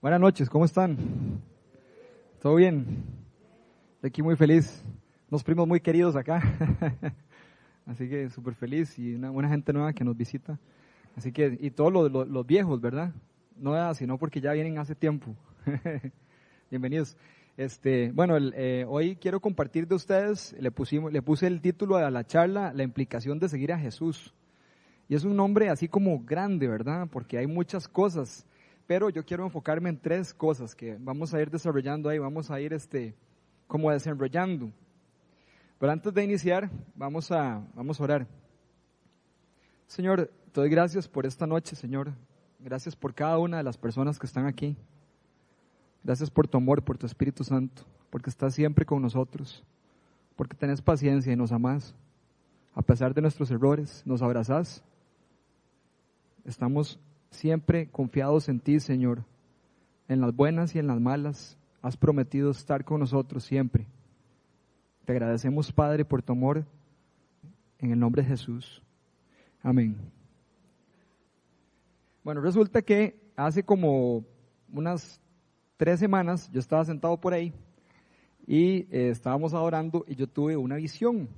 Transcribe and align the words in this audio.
Buenas 0.00 0.20
noches, 0.20 0.48
¿cómo 0.48 0.64
están? 0.64 0.96
¿Todo 2.40 2.54
bien? 2.54 3.02
Estoy 3.96 4.10
aquí 4.10 4.22
muy 4.22 4.36
feliz. 4.36 4.84
Unos 5.28 5.42
primos 5.42 5.66
muy 5.66 5.80
queridos 5.80 6.14
acá. 6.14 6.40
Así 7.84 8.08
que 8.08 8.30
súper 8.30 8.54
feliz 8.54 8.96
y 8.96 9.16
una 9.16 9.30
buena 9.30 9.48
gente 9.48 9.72
nueva 9.72 9.92
que 9.92 10.04
nos 10.04 10.16
visita. 10.16 10.56
Así 11.16 11.32
que, 11.32 11.58
y 11.60 11.72
todos 11.72 11.92
los, 11.92 12.28
los, 12.28 12.46
viejos, 12.46 12.80
¿verdad? 12.80 13.12
No 13.56 13.92
sino 13.94 14.18
porque 14.18 14.40
ya 14.40 14.52
vienen 14.52 14.78
hace 14.78 14.94
tiempo. 14.94 15.34
Bienvenidos. 16.70 17.16
Este, 17.56 18.12
bueno, 18.12 18.36
eh, 18.38 18.84
hoy 18.86 19.16
quiero 19.16 19.40
compartir 19.40 19.88
de 19.88 19.96
ustedes, 19.96 20.54
le, 20.60 20.70
pusimos, 20.70 21.12
le 21.12 21.22
puse 21.22 21.48
el 21.48 21.60
título 21.60 21.96
a 21.96 22.08
la 22.08 22.24
charla, 22.24 22.72
la 22.72 22.84
implicación 22.84 23.40
de 23.40 23.48
seguir 23.48 23.72
a 23.72 23.78
Jesús. 23.80 24.32
Y 25.08 25.16
es 25.16 25.24
un 25.24 25.34
nombre 25.34 25.70
así 25.70 25.88
como 25.88 26.20
grande, 26.20 26.68
¿verdad? 26.68 27.08
Porque 27.10 27.36
hay 27.36 27.48
muchas 27.48 27.88
cosas 27.88 28.46
pero 28.88 29.10
yo 29.10 29.22
quiero 29.22 29.44
enfocarme 29.44 29.90
en 29.90 30.00
tres 30.00 30.32
cosas 30.32 30.74
que 30.74 30.96
vamos 30.98 31.34
a 31.34 31.42
ir 31.42 31.50
desarrollando 31.50 32.08
ahí, 32.08 32.18
vamos 32.18 32.50
a 32.50 32.58
ir 32.58 32.72
este, 32.72 33.14
como 33.66 33.90
desenrollando. 33.90 34.72
Pero 35.78 35.92
antes 35.92 36.12
de 36.14 36.24
iniciar, 36.24 36.70
vamos 36.94 37.30
a, 37.30 37.62
vamos 37.74 38.00
a 38.00 38.04
orar. 38.04 38.26
Señor, 39.86 40.30
te 40.52 40.60
doy 40.62 40.70
gracias 40.70 41.06
por 41.06 41.26
esta 41.26 41.46
noche, 41.46 41.76
Señor. 41.76 42.14
Gracias 42.58 42.96
por 42.96 43.14
cada 43.14 43.38
una 43.38 43.58
de 43.58 43.62
las 43.62 43.76
personas 43.76 44.18
que 44.18 44.24
están 44.24 44.46
aquí. 44.46 44.74
Gracias 46.02 46.30
por 46.30 46.48
tu 46.48 46.56
amor, 46.56 46.82
por 46.82 46.96
tu 46.96 47.04
Espíritu 47.04 47.44
Santo, 47.44 47.82
porque 48.08 48.30
estás 48.30 48.54
siempre 48.54 48.86
con 48.86 49.02
nosotros, 49.02 49.62
porque 50.34 50.56
tenés 50.56 50.80
paciencia 50.80 51.30
y 51.30 51.36
nos 51.36 51.52
amás. 51.52 51.94
A 52.74 52.80
pesar 52.80 53.12
de 53.12 53.20
nuestros 53.20 53.50
errores, 53.50 54.02
nos 54.06 54.22
abrazás. 54.22 54.82
Estamos 56.46 56.98
siempre 57.30 57.88
confiados 57.90 58.48
en 58.48 58.60
ti, 58.60 58.80
Señor. 58.80 59.24
En 60.08 60.20
las 60.20 60.34
buenas 60.34 60.74
y 60.74 60.78
en 60.78 60.86
las 60.86 61.00
malas, 61.00 61.58
has 61.82 61.96
prometido 61.96 62.50
estar 62.50 62.84
con 62.84 63.00
nosotros 63.00 63.44
siempre. 63.44 63.86
Te 65.04 65.12
agradecemos, 65.12 65.72
Padre, 65.72 66.04
por 66.04 66.22
tu 66.22 66.32
amor, 66.32 66.64
en 67.78 67.92
el 67.92 67.98
nombre 67.98 68.22
de 68.22 68.28
Jesús. 68.28 68.82
Amén. 69.62 69.96
Bueno, 72.24 72.40
resulta 72.40 72.82
que 72.82 73.18
hace 73.36 73.62
como 73.62 74.24
unas 74.72 75.20
tres 75.76 76.00
semanas 76.00 76.50
yo 76.52 76.60
estaba 76.60 76.84
sentado 76.84 77.18
por 77.18 77.32
ahí 77.32 77.54
y 78.46 78.86
eh, 78.90 79.10
estábamos 79.10 79.54
adorando 79.54 80.04
y 80.06 80.14
yo 80.14 80.26
tuve 80.26 80.56
una 80.56 80.76
visión. 80.76 81.28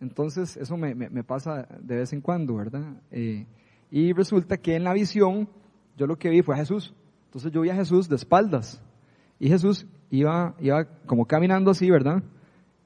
Entonces, 0.00 0.56
eso 0.56 0.76
me, 0.76 1.24
pasa 1.24 1.66
de 1.80 1.96
vez 1.96 2.12
en 2.12 2.20
cuando, 2.20 2.56
¿verdad? 2.56 3.00
Eh, 3.10 3.46
y 3.94 4.12
resulta 4.12 4.56
que 4.56 4.74
en 4.74 4.82
la 4.82 4.92
visión, 4.92 5.48
yo 5.96 6.08
lo 6.08 6.18
que 6.18 6.28
vi 6.28 6.42
fue 6.42 6.56
a 6.56 6.58
Jesús. 6.58 6.92
Entonces 7.26 7.52
yo 7.52 7.60
vi 7.60 7.70
a 7.70 7.76
Jesús 7.76 8.08
de 8.08 8.16
espaldas. 8.16 8.82
Y 9.38 9.48
Jesús 9.48 9.86
iba, 10.10 10.56
iba 10.58 10.84
como 11.06 11.26
caminando 11.26 11.70
así, 11.70 11.88
¿verdad? 11.88 12.20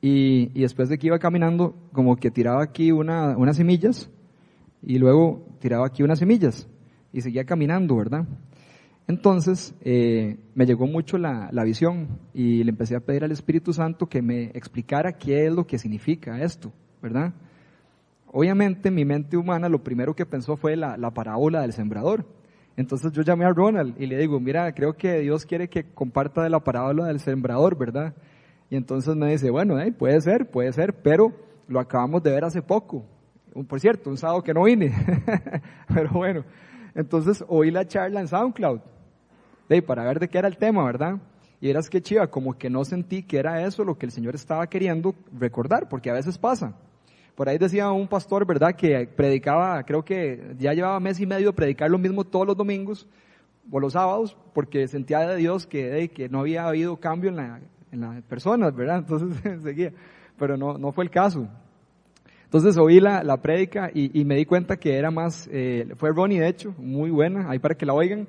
Y, 0.03 0.51
y 0.53 0.61
después 0.61 0.91
de 0.91 0.99
que 0.99 1.07
iba 1.07 1.19
caminando, 1.19 1.75
como 1.95 2.15
que 2.17 2.31
tiraba 2.31 2.63
aquí 2.63 2.93
una, 2.93 3.39
unas 3.39 3.57
semillas. 3.57 4.11
Y 4.83 4.99
luego 4.99 5.47
tiraba 5.61 5.87
aquí 5.87 6.03
unas 6.03 6.19
semillas. 6.19 6.69
Y 7.11 7.23
seguía 7.23 7.47
caminando, 7.47 7.97
¿verdad? 7.97 8.27
Entonces 9.07 9.75
eh, 9.81 10.37
me 10.55 10.67
llegó 10.67 10.87
mucho 10.87 11.17
la, 11.17 11.49
la, 11.53 11.65
visión 11.65 12.19
y 12.35 12.65
le 12.65 12.69
empecé 12.69 12.97
a 12.97 13.01
pedir 13.01 13.25
al 13.25 13.33
Espíritu 13.33 13.73
Santo 13.73 14.11
que 14.11 14.21
me 14.21 14.49
explicara 14.49 15.17
qué 15.17 15.47
es 15.47 15.55
lo 15.55 15.67
que 15.67 15.79
significa 15.79 16.43
esto, 16.43 16.71
¿verdad? 17.01 17.33
Obviamente 18.33 18.91
mi 18.91 19.05
mente 19.05 19.37
humana 19.37 19.69
lo 19.69 19.83
primero 19.83 20.15
que 20.15 20.27
pensó 20.27 20.57
fue 20.57 20.77
la, 20.77 20.97
parábola 21.11 21.63
del 21.63 21.73
sembrador. 21.73 22.27
Entonces 22.77 23.13
yo 23.13 23.23
llamé 23.23 23.45
a 23.45 23.51
Ronald 23.51 24.01
y 24.01 24.07
le 24.07 24.19
digo, 24.19 24.39
mira, 24.39 24.73
creo 24.73 24.95
que 24.95 25.21
Dios 25.21 25.45
quiere 25.45 25.69
que 25.69 25.85
comparta 25.85 26.43
de 26.43 26.51
la 26.51 26.61
parábola 26.61 27.07
del 27.07 27.21
sembrador, 27.21 27.77
¿verdad? 27.77 28.15
Y 28.71 28.77
entonces 28.77 29.17
me 29.17 29.31
dice, 29.31 29.51
bueno, 29.51 29.77
puede 29.99 30.21
ser, 30.21 30.51
puede 30.51 30.73
ser, 30.73 30.95
pero 31.03 31.33
lo 31.67 31.81
acabamos 31.81 32.23
de 32.23 32.31
ver 32.31 32.45
hace 32.45 32.63
poco. 32.63 33.05
Por 33.67 33.81
cierto, 33.81 34.11
un 34.11 34.17
sábado 34.17 34.43
que 34.43 34.55
no 34.55 34.65
vine. 34.65 34.93
pero 35.93 36.11
bueno, 36.11 36.45
entonces 36.95 37.45
oí 37.49 37.71
la 37.71 37.87
charla 37.87 38.21
en 38.21 38.29
SoundCloud 38.29 38.81
para 39.87 40.05
ver 40.05 40.19
de 40.19 40.29
qué 40.29 40.39
era 40.39 40.49
el 40.49 40.57
tema, 40.57 40.85
¿verdad? 40.85 41.19
Y 41.61 41.69
eras 41.69 41.91
que 41.91 42.01
chiva, 42.01 42.29
como 42.29 42.57
que 42.57 42.71
no 42.71 42.85
sentí 42.85 43.23
que 43.23 43.39
era 43.39 43.65
eso 43.65 43.85
lo 43.85 43.99
que 43.99 44.07
el 44.07 44.13
Señor 44.13 44.35
estaba 44.35 44.67
queriendo 44.67 45.15
recordar, 45.33 45.89
porque 45.89 46.11
a 46.11 46.15
veces 46.15 46.39
pasa. 46.39 46.75
Por 47.39 47.49
ahí 47.49 47.57
decía 47.57 47.93
un 47.93 48.09
pastor, 48.09 48.45
¿verdad?, 48.45 48.75
que 48.75 49.07
predicaba, 49.07 49.85
creo 49.85 50.05
que 50.05 50.57
ya 50.59 50.73
llevaba 50.73 50.99
mes 50.99 51.21
y 51.21 51.25
medio 51.25 51.55
predicar 51.55 51.89
lo 51.89 51.97
mismo 51.97 52.25
todos 52.25 52.45
los 52.45 52.57
domingos 52.57 53.07
o 53.71 53.79
los 53.79 53.93
sábados, 53.93 54.37
porque 54.53 54.89
sentía 54.89 55.21
de 55.21 55.37
Dios 55.37 55.65
que, 55.65 56.11
que 56.13 56.29
no 56.29 56.41
había 56.41 56.67
habido 56.67 56.97
cambio 56.97 57.31
en, 57.31 57.39
en 57.93 58.01
las 58.01 58.25
personas, 58.25 58.75
¿verdad? 58.75 58.99
Entonces 59.09 59.63
seguía, 59.63 59.93
pero 60.37 60.57
no, 60.57 60.79
no 60.79 60.91
fue 60.91 61.05
el 61.05 61.11
caso. 61.11 61.47
Entonces 62.43 62.77
oí 62.77 62.99
la, 62.99 63.23
la 63.23 63.37
prédica 63.37 63.89
y, 63.95 64.21
y, 64.21 64.25
me 64.25 64.35
di 64.35 64.45
cuenta 64.45 64.77
que 64.77 64.97
era 64.97 65.13
más, 65.13 65.49
eh, 65.53 65.87
fue 65.95 66.11
Ronnie 66.11 66.41
de 66.41 66.49
hecho, 66.49 66.75
muy 66.77 67.13
buena, 67.13 67.49
ahí 67.49 67.61
para 67.61 67.77
que 67.77 67.87
la 67.87 67.95
oigan, 67.95 68.27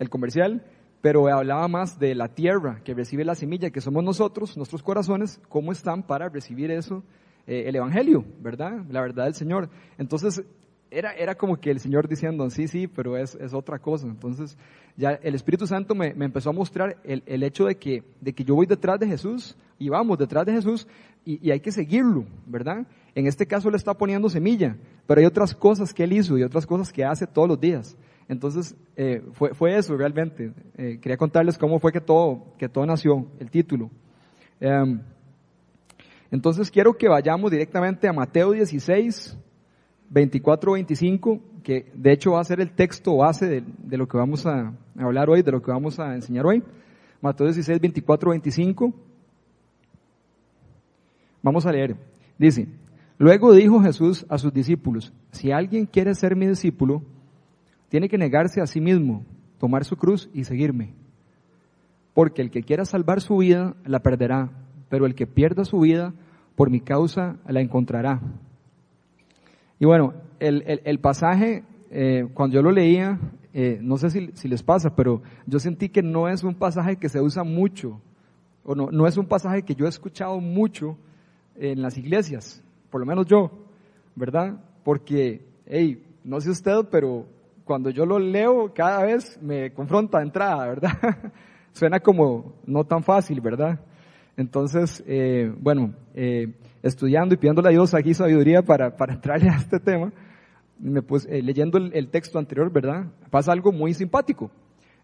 el 0.00 0.10
comercial, 0.10 0.64
pero 1.00 1.28
hablaba 1.28 1.68
más 1.68 2.00
de 2.00 2.16
la 2.16 2.26
tierra 2.26 2.80
que 2.82 2.92
recibe 2.92 3.24
la 3.24 3.36
semilla, 3.36 3.70
que 3.70 3.80
somos 3.80 4.02
nosotros, 4.02 4.56
nuestros 4.56 4.82
corazones, 4.82 5.40
cómo 5.48 5.70
están 5.70 6.02
para 6.02 6.28
recibir 6.28 6.72
eso 6.72 7.04
eh, 7.48 7.64
el 7.66 7.74
Evangelio, 7.74 8.24
¿verdad? 8.40 8.84
La 8.90 9.00
verdad 9.00 9.24
del 9.24 9.34
Señor. 9.34 9.68
Entonces, 9.98 10.44
era, 10.90 11.12
era 11.12 11.34
como 11.34 11.56
que 11.56 11.70
el 11.70 11.80
Señor 11.80 12.06
diciendo, 12.06 12.48
sí, 12.50 12.68
sí, 12.68 12.86
pero 12.86 13.16
es, 13.16 13.34
es 13.34 13.52
otra 13.54 13.78
cosa. 13.78 14.06
Entonces, 14.06 14.56
ya 14.96 15.12
el 15.22 15.34
Espíritu 15.34 15.66
Santo 15.66 15.94
me, 15.94 16.14
me 16.14 16.26
empezó 16.26 16.50
a 16.50 16.52
mostrar 16.52 16.98
el, 17.04 17.22
el, 17.26 17.42
hecho 17.42 17.64
de 17.64 17.76
que, 17.76 18.04
de 18.20 18.32
que 18.32 18.44
yo 18.44 18.54
voy 18.54 18.66
detrás 18.66 19.00
de 19.00 19.06
Jesús 19.06 19.56
y 19.78 19.88
vamos 19.88 20.18
detrás 20.18 20.46
de 20.46 20.52
Jesús 20.52 20.86
y, 21.24 21.46
y 21.46 21.50
hay 21.50 21.60
que 21.60 21.72
seguirlo, 21.72 22.26
¿verdad? 22.46 22.86
En 23.14 23.26
este 23.26 23.46
caso 23.46 23.70
le 23.70 23.76
está 23.76 23.94
poniendo 23.94 24.28
semilla, 24.28 24.76
pero 25.06 25.20
hay 25.20 25.26
otras 25.26 25.54
cosas 25.54 25.92
que 25.92 26.04
él 26.04 26.12
hizo 26.12 26.38
y 26.38 26.42
otras 26.42 26.66
cosas 26.66 26.92
que 26.92 27.04
hace 27.04 27.26
todos 27.26 27.48
los 27.48 27.60
días. 27.60 27.96
Entonces, 28.28 28.76
eh, 28.94 29.22
fue, 29.32 29.54
fue 29.54 29.76
eso 29.76 29.96
realmente. 29.96 30.52
Eh, 30.76 30.98
quería 31.00 31.16
contarles 31.16 31.56
cómo 31.56 31.78
fue 31.78 31.92
que 31.92 32.00
todo, 32.00 32.54
que 32.58 32.68
todo 32.68 32.84
nació, 32.84 33.26
el 33.40 33.50
título. 33.50 33.90
Um, 34.60 35.00
entonces 36.30 36.70
quiero 36.70 36.94
que 36.94 37.08
vayamos 37.08 37.50
directamente 37.50 38.06
a 38.06 38.12
Mateo 38.12 38.52
16, 38.52 39.38
24, 40.10 40.72
25, 40.72 41.40
que 41.62 41.90
de 41.94 42.12
hecho 42.12 42.32
va 42.32 42.40
a 42.40 42.44
ser 42.44 42.60
el 42.60 42.72
texto 42.72 43.16
base 43.16 43.62
de, 43.62 43.96
lo 43.96 44.06
que 44.06 44.18
vamos 44.18 44.44
a 44.46 44.74
hablar 44.98 45.30
hoy, 45.30 45.42
de 45.42 45.52
lo 45.52 45.62
que 45.62 45.70
vamos 45.70 45.98
a 45.98 46.14
enseñar 46.14 46.46
hoy. 46.46 46.62
Mateo 47.20 47.46
16, 47.46 47.80
24, 47.80 48.30
25. 48.30 48.92
Vamos 51.42 51.64
a 51.66 51.72
leer. 51.72 51.96
Dice, 52.38 52.68
luego 53.16 53.52
dijo 53.52 53.80
Jesús 53.80 54.26
a 54.28 54.38
sus 54.38 54.52
discípulos, 54.52 55.12
si 55.32 55.50
alguien 55.50 55.86
quiere 55.86 56.14
ser 56.14 56.36
mi 56.36 56.46
discípulo, 56.46 57.02
tiene 57.88 58.08
que 58.08 58.18
negarse 58.18 58.60
a 58.60 58.66
sí 58.66 58.80
mismo, 58.80 59.24
tomar 59.58 59.84
su 59.84 59.96
cruz 59.96 60.28
y 60.34 60.44
seguirme. 60.44 60.92
Porque 62.12 62.42
el 62.42 62.50
que 62.50 62.62
quiera 62.62 62.84
salvar 62.84 63.22
su 63.22 63.38
vida, 63.38 63.76
la 63.84 64.00
perderá 64.00 64.50
pero 64.88 65.06
el 65.06 65.14
que 65.14 65.26
pierda 65.26 65.64
su 65.64 65.80
vida 65.80 66.14
por 66.56 66.70
mi 66.70 66.80
causa 66.80 67.36
la 67.46 67.60
encontrará. 67.60 68.20
Y 69.78 69.86
bueno, 69.86 70.14
el, 70.40 70.98
pasaje, 71.00 71.64
eh, 71.90 72.26
cuando 72.34 72.54
yo 72.54 72.62
lo 72.62 72.72
leía, 72.72 73.18
eh, 73.54 73.78
no 73.80 73.96
sé 73.96 74.10
si, 74.10 74.48
les 74.48 74.62
pasa, 74.62 74.94
pero 74.94 75.22
yo 75.46 75.58
sentí 75.58 75.88
que 75.88 76.02
no 76.02 76.28
es 76.28 76.42
un 76.42 76.54
pasaje 76.54 76.96
que 76.96 77.08
se 77.08 77.20
usa 77.20 77.44
mucho, 77.44 78.00
o 78.64 78.74
no, 78.74 78.90
no 78.90 79.06
es 79.06 79.16
un 79.16 79.26
pasaje 79.26 79.62
que 79.62 79.74
yo 79.74 79.86
he 79.86 79.88
escuchado 79.88 80.40
mucho 80.40 80.96
en 81.54 81.80
las 81.80 81.96
iglesias, 81.96 82.62
por 82.90 83.00
lo 83.00 83.06
menos 83.06 83.26
yo, 83.26 83.50
¿verdad? 84.14 84.58
Porque, 84.84 85.46
hey, 85.66 86.02
no 86.24 86.40
sé 86.40 86.50
usted, 86.50 86.86
pero 86.90 87.26
cuando 87.64 87.90
yo 87.90 88.04
lo 88.04 88.18
leo 88.18 88.72
cada 88.74 89.04
vez 89.04 89.38
me 89.40 89.72
confronta 89.72 90.18
de 90.18 90.24
entrada, 90.24 90.66
¿verdad? 90.66 90.92
Suena 91.72 92.00
como 92.00 92.54
no 92.66 92.84
tan 92.84 93.02
fácil, 93.02 93.40
¿verdad? 93.40 93.78
Entonces, 94.38 95.02
eh, 95.08 95.52
bueno, 95.58 95.94
eh, 96.14 96.54
estudiando 96.80 97.34
y 97.34 97.38
pidiéndole 97.38 97.70
a 97.70 97.72
Dios 97.72 97.92
aquí 97.92 98.14
sabiduría 98.14 98.62
para, 98.62 98.96
para 98.96 99.14
entrarle 99.14 99.50
a 99.52 99.56
este 99.56 99.80
tema, 99.80 100.12
eh, 100.80 101.42
leyendo 101.42 101.76
el, 101.76 102.08
texto 102.08 102.38
anterior, 102.38 102.72
¿verdad? 102.72 103.06
Pasa 103.30 103.50
algo 103.50 103.72
muy 103.72 103.94
simpático. 103.94 104.48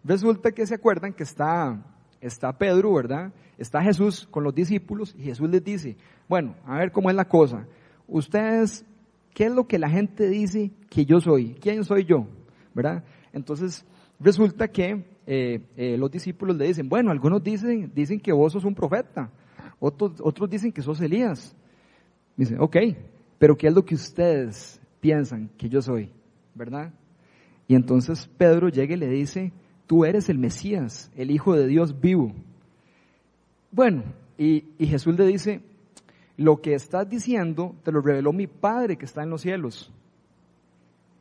Resulta 0.05 0.53
que 0.53 0.65
se 0.65 0.77
acuerdan 0.77 1.13
que 1.13 1.25
está, 1.25 1.85
está 2.21 2.57
Pedro, 2.57 2.95
¿verdad? 2.95 3.33
Está 3.59 3.83
Jesús 3.83 4.29
con 4.31 4.45
los 4.45 4.55
discípulos 4.55 5.17
y 5.19 5.25
Jesús 5.25 5.51
les 5.51 5.65
dice, 5.65 5.97
bueno, 6.29 6.55
a 6.65 6.79
ver 6.79 6.93
cómo 6.93 7.11
es 7.11 7.17
la 7.17 7.25
cosa. 7.25 7.67
Ustedes, 8.07 8.87
¿qué 9.35 9.47
es 9.47 9.53
lo 9.53 9.67
que 9.67 9.81
la 9.81 9.91
gente 9.91 10.29
dice 10.29 10.71
que 10.89 11.05
yo 11.05 11.19
soy? 11.19 11.57
¿Quién 11.61 11.83
soy 11.83 12.05
yo? 12.05 12.29
¿Verdad? 12.73 13.03
Entonces, 13.33 13.85
resulta 14.21 14.69
que 14.69 15.05
eh, 15.27 15.61
eh, 15.77 15.97
los 15.97 16.11
discípulos 16.11 16.57
le 16.57 16.67
dicen, 16.67 16.89
bueno, 16.89 17.11
algunos 17.11 17.43
dicen, 17.43 17.91
dicen 17.95 18.21
que 18.21 18.33
vos 18.33 18.53
sos 18.53 18.65
un 18.65 18.75
profeta, 18.75 19.31
otros, 19.79 20.21
otros 20.21 20.51
dicen 20.51 20.73
que 20.73 20.83
sos 20.83 21.01
Elías. 21.01 21.57
Dicen, 22.37 22.61
ok, 22.61 22.77
pero 23.39 23.57
¿qué 23.57 23.69
es 23.69 23.75
lo 23.75 23.85
que 23.85 23.95
ustedes 23.95 24.81
piensan 25.01 25.51
que 25.57 25.69
yo 25.69 25.81
soy? 25.81 26.11
¿Verdad? 26.55 26.93
Y 27.69 27.75
entonces 27.75 28.29
Pedro 28.37 28.69
llega 28.69 28.95
y 28.95 28.99
le 28.99 29.09
dice, 29.09 29.53
tú 29.87 30.05
eres 30.05 30.29
el 30.29 30.39
Mesías, 30.39 31.11
el 31.17 31.31
Hijo 31.31 31.55
de 31.55 31.67
Dios 31.67 32.01
vivo. 32.01 32.33
Bueno, 33.71 34.05
y, 34.37 34.65
y 34.79 34.87
Jesús 34.87 35.17
le 35.19 35.27
dice, 35.27 35.63
lo 36.37 36.61
que 36.61 36.75
estás 36.75 37.09
diciendo 37.09 37.75
te 37.83 37.93
lo 37.93 38.01
reveló 38.01 38.33
mi 38.33 38.47
Padre 38.47 38.97
que 38.97 39.05
está 39.05 39.23
en 39.23 39.31
los 39.31 39.43
cielos. 39.43 39.93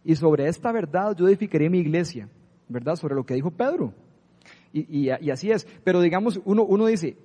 Y 0.04 0.16
sobre 0.16 0.48
esta 0.48 0.72
verdad 0.72 1.16
yo 1.16 1.28
edificaré 1.28 1.70
mi 1.70 1.80
iglesia, 1.80 2.28
¿verdad? 2.74 2.96
Sobre 2.96 3.16
lo 3.16 3.26
que 3.26 3.36
dijo 3.36 3.52
Pedro. 3.52 3.94
Y, 4.74 5.08
y, 5.08 5.10
así 5.30 5.52
es. 5.52 5.66
Pero 5.84 6.02
digamos, 6.02 6.42
uno, 6.44 6.64
uno 6.64 6.88
dice, 6.88 7.16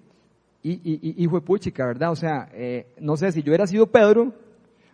y, 0.62 0.72
y, 0.84 1.22
hijo 1.22 1.36
de 1.36 1.40
puchica, 1.40 1.86
¿verdad? 1.86 2.12
O 2.12 2.16
sea, 2.16 2.48
eh, 2.52 2.86
no 3.00 3.16
sé, 3.16 3.32
si 3.32 3.42
yo 3.42 3.50
hubiera 3.50 3.66
sido 3.66 3.86
Pedro, 3.86 4.34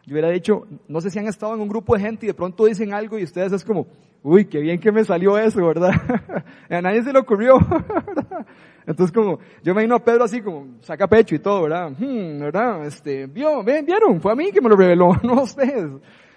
yo 0.06 0.12
hubiera 0.12 0.30
dicho, 0.30 0.66
no 0.86 1.00
sé 1.00 1.10
si 1.10 1.18
han 1.18 1.26
estado 1.26 1.54
en 1.54 1.60
un 1.60 1.68
grupo 1.68 1.94
de 1.94 2.02
gente 2.02 2.26
y 2.26 2.28
de 2.28 2.34
pronto 2.34 2.64
dicen 2.66 2.94
algo 2.94 3.18
y 3.18 3.24
ustedes 3.24 3.52
es 3.52 3.64
como, 3.64 3.86
uy, 4.22 4.44
qué 4.44 4.60
bien 4.60 4.78
que 4.78 4.92
me 4.92 5.04
salió 5.04 5.36
eso, 5.36 5.66
¿verdad? 5.66 5.90
a 6.70 6.80
nadie 6.80 7.02
se 7.02 7.12
le 7.12 7.18
ocurrió, 7.18 7.58
Entonces 8.86 9.12
como, 9.14 9.38
yo 9.62 9.72
imagino 9.72 9.96
a 9.96 10.04
Pedro 10.04 10.24
así 10.24 10.42
como, 10.42 10.76
saca 10.82 11.08
pecho 11.08 11.34
y 11.34 11.38
todo, 11.38 11.62
¿verdad? 11.62 11.90
Hmm, 11.90 12.38
¿verdad? 12.38 12.84
Este, 12.86 13.26
vio, 13.26 13.64
vieron, 13.64 14.20
fue 14.20 14.32
a 14.32 14.34
mí 14.34 14.52
que 14.52 14.60
me 14.60 14.68
lo 14.68 14.76
reveló, 14.76 15.12
no 15.22 15.34
a 15.38 15.42
ustedes, 15.42 15.90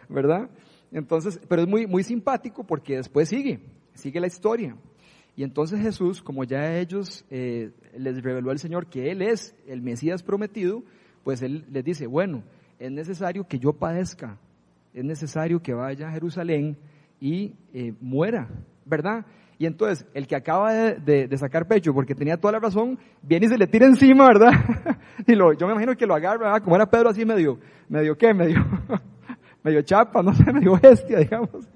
¿verdad? 0.10 0.50
Entonces, 0.92 1.40
pero 1.48 1.64
es 1.64 1.68
muy, 1.68 1.86
muy 1.86 2.04
simpático 2.04 2.64
porque 2.64 2.96
después 2.96 3.28
sigue, 3.28 3.60
sigue 3.98 4.20
la 4.20 4.28
historia. 4.28 4.76
Y 5.36 5.44
entonces 5.44 5.80
Jesús, 5.80 6.22
como 6.22 6.44
ya 6.44 6.78
ellos 6.78 7.26
eh, 7.30 7.72
les 7.96 8.24
reveló 8.24 8.52
el 8.52 8.60
Señor 8.60 8.88
que 8.88 9.12
Él 9.12 9.22
es 9.22 9.56
el 9.68 9.82
Mesías 9.82 10.24
prometido, 10.24 10.84
pues 11.24 11.42
Él 11.42 11.66
les 11.70 11.84
dice, 11.84 12.08
bueno, 12.08 12.44
es 12.80 12.92
necesario 12.92 13.48
que 13.48 13.60
yo 13.60 13.74
padezca, 13.74 14.40
es 14.94 15.04
necesario 15.04 15.62
que 15.62 15.74
vaya 15.74 16.08
a 16.08 16.12
Jerusalén 16.12 16.78
y 17.20 17.54
eh, 17.74 17.94
muera, 18.02 18.50
¿verdad? 18.86 19.26
Y 19.60 19.66
entonces, 19.66 20.08
el 20.14 20.28
que 20.28 20.36
acaba 20.36 20.72
de, 20.74 21.38
sacar 21.38 21.68
pecho, 21.68 21.94
porque 21.94 22.14
tenía 22.14 22.38
toda 22.38 22.54
la 22.54 22.60
razón, 22.60 22.98
viene 23.24 23.48
y 23.48 23.50
se 23.50 23.58
le 23.58 23.66
tira 23.66 23.88
encima, 23.88 24.28
¿verdad? 24.28 24.52
y 25.28 25.34
lo, 25.34 25.54
yo 25.54 25.66
me 25.66 25.74
imagino 25.74 25.96
que 25.96 26.06
lo 26.06 26.14
agarra, 26.14 26.46
¿verdad? 26.46 26.64
Como 26.64 26.76
era 26.76 26.90
Pedro 26.90 27.10
así 27.10 27.26
medio, 27.26 27.60
medio 27.90 28.16
qué, 28.16 28.34
medio, 28.36 28.64
medio 29.64 29.82
chapa, 29.82 30.22
no 30.22 30.34
sé, 30.34 30.52
medio 30.54 30.80
bestia, 30.80 31.20
digamos. 31.20 31.68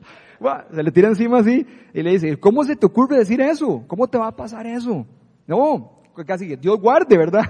Se 0.74 0.84
le 0.84 0.92
tira 0.92 1.10
encima 1.10 1.40
así 1.40 1.66
y 1.94 2.02
le 2.02 2.12
dice, 2.12 2.40
¿cómo 2.40 2.64
se 2.64 2.76
te 2.76 2.86
ocurre 2.86 3.18
decir 3.18 3.42
eso? 3.42 3.84
¿Cómo 3.88 4.08
te 4.08 4.18
va 4.18 4.28
a 4.28 4.36
pasar 4.36 4.66
eso? 4.66 5.06
No, 5.48 6.02
casi 6.26 6.48
que 6.48 6.58
Dios 6.58 6.80
guarde, 6.80 7.18
¿verdad? 7.18 7.44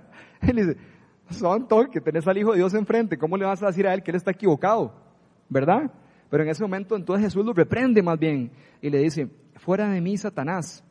Él 0.40 0.56
dice, 0.56 0.76
santo, 1.30 1.88
que 1.90 2.00
tenés 2.00 2.26
al 2.26 2.36
Hijo 2.38 2.52
de 2.52 2.58
Dios 2.58 2.74
enfrente, 2.74 3.16
¿cómo 3.16 3.36
le 3.36 3.46
vas 3.46 3.62
a 3.62 3.68
decir 3.68 3.86
a 3.86 3.94
él 3.94 4.02
que 4.02 4.10
él 4.10 4.16
está 4.16 4.30
equivocado? 4.30 4.92
¿Verdad? 5.48 5.90
Pero 6.28 6.42
en 6.42 6.50
ese 6.50 6.62
momento 6.62 6.96
entonces 6.96 7.26
Jesús 7.26 7.44
lo 7.44 7.52
reprende 7.52 8.02
más 8.02 8.18
bien 8.18 8.50
y 8.82 8.90
le 8.90 8.98
dice, 8.98 9.28
fuera 9.56 9.88
de 9.88 10.00
mí, 10.00 10.16
Satanás. 10.16 10.84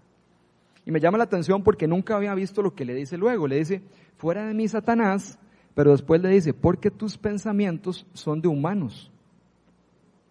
Y 0.85 0.91
me 0.91 0.99
llama 0.99 1.17
la 1.17 1.25
atención 1.25 1.63
porque 1.63 1.87
nunca 1.87 2.15
había 2.15 2.33
visto 2.33 2.61
lo 2.61 2.73
que 2.73 2.85
le 2.85 2.93
dice 2.93 3.17
luego. 3.17 3.47
Le 3.47 3.57
dice, 3.57 3.83
fuera 4.15 4.45
de 4.45 4.53
mí, 4.53 4.67
Satanás, 4.67 5.39
pero 5.75 5.91
después 5.91 6.21
le 6.21 6.29
dice, 6.29 6.53
porque 6.53 6.91
tus 6.91 7.17
pensamientos 7.17 8.05
son 8.13 8.41
de 8.41 8.47
humanos. 8.47 9.11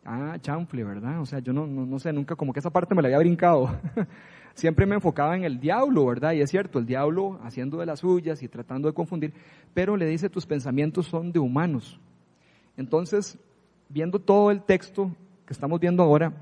Ah, 0.04 0.36
chanfle, 0.40 0.82
¿verdad? 0.82 1.20
O 1.20 1.26
sea, 1.26 1.38
yo 1.38 1.52
no, 1.52 1.66
no, 1.66 1.86
no 1.86 1.98
sé, 1.98 2.12
nunca 2.12 2.34
como 2.34 2.52
que 2.52 2.58
esa 2.58 2.70
parte 2.70 2.94
me 2.94 3.02
la 3.02 3.08
había 3.08 3.18
brincado. 3.18 3.70
Siempre 4.54 4.84
me 4.84 4.96
enfocaba 4.96 5.36
en 5.36 5.44
el 5.44 5.60
diablo, 5.60 6.04
¿verdad? 6.06 6.32
Y 6.32 6.40
es 6.40 6.50
cierto, 6.50 6.78
el 6.78 6.86
diablo 6.86 7.38
haciendo 7.42 7.78
de 7.78 7.86
las 7.86 8.00
suyas 8.00 8.42
y 8.42 8.48
tratando 8.48 8.88
de 8.88 8.94
confundir, 8.94 9.32
pero 9.72 9.96
le 9.96 10.06
dice, 10.06 10.28
tus 10.28 10.44
pensamientos 10.44 11.06
son 11.06 11.32
de 11.32 11.38
humanos. 11.38 12.00
Entonces, 12.76 13.38
viendo 13.88 14.18
todo 14.18 14.50
el 14.50 14.62
texto 14.62 15.14
que 15.46 15.52
estamos 15.52 15.78
viendo 15.78 16.02
ahora, 16.02 16.32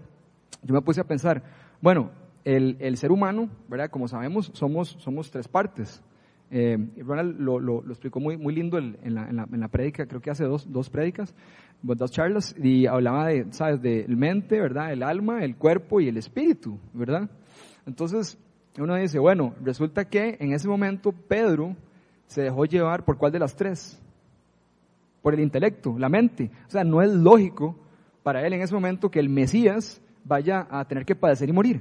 yo 0.63 0.75
me 0.75 0.83
puse 0.83 1.01
a 1.01 1.05
pensar, 1.05 1.43
bueno, 1.81 2.11
el, 2.45 2.77
el 2.81 2.97
ser 2.97 3.13
humano, 3.13 3.49
¿verdad? 3.69 3.91
Como 3.91 4.09
sabemos, 4.09 4.51
somos, 4.55 4.97
somos 4.99 5.31
tres 5.31 5.47
partes. 5.47 6.03
Eh, 6.51 6.77
Ronald 6.99 7.39
lo, 7.39 7.61
lo, 7.61 7.81
explicó 7.89 8.19
muy, 8.19 8.55
lindo 8.55 8.79
en, 8.79 9.15
la, 9.15 9.29
en, 9.29 9.69
prédica, 9.71 10.07
creo 10.07 10.21
que 10.21 10.31
hace 10.31 10.45
dos, 10.45 10.71
dos 10.71 10.91
prédicas, 10.91 11.35
dos 11.83 12.11
charlas, 12.11 12.57
y 12.59 12.87
hablaba 12.87 13.29
de, 13.29 13.47
¿sabes? 13.53 13.81
De 13.81 14.05
mente, 14.09 14.61
¿verdad? 14.61 14.93
El 14.93 15.03
alma, 15.03 15.45
el 15.45 15.57
cuerpo 15.57 16.01
y 16.01 16.09
el 16.09 16.17
espíritu, 16.17 16.79
¿verdad? 16.93 17.31
Entonces, 17.87 18.39
uno 18.79 18.97
dice, 18.97 19.19
bueno, 19.19 19.55
resulta 19.63 20.07
que 20.07 20.37
en 20.41 20.53
ese 20.53 20.69
momento 20.69 21.13
Pedro 21.13 21.77
se 22.27 22.43
dejó 22.43 22.65
llevar 22.65 23.05
por 23.05 23.17
cuál 23.17 23.33
de 23.33 23.39
las 23.39 23.55
tres? 23.55 24.01
Por 25.23 25.35
el 25.35 25.41
intelecto, 25.41 25.99
la 25.99 26.09
mente. 26.09 26.51
O 26.67 26.71
sea, 26.71 26.85
no 26.85 27.03
es 27.03 27.11
lógico 27.13 27.77
para 28.23 28.47
él 28.47 28.53
en 28.53 28.63
ese 28.63 28.75
momento 28.75 29.11
que 29.11 29.21
el 29.21 29.29
Mesías 29.29 30.01
vaya 30.25 30.67
a 30.71 30.85
tener 30.85 31.05
que 31.05 31.17
padecer 31.17 31.49
y 31.49 31.53
morir. 31.53 31.81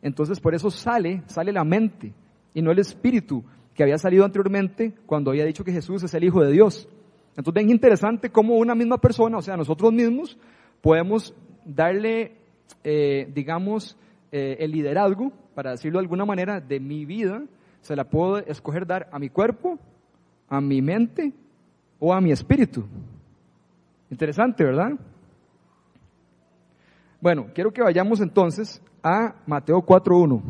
Entonces 0.00 0.40
por 0.40 0.54
eso 0.54 0.70
sale, 0.70 1.22
sale 1.26 1.52
la 1.52 1.64
mente 1.64 2.12
y 2.52 2.62
no 2.62 2.70
el 2.70 2.78
espíritu 2.78 3.44
que 3.74 3.82
había 3.82 3.98
salido 3.98 4.24
anteriormente 4.24 4.94
cuando 5.06 5.30
había 5.30 5.44
dicho 5.44 5.64
que 5.64 5.72
Jesús 5.72 6.02
es 6.02 6.14
el 6.14 6.24
Hijo 6.24 6.42
de 6.42 6.52
Dios. 6.52 6.88
Entonces 7.36 7.64
es 7.64 7.70
interesante 7.70 8.30
cómo 8.30 8.56
una 8.56 8.74
misma 8.74 8.98
persona, 8.98 9.38
o 9.38 9.42
sea, 9.42 9.56
nosotros 9.56 9.92
mismos, 9.92 10.38
podemos 10.80 11.34
darle, 11.64 12.36
eh, 12.84 13.30
digamos, 13.34 13.96
eh, 14.30 14.56
el 14.60 14.70
liderazgo, 14.70 15.32
para 15.54 15.72
decirlo 15.72 15.98
de 15.98 16.04
alguna 16.04 16.24
manera, 16.24 16.60
de 16.60 16.78
mi 16.78 17.04
vida, 17.04 17.42
se 17.80 17.96
la 17.96 18.04
puedo 18.04 18.38
escoger 18.38 18.86
dar 18.86 19.08
a 19.12 19.18
mi 19.18 19.28
cuerpo, 19.28 19.78
a 20.48 20.60
mi 20.60 20.80
mente 20.80 21.32
o 21.98 22.12
a 22.12 22.20
mi 22.20 22.30
espíritu. 22.30 22.84
Interesante, 24.10 24.64
¿verdad? 24.64 24.92
Bueno, 27.20 27.48
quiero 27.54 27.72
que 27.72 27.82
vayamos 27.82 28.20
entonces 28.20 28.82
a 29.02 29.34
Mateo 29.46 29.78
4.1. 29.82 30.42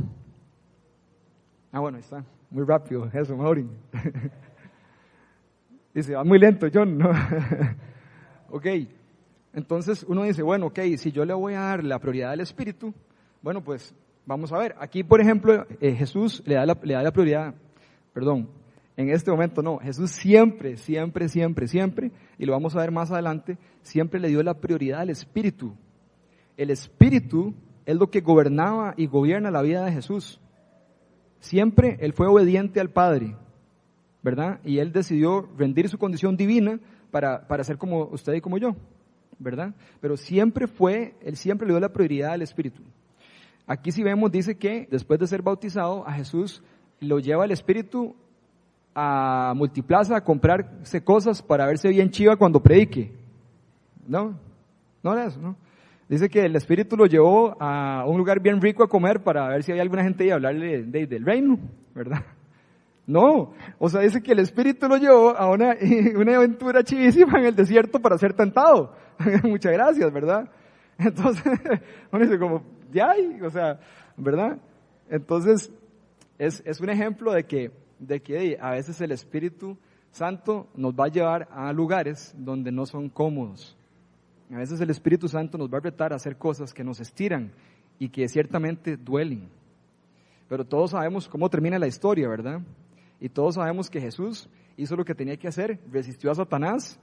Ah, 1.73 1.81
bueno, 1.81 1.99
está. 1.99 2.25
Muy 2.55 2.65
rápido, 2.65 3.11
eso, 3.13 3.37
Maureen. 3.37 3.69
dice, 5.95 6.15
va 6.15 6.23
muy 6.23 6.39
lento, 6.39 6.69
John. 6.73 6.97
¿no? 6.97 7.11
ok, 8.49 8.67
entonces 9.53 10.07
uno 10.09 10.23
dice, 10.23 10.45
bueno, 10.45 10.67
ok, 10.67 10.79
si 10.97 11.11
yo 11.11 11.25
le 11.25 11.35
voy 11.35 11.55
a 11.55 11.61
dar 11.61 11.83
la 11.83 11.99
prioridad 11.99 12.31
al 12.31 12.41
Espíritu, 12.41 12.95
bueno, 13.43 13.65
pues 13.65 13.93
vamos 14.25 14.53
a 14.53 14.59
ver. 14.59 14.77
Aquí, 14.79 15.03
por 15.03 15.21
ejemplo, 15.21 15.67
eh, 15.81 15.97
Jesús 15.97 16.45
le 16.47 16.55
da, 16.55 16.65
la, 16.65 16.79
le 16.81 16.95
da 16.95 17.03
la 17.03 17.11
prioridad, 17.11 17.57
perdón, 18.13 18.49
en 18.97 19.11
este 19.11 19.33
momento 19.33 19.61
no, 19.61 19.79
Jesús 19.79 20.13
siempre, 20.13 20.77
siempre, 20.77 21.29
siempre, 21.29 21.67
siempre, 21.67 22.13
y 22.39 22.47
lo 22.47 22.53
vamos 22.53 22.77
a 22.77 22.81
ver 22.83 22.93
más 22.93 23.11
adelante, 23.11 23.59
siempre 23.83 24.21
le 24.21 24.29
dio 24.29 24.41
la 24.45 24.55
prioridad 24.55 25.01
al 25.01 25.11
Espíritu 25.11 25.77
el 26.57 26.71
Espíritu 26.71 27.55
es 27.85 27.97
lo 27.97 28.11
que 28.11 28.21
gobernaba 28.21 28.95
y 28.97 29.07
gobierna 29.07 29.51
la 29.51 29.63
vida 29.63 29.85
de 29.85 29.93
Jesús. 29.93 30.41
Siempre 31.45 31.99
Él 32.01 32.15
fue 32.15 32.27
obediente 32.27 32.81
al 32.81 32.89
Padre, 32.89 33.37
¿verdad? 34.23 34.61
Y 34.65 34.79
Él 34.79 34.93
decidió 34.93 35.47
rendir 35.59 35.91
su 35.91 35.99
condición 35.99 36.39
divina 36.39 36.81
para, 37.11 37.47
para 37.47 37.63
ser 37.65 37.77
como 37.77 38.05
usted 38.05 38.33
y 38.33 38.41
como 38.41 38.57
yo, 38.57 38.75
¿verdad? 39.39 39.75
Pero 40.01 40.17
siempre 40.17 40.67
fue, 40.67 41.15
Él 41.21 41.37
siempre 41.37 41.67
le 41.67 41.75
dio 41.75 41.81
la 41.81 41.93
prioridad 41.93 42.33
al 42.33 42.41
Espíritu. 42.41 42.81
Aquí 43.67 43.93
si 43.93 44.03
vemos, 44.03 44.33
dice 44.33 44.57
que 44.57 44.89
después 44.91 45.21
de 45.21 45.27
ser 45.27 45.43
bautizado, 45.43 46.09
a 46.09 46.13
Jesús 46.15 46.63
lo 46.99 47.19
lleva 47.19 47.45
el 47.45 47.51
Espíritu 47.51 48.17
a 48.95 49.53
Multiplaza 49.55 50.17
a 50.17 50.25
comprarse 50.25 51.05
cosas 51.05 51.43
para 51.43 51.67
verse 51.67 51.91
bien 51.91 52.11
chiva 52.11 52.37
cuando 52.37 52.63
predique. 52.63 53.13
¿No? 54.09 54.35
No 55.03 55.19
eso, 55.19 55.39
¿no? 55.39 55.57
Dice 56.09 56.29
que 56.29 56.45
el 56.45 56.55
Espíritu 56.55 56.97
lo 56.97 57.07
llevó 57.07 57.57
a 57.61 58.05
un 58.07 58.19
lugar 58.19 58.41
bien 58.41 58.61
rico 58.61 58.85
a 58.85 58.89
comer 58.89 59.23
para 59.23 59.49
ver 59.49 59.63
si 59.63 59.73
hay 59.73 59.81
alguna 59.81 60.03
gente 60.03 60.27
y 60.27 60.31
hablarle 60.31 60.83
del 60.83 61.25
reino, 61.25 61.59
¿verdad? 61.95 62.23
No, 63.07 63.53
o 63.79 63.91
sea, 63.91 64.01
dice 64.01 64.23
que 64.23 64.33
el 64.33 64.39
Espíritu 64.39 64.89
lo 64.89 64.97
llevó 64.97 65.37
a 65.37 65.51
una, 65.51 65.77
una 66.17 66.37
aventura 66.37 66.83
chivísima 66.83 67.39
en 67.39 67.45
el 67.45 67.55
desierto 67.55 68.01
para 68.01 68.17
ser 68.17 68.33
tentado. 68.33 68.97
Muchas 69.43 69.73
gracias, 69.75 70.11
¿verdad? 70.11 70.51
Entonces, 70.99 71.45
uno 72.11 72.25
dice 72.25 72.39
como, 72.39 72.63
ya 72.91 73.15
o 73.43 73.51
sea, 73.51 73.79
¿verdad? 74.17 74.59
Entonces, 75.11 75.71
es, 76.39 76.63
es 76.65 76.81
un 76.81 76.89
ejemplo 76.89 77.33
de 77.33 77.45
que, 77.45 77.73
de 77.99 78.23
que 78.23 78.57
a 78.59 78.71
veces 78.71 78.99
el 79.03 79.13
Espíritu 79.13 79.77
Santo 80.11 80.69
nos 80.75 80.95
va 80.95 81.05
a 81.07 81.09
llevar 81.09 81.49
a 81.51 81.73
lugares 81.75 82.35
donde 82.39 82.73
no 82.73 82.87
son 82.87 83.11
cómodos. 83.11 83.77
A 84.53 84.59
veces 84.59 84.81
el 84.81 84.91
Espíritu 84.91 85.29
Santo 85.29 85.57
nos 85.57 85.73
va 85.73 85.79
a 85.79 85.83
retar 85.83 86.13
a 86.13 86.17
hacer 86.17 86.37
cosas 86.37 86.75
que 86.75 86.85
nos 86.85 87.01
estiran 87.01 87.53
y 87.99 88.09
que 88.09 88.29
ciertamente 88.29 88.97
duelen. 88.97 89.49
Pero 90.49 90.65
todos 90.65 90.91
sabemos 90.91 91.29
cómo 91.29 91.49
termina 91.49 91.79
la 91.79 91.87
historia, 91.87 92.29
¿verdad? 92.29 92.61
Y 93.21 93.29
todos 93.29 93.55
sabemos 93.55 93.89
que 93.89 94.01
Jesús 94.01 94.49
hizo 94.77 94.97
lo 94.97 95.05
que 95.05 95.15
tenía 95.15 95.37
que 95.37 95.49
hacer, 95.49 95.81
resistió 95.91 96.31
a 96.31 96.35
Satanás 96.35 96.99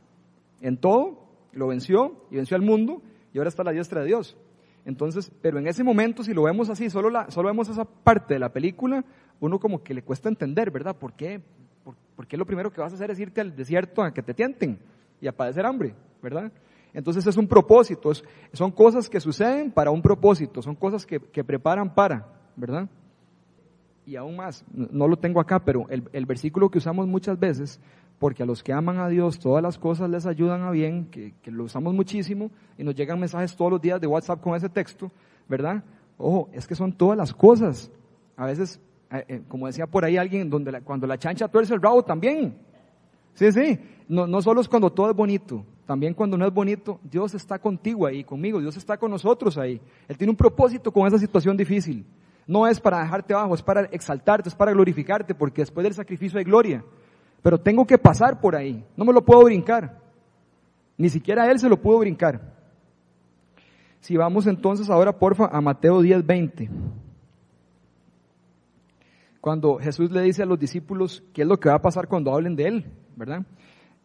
en 0.62 0.78
todo, 0.78 1.26
lo 1.54 1.68
venció 1.68 2.26
y 2.30 2.36
venció 2.36 2.56
al 2.56 2.64
mundo 2.64 3.02
y 3.34 3.38
ahora 3.38 3.50
está 3.50 3.64
la 3.64 3.72
diestra 3.72 4.02
de 4.02 4.08
Dios. 4.08 4.38
Entonces, 4.86 5.32
pero 5.42 5.60
en 5.60 5.68
ese 5.68 5.84
momento, 5.84 6.24
si 6.24 6.34
lo 6.34 6.44
vemos 6.44 6.70
así, 6.70 6.90
solo, 6.90 7.10
la, 7.10 7.30
solo 7.32 7.50
vemos 7.50 7.70
esa 7.70 7.86
parte 7.86 8.36
de 8.36 8.40
la 8.40 8.52
película, 8.52 9.04
uno 9.40 9.60
como 9.60 9.84
que 9.84 9.94
le 9.94 10.04
cuesta 10.04 10.30
entender, 10.30 10.72
¿verdad? 10.72 10.96
¿Por 10.96 11.14
qué? 11.14 11.42
¿Por, 11.84 11.96
¿Por 12.16 12.28
qué 12.28 12.38
lo 12.38 12.46
primero 12.46 12.72
que 12.72 12.82
vas 12.82 12.92
a 12.92 12.96
hacer 12.96 13.10
es 13.12 13.20
irte 13.20 13.42
al 13.42 13.56
desierto 13.56 14.04
a 14.04 14.14
que 14.14 14.22
te 14.22 14.34
tienten 14.34 14.80
y 15.20 15.28
a 15.28 15.36
padecer 15.36 15.66
hambre, 15.66 15.94
¿verdad? 16.22 16.52
Entonces 16.94 17.26
es 17.26 17.38
un 17.38 17.48
propósito, 17.48 18.12
son 18.54 18.72
cosas 18.72 19.10
que 19.10 19.20
suceden 19.20 19.72
para 19.72 19.92
un 19.92 20.02
propósito, 20.02 20.62
son 20.62 20.76
cosas 20.76 21.06
que, 21.06 21.20
preparan 21.20 21.94
para, 21.94 22.28
¿verdad? 22.56 22.90
Y 24.06 24.16
aún 24.16 24.36
más, 24.36 24.66
no 24.74 25.08
lo 25.08 25.16
tengo 25.18 25.40
acá, 25.40 25.60
pero 25.64 25.86
el, 25.90 26.04
el 26.12 26.26
versículo 26.26 26.70
que 26.70 26.80
usamos 26.80 27.08
muchas 27.08 27.40
veces, 27.40 27.80
porque 28.20 28.44
a 28.44 28.46
los 28.46 28.62
que 28.62 28.74
aman 28.74 29.00
a 29.00 29.08
Dios 29.08 29.40
todas 29.40 29.64
las 29.64 29.78
cosas 29.78 30.10
les 30.10 30.26
ayudan 30.26 30.64
a 30.64 30.72
bien, 30.72 31.06
que, 31.06 31.34
que 31.42 31.50
lo 31.50 31.64
usamos 31.64 31.94
muchísimo 31.94 32.52
y 32.78 32.84
nos 32.84 32.96
llegan 32.96 33.20
mensajes 33.20 33.56
todos 33.56 33.72
los 33.72 33.82
días 33.82 34.02
de 34.02 34.08
WhatsApp 34.08 34.42
con 34.42 34.56
ese 34.56 34.70
texto, 34.70 35.12
¿verdad? 35.48 35.84
Ojo, 36.18 36.50
es 36.52 36.68
que 36.68 36.76
son 36.76 36.94
todas 36.94 37.18
las 37.18 37.34
cosas. 37.34 37.92
A 38.38 38.46
veces, 38.46 38.80
eh, 39.12 39.26
eh, 39.28 39.42
como 39.48 39.68
decía 39.68 39.88
por 39.88 40.04
ahí 40.06 40.18
alguien, 40.18 40.50
donde 40.50 40.72
la- 40.72 40.82
cuando 40.82 41.08
la 41.08 41.18
chancha 41.18 41.48
tuerce 41.48 41.74
el 41.74 41.82
rabo 41.82 42.04
también. 42.04 42.58
Sí, 43.34 43.52
sí. 43.52 43.80
No, 44.08 44.28
no 44.28 44.42
solo 44.42 44.62
es 44.62 44.68
cuando 44.68 44.92
todo 44.92 45.10
es 45.10 45.16
bonito, 45.16 45.66
también 45.86 46.14
cuando 46.14 46.38
no 46.38 46.46
es 46.46 46.54
bonito, 46.54 47.00
Dios 47.04 47.34
está 47.34 47.60
contigo 47.60 48.06
ahí, 48.06 48.24
conmigo, 48.24 48.60
Dios 48.60 48.78
está 48.78 48.98
con 48.98 49.12
nosotros 49.12 49.58
ahí. 49.58 49.82
Él 50.08 50.18
tiene 50.18 50.32
un 50.32 50.38
propósito 50.38 50.92
con 50.92 51.08
esa 51.08 51.18
situación 51.18 51.58
difícil. 51.58 52.06
No 52.48 52.68
es 52.68 52.80
para 52.80 53.00
dejarte 53.00 53.34
abajo, 53.34 53.56
es 53.56 53.62
para 53.62 53.82
exaltarte, 53.86 54.50
es 54.50 54.56
para 54.56 54.72
glorificarte, 54.72 55.36
porque 55.36 55.62
después 55.62 55.84
del 55.84 55.94
sacrificio 55.94 56.40
hay 56.40 56.46
gloria. 56.46 56.84
Pero 57.42 57.60
tengo 57.60 57.86
que 57.86 57.98
pasar 57.98 58.40
por 58.40 58.56
ahí, 58.56 58.86
no 58.96 59.06
me 59.06 59.14
lo 59.14 59.24
puedo 59.24 59.44
brincar. 59.44 60.00
Ni 60.98 61.10
siquiera 61.10 61.50
Él 61.50 61.60
se 61.60 61.70
lo 61.70 61.82
pudo 61.82 62.00
brincar. 62.00 62.54
Si 64.02 64.18
vamos 64.18 64.48
entonces 64.48 64.90
ahora, 64.90 65.18
porfa, 65.18 65.46
a 65.52 65.62
Mateo 65.62 66.02
10, 66.02 66.26
20. 66.26 66.70
Cuando 69.40 69.78
Jesús 69.78 70.12
le 70.12 70.22
dice 70.22 70.44
a 70.44 70.46
los 70.46 70.60
discípulos 70.60 71.24
qué 71.34 71.42
es 71.42 71.48
lo 71.48 71.60
que 71.60 71.70
va 71.70 71.76
a 71.76 71.82
pasar 71.82 72.08
cuando 72.08 72.34
hablen 72.34 72.56
de 72.56 72.68
Él, 72.68 72.86
¿verdad? 73.16 73.44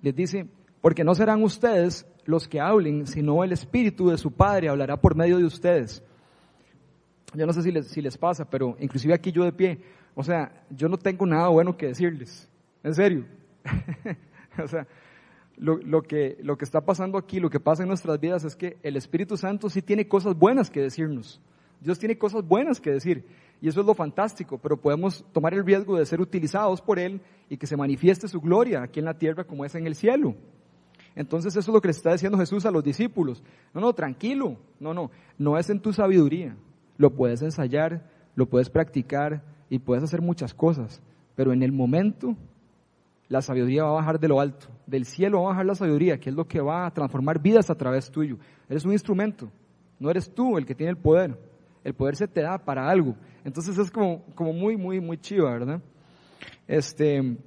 Les 0.00 0.14
dice, 0.14 0.46
porque 0.86 1.02
no 1.02 1.16
serán 1.16 1.42
ustedes 1.42 2.06
los 2.26 2.46
que 2.46 2.60
hablen, 2.60 3.08
sino 3.08 3.42
el 3.42 3.50
Espíritu 3.50 4.08
de 4.08 4.18
su 4.18 4.30
Padre 4.30 4.68
hablará 4.68 5.00
por 5.00 5.16
medio 5.16 5.36
de 5.36 5.44
ustedes. 5.44 6.00
Yo 7.34 7.44
no 7.44 7.52
sé 7.52 7.62
si 7.62 7.72
les, 7.72 7.88
si 7.88 8.00
les 8.00 8.16
pasa, 8.16 8.48
pero 8.48 8.76
inclusive 8.78 9.12
aquí 9.12 9.32
yo 9.32 9.42
de 9.42 9.50
pie, 9.50 9.80
o 10.14 10.22
sea, 10.22 10.64
yo 10.70 10.88
no 10.88 10.96
tengo 10.96 11.26
nada 11.26 11.48
bueno 11.48 11.76
que 11.76 11.88
decirles, 11.88 12.48
en 12.84 12.94
serio. 12.94 13.24
o 14.62 14.68
sea, 14.68 14.86
lo, 15.56 15.78
lo, 15.78 16.02
que, 16.02 16.38
lo 16.40 16.56
que 16.56 16.64
está 16.64 16.80
pasando 16.82 17.18
aquí, 17.18 17.40
lo 17.40 17.50
que 17.50 17.58
pasa 17.58 17.82
en 17.82 17.88
nuestras 17.88 18.20
vidas 18.20 18.44
es 18.44 18.54
que 18.54 18.76
el 18.84 18.96
Espíritu 18.96 19.36
Santo 19.36 19.68
sí 19.68 19.82
tiene 19.82 20.06
cosas 20.06 20.38
buenas 20.38 20.70
que 20.70 20.82
decirnos. 20.82 21.40
Dios 21.80 21.98
tiene 21.98 22.16
cosas 22.16 22.46
buenas 22.46 22.80
que 22.80 22.92
decir. 22.92 23.24
Y 23.60 23.66
eso 23.66 23.80
es 23.80 23.86
lo 23.86 23.94
fantástico, 23.94 24.56
pero 24.58 24.76
podemos 24.76 25.24
tomar 25.32 25.52
el 25.52 25.66
riesgo 25.66 25.98
de 25.98 26.06
ser 26.06 26.20
utilizados 26.20 26.80
por 26.80 27.00
Él 27.00 27.20
y 27.50 27.56
que 27.56 27.66
se 27.66 27.76
manifieste 27.76 28.28
su 28.28 28.40
gloria 28.40 28.84
aquí 28.84 29.00
en 29.00 29.06
la 29.06 29.18
tierra 29.18 29.42
como 29.42 29.64
es 29.64 29.74
en 29.74 29.88
el 29.88 29.96
cielo. 29.96 30.36
Entonces 31.16 31.56
eso 31.56 31.70
es 31.70 31.74
lo 31.74 31.80
que 31.80 31.88
le 31.88 31.92
está 31.92 32.12
diciendo 32.12 32.38
Jesús 32.38 32.66
a 32.66 32.70
los 32.70 32.84
discípulos. 32.84 33.42
No, 33.72 33.80
no, 33.80 33.92
tranquilo. 33.94 34.58
No, 34.78 34.92
no, 34.92 35.10
no 35.38 35.58
es 35.58 35.70
en 35.70 35.80
tu 35.80 35.92
sabiduría. 35.92 36.54
Lo 36.98 37.10
puedes 37.10 37.40
ensayar, 37.42 38.08
lo 38.34 38.46
puedes 38.46 38.68
practicar 38.68 39.42
y 39.70 39.78
puedes 39.78 40.04
hacer 40.04 40.20
muchas 40.20 40.52
cosas. 40.52 41.02
Pero 41.34 41.52
en 41.52 41.62
el 41.62 41.72
momento, 41.72 42.36
la 43.28 43.40
sabiduría 43.40 43.84
va 43.84 43.90
a 43.90 43.94
bajar 43.94 44.20
de 44.20 44.28
lo 44.28 44.40
alto. 44.40 44.66
Del 44.86 45.06
cielo 45.06 45.42
va 45.42 45.46
a 45.46 45.50
bajar 45.52 45.66
la 45.66 45.74
sabiduría, 45.74 46.18
que 46.18 46.30
es 46.30 46.36
lo 46.36 46.46
que 46.46 46.60
va 46.60 46.86
a 46.86 46.90
transformar 46.92 47.40
vidas 47.40 47.70
a 47.70 47.74
través 47.74 48.10
tuyo. 48.10 48.36
Eres 48.68 48.84
un 48.84 48.92
instrumento. 48.92 49.50
No 49.98 50.10
eres 50.10 50.32
tú 50.32 50.58
el 50.58 50.66
que 50.66 50.74
tiene 50.74 50.90
el 50.90 50.98
poder. 50.98 51.38
El 51.82 51.94
poder 51.94 52.16
se 52.16 52.28
te 52.28 52.42
da 52.42 52.58
para 52.58 52.90
algo. 52.90 53.16
Entonces 53.42 53.78
es 53.78 53.90
como, 53.90 54.22
como 54.34 54.52
muy, 54.52 54.76
muy, 54.76 55.00
muy 55.00 55.16
chiva, 55.16 55.50
¿verdad? 55.52 55.80
Este, 56.68 57.38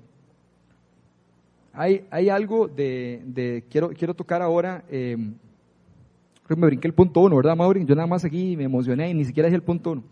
hay, 1.73 2.29
algo 2.29 2.67
de, 2.67 3.63
quiero, 3.69 3.89
quiero 3.89 4.13
tocar 4.13 4.41
ahora, 4.41 4.83
eh, 4.89 5.17
me 6.47 6.65
brinqué 6.65 6.87
el 6.87 6.93
punto 6.93 7.21
uno, 7.21 7.35
¿verdad, 7.35 7.55
Maureen? 7.55 7.85
Yo 7.85 7.95
nada 7.95 8.07
más 8.07 8.25
aquí 8.25 8.57
me 8.57 8.63
emocioné 8.63 9.09
y 9.09 9.13
ni 9.13 9.25
siquiera 9.25 9.47
dije 9.47 9.55
el 9.55 9.63
punto 9.63 9.91
uno. 9.91 10.03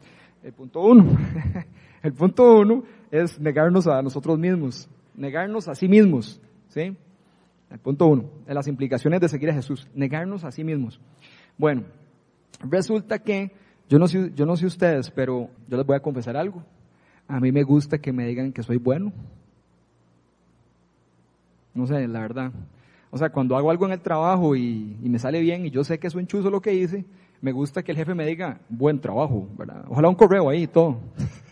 El 0.43 0.53
punto 0.53 0.81
uno, 0.81 1.17
el 2.03 2.13
punto 2.13 2.59
uno 2.59 2.83
es 3.11 3.39
negarnos 3.39 3.87
a 3.87 4.01
nosotros 4.01 4.37
mismos, 4.37 4.87
negarnos 5.15 5.67
a 5.67 5.75
sí 5.75 5.87
mismos, 5.87 6.39
¿sí? 6.69 6.95
El 7.69 7.79
punto 7.79 8.07
uno, 8.07 8.25
las 8.45 8.67
implicaciones 8.67 9.19
de 9.19 9.27
seguir 9.27 9.49
a 9.49 9.53
Jesús, 9.53 9.87
negarnos 9.93 10.43
a 10.43 10.51
sí 10.51 10.63
mismos. 10.63 11.01
Bueno, 11.57 11.83
resulta 12.61 13.19
que, 13.19 13.51
yo 13.89 13.97
no 13.99 14.07
sé, 14.07 14.31
yo 14.35 14.45
no 14.45 14.55
sé 14.55 14.67
ustedes, 14.67 15.09
pero 15.11 15.49
yo 15.67 15.77
les 15.77 15.85
voy 15.85 15.97
a 15.97 16.01
confesar 16.01 16.37
algo. 16.37 16.63
A 17.27 17.39
mí 17.39 17.51
me 17.51 17.63
gusta 17.63 17.97
que 17.97 18.13
me 18.13 18.25
digan 18.25 18.53
que 18.53 18.63
soy 18.63 18.77
bueno. 18.77 19.11
No 21.77 21.85
sé, 21.85 22.07
la 22.07 22.21
verdad. 22.21 22.51
O 23.11 23.19
sea, 23.19 23.29
cuando 23.29 23.55
hago 23.55 23.69
algo 23.69 23.85
en 23.85 23.91
el 23.91 24.01
trabajo 24.01 24.55
y, 24.55 24.97
y 24.99 25.09
me 25.09 25.19
sale 25.19 25.39
bien 25.39 25.67
y 25.67 25.69
yo 25.69 25.83
sé 25.83 25.99
que 25.99 26.07
es 26.07 26.15
un 26.15 26.25
chuzo 26.25 26.49
lo 26.49 26.59
que 26.59 26.73
hice, 26.73 27.05
me 27.39 27.51
gusta 27.51 27.83
que 27.83 27.91
el 27.91 27.97
jefe 27.97 28.15
me 28.15 28.25
diga, 28.25 28.59
buen 28.67 28.99
trabajo, 28.99 29.47
¿verdad? 29.55 29.85
Ojalá 29.87 30.09
un 30.09 30.15
correo 30.15 30.49
ahí 30.49 30.63
y 30.63 30.67
todo, 30.67 30.97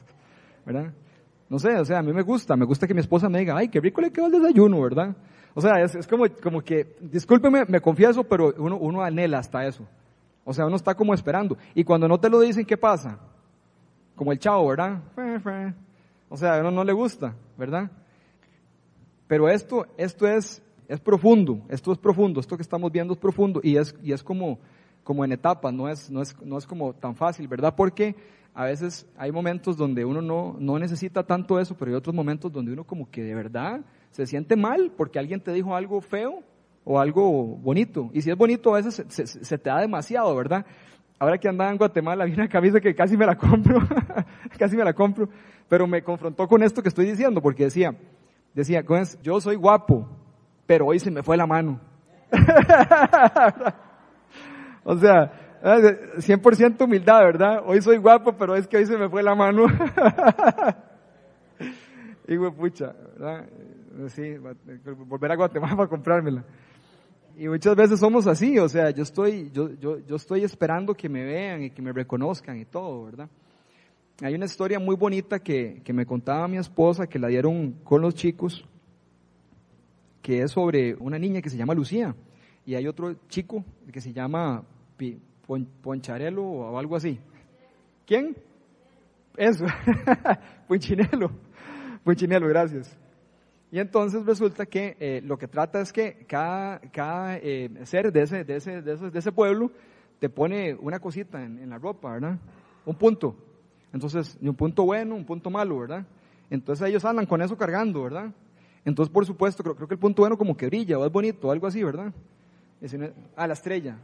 ¿verdad? 0.65 0.91
No 1.48 1.60
sé, 1.60 1.77
o 1.77 1.86
sea, 1.86 2.00
a 2.00 2.01
mí 2.01 2.12
me 2.12 2.24
gusta, 2.24 2.55
me 2.55 2.65
gusta 2.65 2.88
que 2.88 2.96
mi 2.96 3.01
esposa 3.01 3.29
me 3.29 3.38
diga, 3.38 3.55
ay, 3.55 3.67
qué 3.67 3.79
rico 3.79 4.01
le 4.01 4.12
quedó 4.12 4.25
el 4.25 4.32
desayuno, 4.32 4.82
¿verdad? 4.82 5.15
O 5.53 5.62
sea, 5.62 5.79
es, 5.79 5.94
es 5.94 6.08
como, 6.08 6.25
como 6.41 6.60
que, 6.63 6.98
discúlpeme, 7.00 7.65
me 7.67 7.79
confieso, 7.79 8.24
pero 8.24 8.51
uno, 8.58 8.77
uno 8.77 9.03
anhela 9.03 9.38
hasta 9.38 9.63
eso. 9.67 9.86
O 10.44 10.53
sea, 10.55 10.65
uno 10.65 10.75
está 10.75 10.96
como 10.96 11.13
esperando. 11.13 11.55
Y 11.75 11.84
cuando 11.84 12.08
no 12.08 12.20
te 12.20 12.32
lo 12.32 12.39
dicen, 12.39 12.65
¿qué 12.65 12.77
pasa? 12.77 13.20
Como 14.15 14.32
el 14.32 14.39
chavo, 14.39 14.67
¿verdad? 14.67 15.01
O 16.29 16.36
sea, 16.36 16.55
a 16.55 16.62
uno 16.62 16.72
no 16.72 16.84
le 16.84 16.94
gusta, 16.94 17.36
¿verdad? 17.58 17.91
Pero 19.27 19.50
esto, 19.50 19.88
esto 19.98 20.27
es, 20.27 20.62
es 20.88 21.00
profundo, 21.00 21.62
esto 21.70 21.91
es 21.91 21.98
profundo, 21.98 22.39
esto 22.39 22.55
que 22.55 22.63
estamos 22.63 22.91
viendo 22.91 23.13
es 23.13 23.20
profundo 23.20 23.60
y 23.63 23.77
es, 23.77 23.96
y 24.03 24.12
es 24.12 24.24
como, 24.24 24.60
como 25.03 25.25
en 25.25 25.32
etapas, 25.32 25.74
no 25.74 25.89
es, 25.89 26.12
no, 26.12 26.22
es, 26.22 26.36
no 26.41 26.58
es 26.58 26.65
como 26.65 26.94
tan 26.94 27.15
fácil, 27.15 27.48
¿verdad? 27.48 27.74
Porque 27.75 28.15
a 28.53 28.65
veces 28.65 29.08
hay 29.17 29.32
momentos 29.32 29.77
donde 29.77 30.05
uno 30.05 30.22
no, 30.22 30.55
no 30.60 30.79
necesita 30.79 31.24
tanto 31.24 31.60
eso, 31.60 31.75
pero 31.75 31.91
hay 31.91 31.98
otros 31.98 32.15
momentos 32.15 32.51
donde 32.51 32.72
uno 32.72 32.84
como 32.84 33.10
que 33.10 33.24
de 33.24 33.36
verdad 33.36 33.82
se 34.12 34.25
siente 34.25 34.55
mal 34.55 34.91
porque 34.96 35.20
alguien 35.20 35.41
te 35.41 35.51
dijo 35.51 35.75
algo 35.75 36.00
feo 36.01 36.44
o 36.84 37.00
algo 37.00 37.58
bonito. 37.58 38.10
Y 38.13 38.22
si 38.22 38.29
es 38.29 38.38
bonito, 38.38 38.74
a 38.74 38.77
veces 38.77 39.03
se, 39.10 39.27
se, 39.27 39.44
se 39.44 39.58
te 39.58 39.70
da 39.70 39.82
demasiado, 39.82 40.34
¿verdad? 40.36 40.65
Ahora 41.17 41.38
que 41.38 41.48
andaba 41.50 41.72
en 41.72 41.77
Guatemala, 41.77 42.25
vi 42.25 42.34
una 42.34 42.48
camisa 42.48 42.79
que 42.79 42.94
casi 42.94 43.17
me 43.17 43.25
la 43.25 43.36
compro, 43.36 43.79
casi 44.58 44.77
me 44.77 44.84
la 44.84 44.94
compro, 44.94 45.27
pero 45.67 45.88
me 45.88 46.03
confrontó 46.03 46.48
con 46.48 46.63
esto 46.63 46.82
que 46.82 46.89
estoy 46.89 47.08
diciendo, 47.08 47.41
porque 47.41 47.65
decía, 47.65 47.96
decía, 48.55 48.83
yo 49.21 49.39
soy 49.39 49.55
guapo, 49.55 50.09
pero 50.65 50.88
hoy 50.88 50.97
se 51.00 51.12
me 51.12 51.21
fue 51.21 51.38
la 51.38 51.45
mano. 51.45 51.79
o 54.83 54.97
sea, 54.97 55.59
100% 55.62 56.83
humildad, 56.83 57.19
¿verdad? 57.19 57.62
Hoy 57.65 57.81
soy 57.81 57.97
guapo, 57.97 58.35
pero 58.38 58.55
es 58.55 58.67
que 58.67 58.77
hoy 58.77 58.85
se 58.85 58.97
me 58.97 59.09
fue 59.09 59.21
la 59.21 59.35
mano. 59.35 59.65
y 62.27 62.38
pucha, 62.51 62.95
¿verdad? 63.17 63.45
Sí, 64.07 64.35
volver 65.07 65.31
a 65.31 65.35
Guatemala 65.35 65.75
para 65.77 65.89
comprármela. 65.89 66.43
Y 67.38 67.50
muchas 67.50 67.75
veces 67.75 68.00
somos 68.00 68.27
así, 68.27 68.57
o 68.59 68.69
sea, 68.69 68.91
yo 68.91 69.03
estoy, 69.03 69.51
yo, 69.51 69.74
yo, 69.74 70.00
yo 70.00 70.15
estoy 70.15 70.45
esperando 70.45 70.93
que 70.93 71.09
me 71.09 71.25
vean 71.25 71.63
y 71.63 71.69
que 71.69 71.81
me 71.81 71.91
reconozcan 71.91 72.57
y 72.57 72.65
todo, 72.65 73.05
¿verdad? 73.05 73.29
Hay 74.22 74.34
una 74.34 74.45
historia 74.45 74.79
muy 74.79 74.95
bonita 74.95 75.39
que, 75.39 75.81
que 75.84 75.91
me 75.91 76.05
contaba 76.05 76.48
mi 76.48 76.57
esposa, 76.57 77.05
que 77.05 77.19
la 77.19 77.27
dieron 77.27 77.74
con 77.84 78.01
los 78.01 78.15
chicos, 78.15 78.65
que 80.22 80.41
es 80.41 80.51
sobre 80.51 80.95
una 80.95 81.19
niña 81.19 81.41
que 81.41 81.50
se 81.50 81.57
llama 81.57 81.74
Lucía, 81.74 82.15
y 82.65 82.75
hay 82.75 82.88
otro 82.88 83.13
chico 83.27 83.65
que 83.91 84.00
se 84.00 84.13
llama 84.13 84.63
Poncharelo 85.81 86.43
o 86.43 86.79
algo 86.79 86.95
así. 86.95 87.19
¿Quién? 88.07 88.38
Eso, 89.36 89.65
Punchinelo, 90.69 91.29
Punchinelo, 92.05 92.48
gracias. 92.48 92.98
Y 93.69 93.79
entonces 93.79 94.25
resulta 94.25 94.65
que 94.65 94.95
eh, 94.98 95.22
lo 95.25 95.38
que 95.38 95.50
trata 95.50 95.81
es 95.81 95.91
que 95.91 96.25
cada, 96.25 96.79
cada 96.79 97.38
eh, 97.38 97.69
ser 97.84 98.13
de 98.13 98.22
ese, 98.22 98.45
de, 98.45 98.55
ese, 98.55 98.81
de, 98.81 98.93
ese, 98.93 99.10
de 99.10 99.19
ese 99.19 99.31
pueblo 99.34 99.72
te 100.19 100.29
pone 100.29 100.74
una 100.75 101.00
cosita 101.00 101.43
en, 101.43 101.60
en, 101.60 101.69
la 101.69 101.77
ropa, 101.77 102.13
¿verdad? 102.13 102.39
Un 102.86 102.95
punto. 102.95 103.36
Entonces, 103.94 104.38
un 104.42 104.56
punto 104.56 104.84
bueno, 104.84 105.15
un 105.15 105.25
punto 105.25 105.50
malo, 105.50 105.80
¿verdad? 105.80 106.06
Entonces 106.50 106.88
ellos 106.88 107.04
andan 107.06 107.25
con 107.25 107.42
eso 107.42 107.58
cargando, 107.58 108.04
¿verdad? 108.04 108.32
Entonces, 108.84 109.12
por 109.12 109.25
supuesto, 109.25 109.63
creo, 109.63 109.75
creo 109.75 109.88
que 109.88 109.96
el 109.96 110.00
punto 110.00 110.22
bueno 110.22 110.38
como 110.38 110.56
que 110.56 110.68
brilla 110.68 111.00
o 111.00 111.06
es 111.06 111.12
bonito, 111.12 111.48
o 111.48 111.51
algo 111.51 111.68
así, 111.68 111.84
¿verdad? 111.84 112.13
Ah, 113.36 113.48
la 113.48 113.54
estrella. 113.54 113.98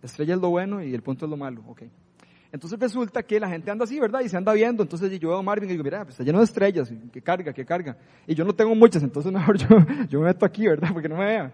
La 0.00 0.06
estrella 0.06 0.34
es 0.34 0.40
lo 0.40 0.50
bueno 0.50 0.82
y 0.82 0.94
el 0.94 1.02
punto 1.02 1.26
es 1.26 1.30
lo 1.30 1.36
malo, 1.36 1.62
ok. 1.68 1.82
Entonces 2.52 2.78
resulta 2.78 3.22
que 3.22 3.38
la 3.38 3.48
gente 3.48 3.70
anda 3.70 3.84
así, 3.84 4.00
¿verdad? 4.00 4.20
Y 4.20 4.28
se 4.28 4.36
anda 4.36 4.52
viendo. 4.52 4.82
Entonces 4.82 5.20
yo 5.20 5.28
veo 5.28 5.38
a 5.38 5.42
Marvin 5.42 5.68
y 5.68 5.72
digo, 5.72 5.84
mira, 5.84 6.02
pues 6.02 6.14
está 6.14 6.24
lleno 6.24 6.38
de 6.38 6.44
estrellas, 6.44 6.92
que 7.12 7.22
carga, 7.22 7.52
que 7.52 7.64
carga. 7.64 7.96
Y 8.26 8.34
yo 8.34 8.44
no 8.44 8.54
tengo 8.54 8.74
muchas, 8.74 9.02
entonces 9.02 9.30
mejor 9.32 9.56
yo, 9.56 9.68
yo 10.08 10.20
me 10.20 10.26
meto 10.26 10.44
aquí, 10.44 10.66
¿verdad? 10.66 10.90
Porque 10.92 11.08
no 11.08 11.16
me 11.16 11.26
vea, 11.26 11.52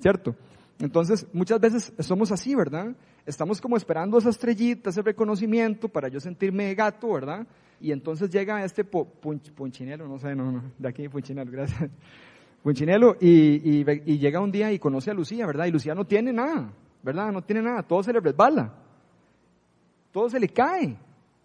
¿cierto? 0.00 0.34
Entonces, 0.78 1.26
muchas 1.32 1.58
veces 1.58 1.92
somos 1.98 2.30
así, 2.30 2.54
¿verdad? 2.54 2.94
Estamos 3.28 3.60
como 3.60 3.76
esperando 3.76 4.18
esa 4.18 4.30
estrellita, 4.30 4.90
ese 4.90 5.02
reconocimiento 5.02 5.88
para 5.88 6.08
yo 6.08 6.18
sentirme 6.18 6.74
gato, 6.74 7.12
¿verdad? 7.12 7.46
Y 7.80 7.92
entonces 7.92 8.30
llega 8.30 8.64
este 8.64 8.84
punchinelo, 8.84 10.08
no 10.08 10.18
sé, 10.18 10.34
no, 10.34 10.50
no, 10.50 10.62
de 10.78 10.88
aquí 10.88 11.08
punchinelo, 11.08 11.50
gracias. 11.50 11.90
Punchinelo, 12.62 13.16
y, 13.20 13.80
y, 13.80 13.84
y 14.04 14.18
llega 14.18 14.40
un 14.40 14.50
día 14.50 14.72
y 14.72 14.80
conoce 14.80 15.12
a 15.12 15.14
Lucía, 15.14 15.46
¿verdad? 15.46 15.66
Y 15.66 15.70
Lucía 15.70 15.94
no 15.94 16.04
tiene 16.04 16.32
nada, 16.32 16.72
¿verdad? 17.04 17.30
No 17.30 17.40
tiene 17.42 17.62
nada, 17.62 17.84
todo 17.84 18.02
se 18.02 18.12
le 18.12 18.18
resbala 18.18 18.74
todo 20.18 20.28
se 20.28 20.40
le 20.40 20.48
cae. 20.48 20.96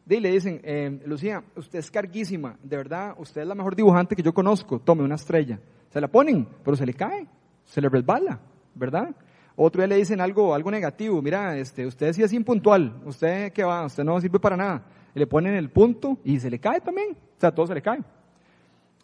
Y 0.10 0.20
le 0.20 0.32
dicen, 0.32 0.60
eh, 0.64 1.00
Lucía, 1.06 1.44
usted 1.56 1.80
es 1.80 1.90
carguísima, 1.90 2.58
de 2.62 2.76
verdad, 2.76 3.14
usted 3.18 3.42
es 3.42 3.48
la 3.48 3.56
mejor 3.56 3.76
dibujante 3.76 4.16
que 4.16 4.24
yo 4.24 4.34
conozco, 4.34 4.80
tome 4.80 5.04
una 5.04 5.16
estrella. 5.16 5.60
Se 5.90 6.02
la 6.02 6.08
ponen, 6.08 6.48
pero 6.64 6.76
se 6.76 6.86
le 6.86 6.94
cae, 6.94 7.28
se 7.64 7.80
le 7.80 7.88
resbala, 7.88 8.40
¿verdad? 8.76 9.16
Otro 9.56 9.82
día 9.82 9.88
le 9.88 9.98
dicen 9.98 10.20
algo, 10.20 10.56
algo 10.56 10.72
negativo, 10.72 11.22
mira, 11.22 11.58
este, 11.58 11.86
usted 11.86 12.12
sí 12.14 12.24
es 12.24 12.34
impuntual, 12.34 13.02
usted 13.06 13.52
qué 13.54 13.64
va, 13.64 13.86
usted 13.86 14.04
no 14.04 14.20
sirve 14.20 14.40
para 14.40 14.58
nada. 14.58 14.84
Y 15.14 15.20
le 15.20 15.28
ponen 15.28 15.54
el 15.54 15.70
punto 15.70 16.18
y 16.24 16.40
se 16.40 16.50
le 16.50 16.60
cae 16.60 16.82
también, 16.82 17.12
o 17.12 17.40
sea, 17.40 17.52
todo 17.54 17.68
se 17.68 17.76
le 17.76 17.82
cae. 17.82 18.02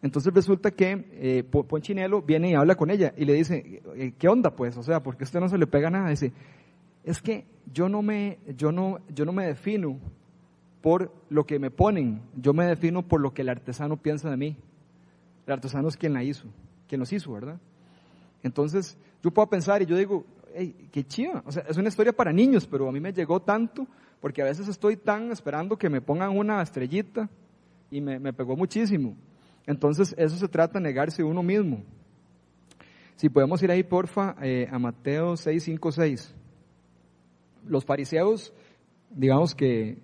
Entonces 0.02 0.34
resulta 0.34 0.72
que 0.72 1.06
eh, 1.12 1.44
Ponchinelo 1.44 2.22
viene 2.22 2.52
y 2.52 2.54
habla 2.56 2.76
con 2.76 2.90
ella 2.90 3.14
y 3.18 3.26
le 3.26 3.34
dice, 3.34 3.82
eh, 3.96 4.14
¿qué 4.18 4.28
onda 4.28 4.56
pues? 4.56 4.76
O 4.78 4.84
sea, 4.84 5.04
¿por 5.04 5.18
qué 5.18 5.26
usted 5.26 5.40
no 5.40 5.50
se 5.50 5.58
le 5.58 5.68
pega 5.68 5.90
nada? 5.90 6.10
Dice, 6.10 6.32
es 7.04 7.22
que 7.22 7.46
yo 7.72 7.90
no 7.90 8.02
me, 8.02 8.40
yo 8.58 8.72
no, 8.72 9.00
yo 9.14 9.26
no 9.26 9.34
me 9.34 9.46
defino 9.46 10.00
por 10.82 11.12
lo 11.30 11.46
que 11.46 11.60
me 11.60 11.70
ponen, 11.70 12.22
yo 12.36 12.54
me 12.54 12.66
defino 12.66 13.04
por 13.04 13.20
lo 13.20 13.34
que 13.34 13.42
el 13.42 13.50
artesano 13.50 13.98
piensa 13.98 14.30
de 14.30 14.38
mí. 14.38 14.58
El 15.46 15.54
artesano 15.54 15.90
es 15.90 15.98
quien 15.98 16.14
la 16.14 16.24
hizo, 16.24 16.48
quien 16.88 17.00
los 17.00 17.12
hizo, 17.12 17.34
¿verdad? 17.34 17.60
Entonces, 18.42 18.98
yo 19.22 19.32
puedo 19.32 19.50
pensar 19.50 19.82
y 19.82 19.86
yo 19.86 19.98
digo, 19.98 20.24
hey, 20.54 20.90
qué 20.92 21.04
chiva, 21.04 21.44
o 21.46 21.52
sea, 21.52 21.64
es 21.68 21.78
una 21.78 21.90
historia 21.90 22.14
para 22.14 22.32
niños, 22.32 22.68
pero 22.68 22.88
a 22.88 22.92
mí 22.92 23.00
me 23.00 23.14
llegó 23.14 23.42
tanto, 23.42 23.88
porque 24.20 24.42
a 24.42 24.46
veces 24.46 24.68
estoy 24.68 24.98
tan 24.98 25.32
esperando 25.32 25.78
que 25.78 25.90
me 25.90 26.02
pongan 26.02 26.38
una 26.38 26.62
estrellita 26.62 27.30
y 27.92 28.02
me, 28.02 28.20
me 28.20 28.34
pegó 28.34 28.56
muchísimo. 28.56 29.16
Entonces, 29.66 30.16
eso 30.18 30.36
se 30.36 30.48
trata 30.48 30.80
de 30.80 30.84
negarse 30.84 31.24
uno 31.24 31.44
mismo. 31.44 31.84
Si 33.16 33.30
podemos 33.30 33.62
ir 33.62 33.72
ahí, 33.72 33.84
porfa, 33.84 34.36
eh, 34.42 34.68
a 34.72 34.80
Mateo 34.80 35.36
6, 35.38 35.64
5, 35.64 35.92
6. 35.92 36.36
Los 37.68 37.86
fariseos, 37.86 38.54
digamos 39.12 39.54
que 39.54 39.98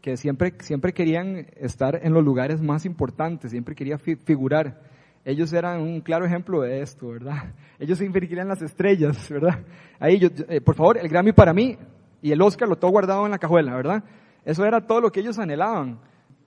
que 0.00 0.16
siempre, 0.16 0.54
siempre 0.60 0.92
querían 0.92 1.46
estar 1.56 2.00
en 2.02 2.12
los 2.12 2.24
lugares 2.24 2.60
más 2.60 2.84
importantes, 2.84 3.50
siempre 3.50 3.74
querían 3.74 3.98
figurar. 3.98 4.80
Ellos 5.24 5.52
eran 5.52 5.80
un 5.80 6.00
claro 6.00 6.24
ejemplo 6.24 6.62
de 6.62 6.80
esto, 6.80 7.08
¿verdad? 7.08 7.52
Ellos 7.78 7.98
siempre 7.98 8.26
querían 8.26 8.48
las 8.48 8.62
estrellas, 8.62 9.28
¿verdad? 9.28 9.60
Ahí, 9.98 10.18
yo, 10.18 10.28
eh, 10.48 10.60
por 10.60 10.74
favor, 10.74 10.98
el 10.98 11.08
Grammy 11.08 11.32
para 11.32 11.52
mí 11.52 11.76
y 12.22 12.32
el 12.32 12.40
Oscar 12.40 12.68
lo 12.68 12.76
tengo 12.76 12.92
guardado 12.92 13.24
en 13.24 13.30
la 13.30 13.38
cajuela, 13.38 13.74
¿verdad? 13.74 14.02
Eso 14.44 14.64
era 14.64 14.86
todo 14.86 15.00
lo 15.00 15.12
que 15.12 15.20
ellos 15.20 15.38
anhelaban. 15.38 15.98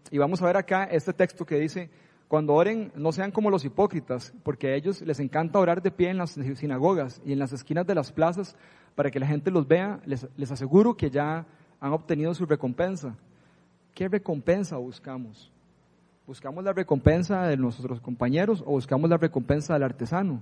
Y 0.09 0.17
vamos 0.17 0.41
a 0.41 0.45
ver 0.45 0.57
acá 0.57 0.85
este 0.85 1.13
texto 1.13 1.45
que 1.45 1.59
dice, 1.59 1.89
cuando 2.27 2.53
oren, 2.53 2.91
no 2.95 3.11
sean 3.11 3.31
como 3.31 3.51
los 3.51 3.63
hipócritas, 3.63 4.33
porque 4.43 4.67
a 4.67 4.75
ellos 4.75 5.01
les 5.01 5.19
encanta 5.19 5.59
orar 5.59 5.81
de 5.81 5.91
pie 5.91 6.09
en 6.09 6.17
las 6.17 6.31
sinagogas 6.31 7.21
y 7.23 7.33
en 7.33 7.39
las 7.39 7.53
esquinas 7.53 7.85
de 7.85 7.95
las 7.95 8.11
plazas 8.11 8.55
para 8.95 9.11
que 9.11 9.19
la 9.19 9.27
gente 9.27 9.51
los 9.51 9.67
vea. 9.67 9.99
Les, 10.05 10.27
les 10.35 10.51
aseguro 10.51 10.95
que 10.97 11.11
ya 11.11 11.45
han 11.79 11.93
obtenido 11.93 12.33
su 12.33 12.45
recompensa. 12.47 13.15
¿Qué 13.93 14.07
recompensa 14.07 14.77
buscamos? 14.77 15.52
¿Buscamos 16.25 16.63
la 16.63 16.71
recompensa 16.71 17.47
de 17.47 17.57
nuestros 17.57 17.99
compañeros 17.99 18.63
o 18.65 18.71
buscamos 18.71 19.09
la 19.09 19.17
recompensa 19.17 19.73
del 19.73 19.83
artesano? 19.83 20.41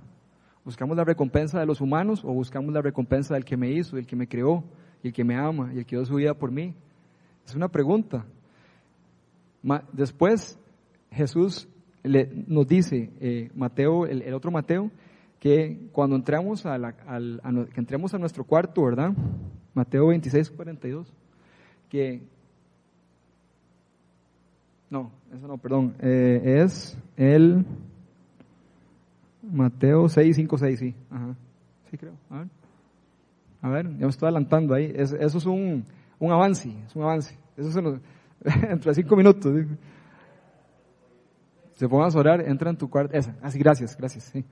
¿Buscamos 0.64 0.96
la 0.96 1.02
recompensa 1.02 1.58
de 1.58 1.66
los 1.66 1.80
humanos 1.80 2.24
o 2.24 2.32
buscamos 2.32 2.72
la 2.72 2.80
recompensa 2.80 3.34
del 3.34 3.44
que 3.44 3.56
me 3.56 3.72
hizo, 3.72 3.96
del 3.96 4.06
que 4.06 4.14
me 4.14 4.28
creó, 4.28 4.62
y 5.02 5.08
el 5.08 5.12
que 5.12 5.24
me 5.24 5.34
ama 5.34 5.72
y 5.74 5.78
el 5.78 5.86
que 5.86 5.96
dio 5.96 6.04
su 6.04 6.14
vida 6.14 6.34
por 6.34 6.52
mí? 6.52 6.72
Es 7.44 7.56
una 7.56 7.66
pregunta. 7.66 8.24
Después 9.92 10.56
Jesús 11.10 11.68
nos 12.04 12.66
dice, 12.68 13.10
eh, 13.20 13.50
Mateo, 13.56 14.06
el, 14.06 14.32
otro 14.34 14.52
Mateo, 14.52 14.88
que 15.40 15.88
cuando 15.90 16.14
entremos 16.14 16.64
a, 16.64 16.78
la, 16.78 16.92
que 16.92 17.80
entremos 17.80 18.14
a 18.14 18.18
nuestro 18.18 18.44
cuarto, 18.44 18.84
¿verdad? 18.84 19.12
Mateo 19.74 20.06
26, 20.06 20.48
42, 20.52 21.12
que 21.88 22.22
no, 24.92 25.10
eso 25.34 25.48
no, 25.48 25.56
perdón. 25.56 25.94
Eh, 26.00 26.60
es 26.62 26.98
el 27.16 27.64
Mateo 29.42 30.06
6, 30.06 30.36
5, 30.36 30.58
6, 30.58 30.78
sí. 30.78 30.94
Ajá. 31.10 31.34
Sí, 31.90 31.96
creo. 31.96 32.12
A 32.28 32.40
ver. 33.70 33.86
A 33.86 33.90
ya 33.92 34.04
me 34.04 34.08
estoy 34.08 34.26
adelantando 34.26 34.74
ahí. 34.74 34.92
eso 34.94 35.16
es 35.16 35.46
un, 35.46 35.82
un 36.18 36.30
avance, 36.30 36.68
es 36.86 36.94
un 36.94 37.04
avance. 37.04 37.34
Eso 37.56 37.72
se 37.72 37.80
nos, 37.80 38.00
entre 38.68 38.94
cinco 38.94 39.16
minutos. 39.16 39.64
Se 41.72 41.88
pongan 41.88 42.14
a 42.14 42.18
orar, 42.18 42.46
entra 42.46 42.68
en 42.68 42.76
tu 42.76 42.90
cuarto. 42.90 43.16
Esa, 43.16 43.34
así, 43.40 43.58
gracias, 43.58 43.96
gracias. 43.96 44.24
Sí. 44.24 44.44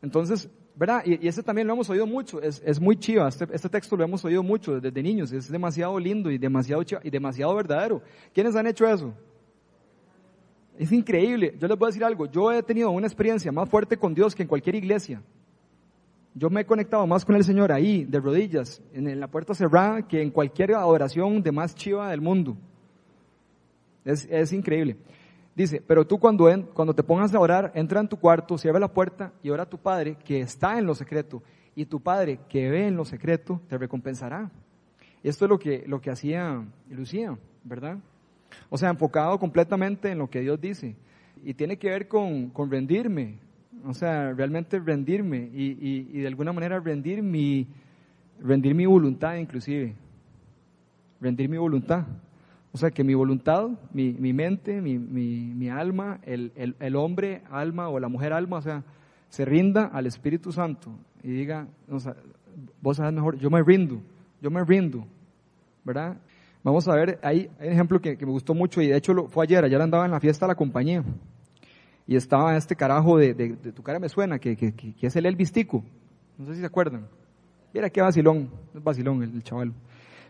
Entonces, 0.00 0.48
¿verdad? 0.74 1.02
Y, 1.04 1.26
y, 1.26 1.28
este 1.28 1.42
también 1.42 1.66
lo 1.66 1.74
hemos 1.74 1.90
oído 1.90 2.06
mucho, 2.06 2.40
es, 2.40 2.62
es 2.64 2.80
muy 2.80 2.96
chiva, 2.96 3.28
este, 3.28 3.46
este, 3.52 3.68
texto 3.68 3.98
lo 3.98 4.04
hemos 4.04 4.24
oído 4.24 4.42
mucho 4.42 4.80
desde 4.80 5.02
niños, 5.02 5.30
es 5.32 5.50
demasiado 5.50 5.98
lindo 5.98 6.30
y 6.30 6.38
demasiado 6.38 6.82
chiva, 6.84 7.02
y 7.04 7.10
demasiado 7.10 7.54
verdadero. 7.54 8.00
¿Quiénes 8.32 8.56
han 8.56 8.66
hecho 8.66 8.86
eso? 8.86 9.14
Es 10.78 10.90
increíble. 10.90 11.56
Yo 11.58 11.68
les 11.68 11.78
voy 11.78 11.86
a 11.86 11.90
decir 11.90 12.04
algo. 12.04 12.26
Yo 12.26 12.52
he 12.52 12.62
tenido 12.62 12.90
una 12.90 13.06
experiencia 13.06 13.52
más 13.52 13.68
fuerte 13.68 13.96
con 13.96 14.14
Dios 14.14 14.34
que 14.34 14.42
en 14.42 14.48
cualquier 14.48 14.74
iglesia. 14.76 15.22
Yo 16.34 16.50
me 16.50 16.62
he 16.62 16.66
conectado 16.66 17.06
más 17.06 17.24
con 17.24 17.36
el 17.36 17.44
Señor 17.44 17.70
ahí, 17.70 18.04
de 18.04 18.18
rodillas, 18.18 18.82
en 18.92 19.20
la 19.20 19.28
puerta 19.28 19.54
cerrada, 19.54 20.02
que 20.02 20.20
en 20.20 20.30
cualquier 20.30 20.74
adoración 20.74 21.42
de 21.42 21.52
más 21.52 21.76
chiva 21.76 22.10
del 22.10 22.20
mundo. 22.20 22.56
Es, 24.04 24.52
increíble. 24.52 24.96
Dice, 25.54 25.80
pero 25.86 26.04
tú 26.04 26.18
cuando, 26.18 26.48
cuando 26.74 26.92
te 26.92 27.04
pongas 27.04 27.32
a 27.32 27.38
orar, 27.38 27.70
entra 27.76 28.00
en 28.00 28.08
tu 28.08 28.18
cuarto, 28.18 28.58
cierra 28.58 28.80
la 28.80 28.92
puerta 28.92 29.32
y 29.44 29.50
ora 29.50 29.62
a 29.62 29.70
tu 29.70 29.78
Padre 29.78 30.16
que 30.24 30.40
está 30.40 30.76
en 30.76 30.86
lo 30.86 30.96
secreto. 30.96 31.40
Y 31.76 31.86
tu 31.86 32.00
Padre 32.00 32.40
que 32.48 32.68
ve 32.68 32.88
en 32.88 32.96
lo 32.96 33.04
secreto 33.04 33.60
te 33.68 33.78
recompensará. 33.78 34.50
Esto 35.22 35.44
es 35.44 35.48
lo 35.48 35.58
que, 35.58 35.84
lo 35.86 36.00
que 36.00 36.10
hacía 36.10 36.64
Lucía, 36.90 37.38
¿verdad? 37.62 37.98
O 38.70 38.78
sea, 38.78 38.90
enfocado 38.90 39.38
completamente 39.38 40.10
en 40.10 40.18
lo 40.18 40.28
que 40.28 40.40
Dios 40.40 40.60
dice. 40.60 40.96
Y 41.44 41.54
tiene 41.54 41.76
que 41.76 41.90
ver 41.90 42.08
con, 42.08 42.50
con 42.50 42.70
rendirme. 42.70 43.38
O 43.86 43.94
sea, 43.94 44.32
realmente 44.32 44.78
rendirme 44.78 45.50
y, 45.52 45.72
y, 45.72 46.08
y, 46.12 46.20
de 46.20 46.26
alguna 46.26 46.52
manera 46.52 46.80
rendir 46.80 47.22
mi, 47.22 47.66
rendir 48.40 48.74
mi 48.74 48.86
voluntad 48.86 49.36
inclusive. 49.36 49.94
Rendir 51.20 51.48
mi 51.48 51.58
voluntad. 51.58 52.06
O 52.72 52.78
sea, 52.78 52.90
que 52.90 53.04
mi 53.04 53.14
voluntad, 53.14 53.68
mi, 53.92 54.14
mi 54.14 54.32
mente, 54.32 54.80
mi, 54.80 54.98
mi, 54.98 55.52
mi 55.54 55.68
alma, 55.68 56.18
el, 56.22 56.50
el, 56.56 56.74
el, 56.80 56.96
hombre 56.96 57.42
alma 57.50 57.88
o 57.88 58.00
la 58.00 58.08
mujer 58.08 58.32
alma, 58.32 58.56
o 58.56 58.62
sea, 58.62 58.82
se 59.28 59.44
rinda 59.44 59.86
al 59.86 60.06
Espíritu 60.06 60.50
Santo 60.50 60.90
y 61.22 61.30
diga, 61.30 61.68
o 61.88 62.00
sea, 62.00 62.16
vos 62.80 62.96
sabes 62.96 63.12
mejor, 63.12 63.38
yo 63.38 63.48
me 63.48 63.62
rindo, 63.62 64.00
yo 64.40 64.50
me 64.50 64.64
rindo, 64.64 65.06
¿verdad? 65.84 66.16
Vamos 66.64 66.88
a 66.88 66.94
ver, 66.94 67.20
hay, 67.22 67.50
un 67.60 67.66
ejemplo 67.66 68.00
que, 68.00 68.16
me 68.16 68.32
gustó 68.32 68.54
mucho 68.54 68.80
y 68.80 68.86
de 68.86 68.96
hecho 68.96 69.12
lo, 69.12 69.28
fue 69.28 69.44
ayer, 69.44 69.62
ayer 69.62 69.80
andaba 69.82 70.06
en 70.06 70.10
la 70.10 70.18
fiesta 70.18 70.46
de 70.46 70.52
la 70.52 70.54
compañía 70.54 71.04
y 72.06 72.16
estaba 72.16 72.56
este 72.56 72.74
carajo 72.74 73.18
de, 73.18 73.34
de, 73.34 73.72
tu 73.72 73.82
cara 73.82 73.98
me 73.98 74.08
suena, 74.08 74.38
que, 74.38 74.56
que, 74.56 74.72
que, 74.72 75.06
es 75.06 75.14
el 75.14 75.26
Elvis 75.26 75.52
Tico, 75.52 75.84
no 76.38 76.46
sé 76.46 76.54
si 76.54 76.60
se 76.60 76.66
acuerdan. 76.66 77.06
Mira 77.74 77.90
qué 77.90 78.00
vacilón, 78.00 78.50
es 78.74 78.82
vacilón 78.82 79.22
el, 79.22 79.42
chaval. 79.42 79.74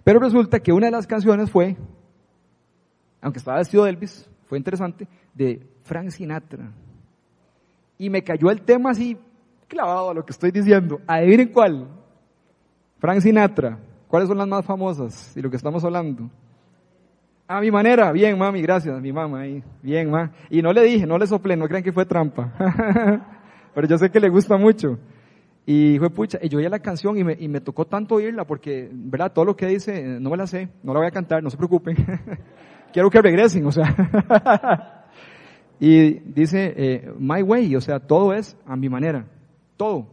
Pero 0.03 0.19
resulta 0.19 0.59
que 0.59 0.73
una 0.73 0.87
de 0.87 0.93
las 0.93 1.07
canciones 1.07 1.53
fue, 1.53 1.77
aunque 3.21 3.39
estaba 3.39 3.59
vestido 3.59 3.85
de 3.85 3.91
Elvis, 3.91 4.29
fue 4.47 4.59
interesante, 4.59 5.07
de 5.35 5.65
Frank 5.83 6.09
Sinatra. 6.11 6.73
Y 7.97 8.11
me 8.11 8.25
cayó 8.25 8.51
el 8.51 8.63
tema 8.63 8.91
así 8.91 9.17
clavado 9.69 10.11
a 10.11 10.15
lo 10.15 10.25
que 10.25 10.33
estoy 10.33 10.51
diciendo. 10.51 11.01
Adivinen 11.07 11.53
cuál. 11.53 11.87
Frank 12.99 13.21
Sinatra. 13.21 13.79
¿Cuáles 14.09 14.29
son 14.29 14.39
las 14.39 14.49
más 14.49 14.65
famosas 14.65 15.35
de 15.35 15.43
lo 15.43 15.51
que 15.51 15.57
estamos 15.57 15.85
hablando? 15.85 16.31
A 17.47 17.61
mi 17.61 17.71
manera, 17.71 18.11
bien 18.11 18.39
mami, 18.39 18.63
gracias, 18.63 18.99
mi 19.03 19.13
mamá 19.13 19.41
ahí, 19.41 19.63
bien 19.83 20.11
ma. 20.11 20.33
Y 20.49 20.63
no 20.63 20.73
le 20.73 20.83
dije, 20.83 21.07
no 21.07 21.19
le 21.19 21.27
soplé, 21.27 21.57
no 21.57 21.69
crean 21.69 21.83
que 21.83 21.93
fue 21.93 22.07
trampa. 22.07 22.53
Pero 23.75 23.87
yo 23.87 23.99
sé 23.99 24.11
que 24.11 24.21
le 24.21 24.31
gusta 24.31 24.57
mucho. 24.57 24.99
Y 25.67 25.99
fue 25.99 26.11
pucha, 26.11 26.39
y 26.43 26.49
yo 26.49 26.59
oía 26.59 26.69
la 26.69 26.79
canción 26.79 27.19
y 27.19 27.25
me, 27.25 27.37
y 27.39 27.49
me 27.49 27.61
tocó 27.61 27.87
tanto 27.87 28.17
oírla 28.17 28.47
porque, 28.47 28.89
verdad, 28.93 29.33
todo 29.33 29.47
lo 29.47 29.57
que 29.57 29.67
dice, 29.67 30.21
no 30.21 30.31
me 30.31 30.37
la 30.37 30.47
sé, 30.47 30.69
no 30.83 30.93
la 30.93 31.01
voy 31.01 31.09
a 31.09 31.11
cantar, 31.11 31.43
no 31.43 31.51
se 31.51 31.57
preocupen. 31.57 31.97
Quiero 32.93 33.11
que 33.11 33.21
regresen, 33.21 33.67
o 33.67 33.73
sea. 33.73 35.07
y 35.81 36.19
dice, 36.21 36.75
eh, 36.77 37.13
my 37.19 37.43
way, 37.43 37.75
o 37.77 37.81
sea, 37.81 37.99
todo 37.99 38.33
es 38.33 38.57
a 38.67 38.77
mi 38.77 38.89
manera, 38.89 39.27
todo. 39.77 40.07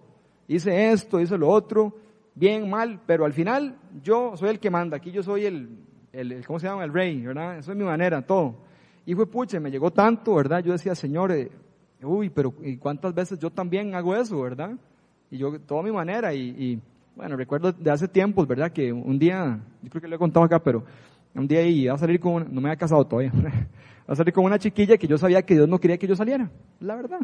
Hice 0.48 0.92
esto, 0.92 1.20
hice 1.20 1.38
lo 1.38 1.50
otro, 1.50 1.96
bien, 2.36 2.70
mal, 2.70 3.00
pero 3.06 3.26
al 3.26 3.34
final 3.34 3.78
yo 4.04 4.36
soy 4.36 4.50
el 4.50 4.60
que 4.60 4.70
manda, 4.70 4.98
aquí 4.98 5.12
yo 5.12 5.24
soy 5.24 5.46
el, 5.46 5.70
el, 6.14 6.46
¿cómo 6.46 6.60
se 6.60 6.68
llama? 6.68 6.84
El 6.84 6.94
rey, 6.94 7.22
¿verdad? 7.22 7.58
Eso 7.58 7.72
es 7.72 7.78
mi 7.78 7.84
manera, 7.84 8.22
todo. 8.22 8.56
Y 9.06 9.16
fue 9.16 9.26
puche, 9.26 9.60
me 9.60 9.72
llegó 9.72 9.92
tanto, 9.92 10.36
¿verdad? 10.36 10.64
Yo 10.64 10.74
decía, 10.74 10.96
Señor, 10.96 11.32
eh, 11.32 11.50
uy, 12.04 12.30
pero 12.30 12.54
¿y 12.64 12.78
cuántas 12.78 13.14
veces 13.14 13.40
yo 13.40 13.50
también 13.50 13.96
hago 13.96 14.16
eso, 14.16 14.42
verdad? 14.42 14.72
Y 15.30 15.38
yo, 15.38 15.60
toda 15.60 15.82
mi 15.82 15.92
manera, 15.92 16.34
y, 16.34 16.50
y, 16.50 16.82
bueno, 17.16 17.36
recuerdo 17.36 17.72
de 17.72 17.92
hace 17.92 18.08
tiempos, 18.08 18.48
¿verdad? 18.48 18.72
Que 18.72 18.92
un 18.92 19.18
día, 19.18 19.60
yo 19.82 19.90
creo 19.90 20.02
que 20.02 20.08
lo 20.08 20.16
he 20.16 20.20
contado 20.20 20.46
acá, 20.46 20.60
pero 20.60 20.84
un 21.34 21.48
día 21.48 21.62
iba 21.64 21.94
a 21.94 21.98
salir 21.98 22.20
con, 22.20 22.34
una, 22.34 22.46
no 22.46 22.62
me 22.62 22.70
había 22.70 22.78
casado 22.78 23.06
todavía, 23.06 23.32
a 24.08 24.16
salir 24.16 24.34
con 24.34 24.46
una 24.46 24.60
chiquilla 24.60 24.98
que 24.98 25.08
yo 25.08 25.18
sabía 25.18 25.42
que 25.42 25.56
Dios 25.56 25.68
no 25.68 25.80
quería 25.80 25.98
que 25.98 26.08
yo 26.08 26.16
saliera, 26.16 26.50
la 26.80 26.96
verdad. 26.96 27.20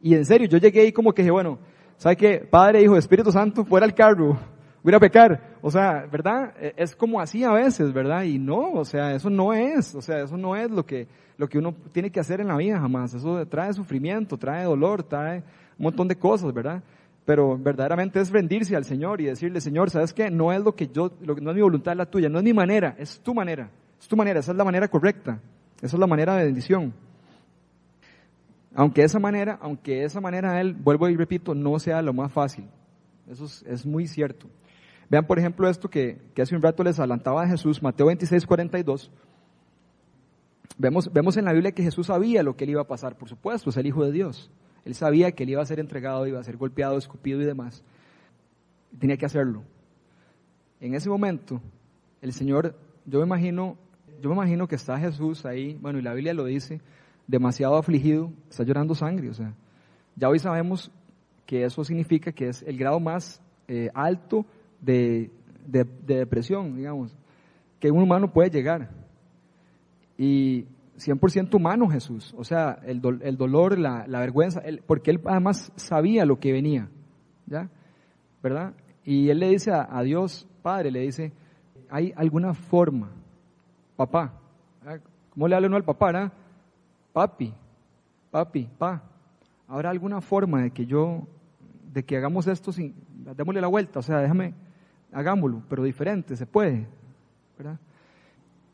Y 0.00 0.14
en 0.14 0.24
serio, 0.24 0.48
yo 0.48 0.58
llegué 0.58 0.80
ahí 0.80 0.92
como 0.92 1.12
que 1.12 1.22
dije, 1.22 1.32
bueno, 1.32 1.58
¿sabe 1.96 2.16
qué? 2.16 2.38
Padre, 2.38 2.82
Hijo, 2.82 2.96
Espíritu 2.96 3.30
Santo, 3.32 3.64
fuera 3.64 3.86
el 3.86 3.94
carro. 3.94 4.38
voy 4.82 4.94
a 4.94 5.00
pecar. 5.00 5.58
O 5.62 5.70
sea, 5.70 6.06
¿verdad? 6.10 6.54
E, 6.60 6.74
es 6.76 6.94
como 6.94 7.20
así 7.20 7.44
a 7.44 7.52
veces, 7.52 7.92
¿verdad? 7.92 8.24
Y 8.24 8.38
no, 8.38 8.72
o 8.72 8.84
sea, 8.84 9.14
eso 9.14 9.30
no 9.30 9.52
es, 9.52 9.94
o 9.94 10.02
sea, 10.02 10.22
eso 10.22 10.36
no 10.36 10.56
es 10.56 10.70
lo 10.70 10.84
que, 10.84 11.08
lo 11.36 11.48
que 11.48 11.58
uno 11.58 11.74
tiene 11.92 12.10
que 12.10 12.20
hacer 12.20 12.40
en 12.40 12.48
la 12.48 12.56
vida 12.56 12.78
jamás. 12.78 13.14
Eso 13.14 13.46
trae 13.46 13.72
sufrimiento, 13.72 14.36
trae 14.36 14.64
dolor, 14.64 15.02
trae 15.02 15.38
un 15.78 15.84
montón 15.84 16.08
de 16.08 16.16
cosas, 16.16 16.52
¿verdad? 16.52 16.82
Pero 17.24 17.56
verdaderamente 17.56 18.20
es 18.20 18.30
rendirse 18.30 18.76
al 18.76 18.84
Señor 18.84 19.20
y 19.20 19.24
decirle, 19.24 19.60
Señor, 19.60 19.90
¿sabes 19.90 20.12
qué? 20.12 20.30
No 20.30 20.52
es 20.52 20.62
lo 20.62 20.74
que 20.74 20.88
yo, 20.88 21.10
lo, 21.22 21.34
no 21.36 21.50
es 21.50 21.56
mi 21.56 21.62
voluntad, 21.62 21.96
la 21.96 22.06
tuya, 22.06 22.28
no 22.28 22.38
es 22.38 22.44
mi 22.44 22.52
manera, 22.52 22.94
es 22.98 23.20
tu 23.20 23.34
manera, 23.34 23.70
es 23.98 24.06
tu 24.06 24.16
manera, 24.16 24.40
esa 24.40 24.52
es 24.52 24.58
la 24.58 24.64
manera 24.64 24.88
correcta, 24.88 25.40
esa 25.80 25.96
es 25.96 26.00
la 26.00 26.06
manera 26.06 26.36
de 26.36 26.44
bendición. 26.44 26.92
Aunque 28.74 29.02
esa 29.02 29.18
manera, 29.18 29.58
aunque 29.60 30.04
esa 30.04 30.20
manera 30.20 30.60
él, 30.60 30.74
vuelvo 30.74 31.08
y 31.08 31.16
repito, 31.16 31.54
no 31.54 31.78
sea 31.78 32.02
lo 32.02 32.12
más 32.12 32.32
fácil. 32.32 32.68
Eso 33.30 33.46
es, 33.66 33.86
muy 33.86 34.06
cierto. 34.06 34.48
Vean, 35.08 35.26
por 35.26 35.38
ejemplo, 35.38 35.68
esto 35.68 35.88
que, 35.88 36.20
hace 36.40 36.56
un 36.56 36.62
rato 36.62 36.82
les 36.82 36.98
adelantaba 36.98 37.42
a 37.42 37.48
Jesús, 37.48 37.82
Mateo 37.82 38.06
26, 38.06 38.46
42. 38.46 39.10
Vemos, 40.76 41.12
vemos 41.12 41.36
en 41.36 41.44
la 41.44 41.52
Biblia 41.52 41.72
que 41.72 41.84
Jesús 41.84 42.08
sabía 42.08 42.42
lo 42.42 42.56
que 42.56 42.66
le 42.66 42.72
iba 42.72 42.82
a 42.82 42.86
pasar, 42.86 43.16
por 43.16 43.28
supuesto, 43.28 43.70
es 43.70 43.76
el 43.76 43.86
Hijo 43.86 44.04
de 44.04 44.12
Dios. 44.12 44.50
Él 44.84 44.94
sabía 44.94 45.32
que 45.32 45.44
él 45.44 45.50
iba 45.50 45.62
a 45.62 45.66
ser 45.66 45.78
entregado, 45.78 46.26
iba 46.26 46.40
a 46.40 46.44
ser 46.44 46.56
golpeado, 46.56 46.98
escupido 46.98 47.40
y 47.40 47.44
demás. 47.44 47.82
Tenía 48.98 49.16
que 49.16 49.26
hacerlo. 49.26 49.62
En 50.80 50.94
ese 50.94 51.08
momento, 51.08 51.62
el 52.20 52.32
Señor, 52.32 52.76
yo 53.06 53.20
me 53.20 53.26
imagino, 53.26 53.78
yo 54.20 54.28
me 54.28 54.34
imagino 54.34 54.66
que 54.66 54.74
está 54.74 54.98
Jesús 54.98 55.46
ahí, 55.46 55.78
bueno, 55.80 55.98
y 55.98 56.02
la 56.02 56.12
Biblia 56.12 56.34
lo 56.34 56.44
dice, 56.44 56.80
demasiado 57.26 57.76
afligido, 57.76 58.32
está 58.48 58.64
llorando 58.64 58.94
sangre. 58.94 59.30
O 59.30 59.34
sea, 59.34 59.54
ya 60.16 60.28
hoy 60.28 60.38
sabemos 60.38 60.90
que 61.46 61.64
eso 61.64 61.84
significa 61.84 62.32
que 62.32 62.48
es 62.48 62.62
el 62.62 62.76
grado 62.78 63.00
más 63.00 63.42
eh, 63.68 63.90
alto 63.94 64.46
de, 64.80 65.30
depresión, 65.66 66.76
digamos, 66.76 67.16
que 67.80 67.90
un 67.90 68.02
humano 68.02 68.32
puede 68.32 68.50
llegar. 68.50 68.90
Y 70.16 70.66
100% 70.96 71.54
humano 71.54 71.88
Jesús, 71.88 72.34
o 72.36 72.44
sea, 72.44 72.78
el, 72.84 73.00
el 73.22 73.36
dolor, 73.36 73.78
la, 73.78 74.06
vergüenza, 74.06 74.62
porque 74.86 75.10
él 75.10 75.20
además 75.24 75.72
sabía 75.76 76.24
lo 76.24 76.38
que 76.38 76.52
venía, 76.52 76.88
¿ya? 77.46 77.68
¿Verdad? 78.42 78.74
Y 79.04 79.30
él 79.30 79.40
le 79.40 79.48
dice 79.48 79.72
a, 79.72 80.02
Dios, 80.02 80.46
Padre, 80.62 80.90
le 80.90 81.00
dice, 81.00 81.32
¿hay 81.90 82.12
alguna 82.16 82.54
forma, 82.54 83.10
papá? 83.96 84.40
¿Cómo 85.30 85.48
le 85.48 85.56
habla 85.56 85.68
uno 85.68 85.76
al 85.76 85.84
papá? 85.84 86.06
¿verdad? 86.06 86.32
Papi, 87.14 87.54
papi, 88.32 88.68
pa, 88.76 89.00
¿habrá 89.68 89.88
alguna 89.88 90.20
forma 90.20 90.62
de 90.62 90.72
que 90.72 90.84
yo, 90.84 91.28
de 91.92 92.02
que 92.02 92.16
hagamos 92.16 92.48
esto 92.48 92.72
sin, 92.72 92.92
démosle 93.36 93.60
la 93.60 93.68
vuelta, 93.68 94.00
o 94.00 94.02
sea, 94.02 94.18
déjame, 94.18 94.52
hagámoslo, 95.12 95.62
pero 95.68 95.84
diferente, 95.84 96.34
se 96.34 96.44
puede, 96.44 96.88
¿verdad? 97.56 97.78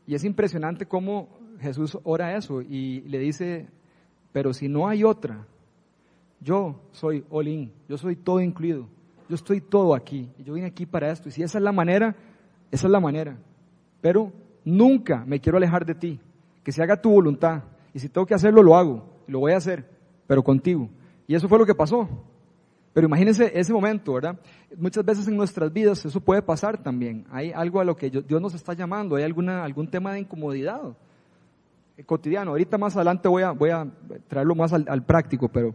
Y 0.07 0.15
es 0.15 0.23
impresionante 0.23 0.87
cómo 0.87 1.29
Jesús 1.59 1.95
ora 2.03 2.35
eso 2.35 2.63
y 2.63 3.01
le 3.01 3.19
dice, 3.19 3.67
pero 4.31 4.53
si 4.53 4.67
no 4.67 4.87
hay 4.87 5.03
otra, 5.03 5.45
yo 6.39 6.81
soy 6.91 7.23
all 7.29 7.71
yo 7.87 7.97
soy 7.97 8.15
todo 8.15 8.41
incluido, 8.41 8.87
yo 9.29 9.35
estoy 9.35 9.61
todo 9.61 9.93
aquí, 9.93 10.27
yo 10.43 10.55
vine 10.55 10.65
aquí 10.65 10.87
para 10.87 11.11
esto, 11.11 11.29
y 11.29 11.31
si 11.31 11.43
esa 11.43 11.59
es 11.59 11.63
la 11.63 11.71
manera, 11.71 12.15
esa 12.71 12.87
es 12.87 12.91
la 12.91 12.99
manera, 12.99 13.37
pero 14.01 14.33
nunca 14.65 15.23
me 15.27 15.39
quiero 15.39 15.59
alejar 15.59 15.85
de 15.85 15.93
ti, 15.93 16.19
que 16.63 16.71
se 16.71 16.81
haga 16.81 16.99
tu 16.99 17.11
voluntad, 17.11 17.61
y 17.93 17.99
si 17.99 18.09
tengo 18.09 18.25
que 18.25 18.33
hacerlo, 18.33 18.63
lo 18.63 18.75
hago, 18.75 19.05
lo 19.27 19.39
voy 19.39 19.53
a 19.53 19.57
hacer, 19.57 19.85
pero 20.27 20.43
contigo. 20.43 20.89
Y 21.27 21.35
eso 21.35 21.47
fue 21.47 21.59
lo 21.59 21.65
que 21.65 21.75
pasó. 21.75 22.07
Pero 22.93 23.07
imagínense 23.07 23.51
ese 23.57 23.71
momento, 23.71 24.13
¿verdad? 24.13 24.37
Muchas 24.77 25.05
veces 25.05 25.27
en 25.27 25.37
nuestras 25.37 25.71
vidas 25.71 26.03
eso 26.03 26.19
puede 26.19 26.41
pasar 26.41 26.77
también. 26.77 27.25
Hay 27.31 27.51
algo 27.51 27.79
a 27.79 27.85
lo 27.85 27.95
que 27.95 28.09
Dios 28.09 28.41
nos 28.41 28.53
está 28.53 28.73
llamando, 28.73 29.15
hay 29.15 29.23
alguna, 29.23 29.63
algún 29.63 29.87
tema 29.87 30.11
de 30.13 30.19
incomodidad 30.19 30.81
eh, 31.95 32.03
cotidiano. 32.03 32.51
Ahorita 32.51 32.77
más 32.77 32.95
adelante 32.95 33.29
voy 33.29 33.43
a, 33.43 33.51
voy 33.51 33.69
a 33.69 33.87
traerlo 34.27 34.55
más 34.55 34.73
al, 34.73 35.05
práctico, 35.05 35.47
pero 35.47 35.73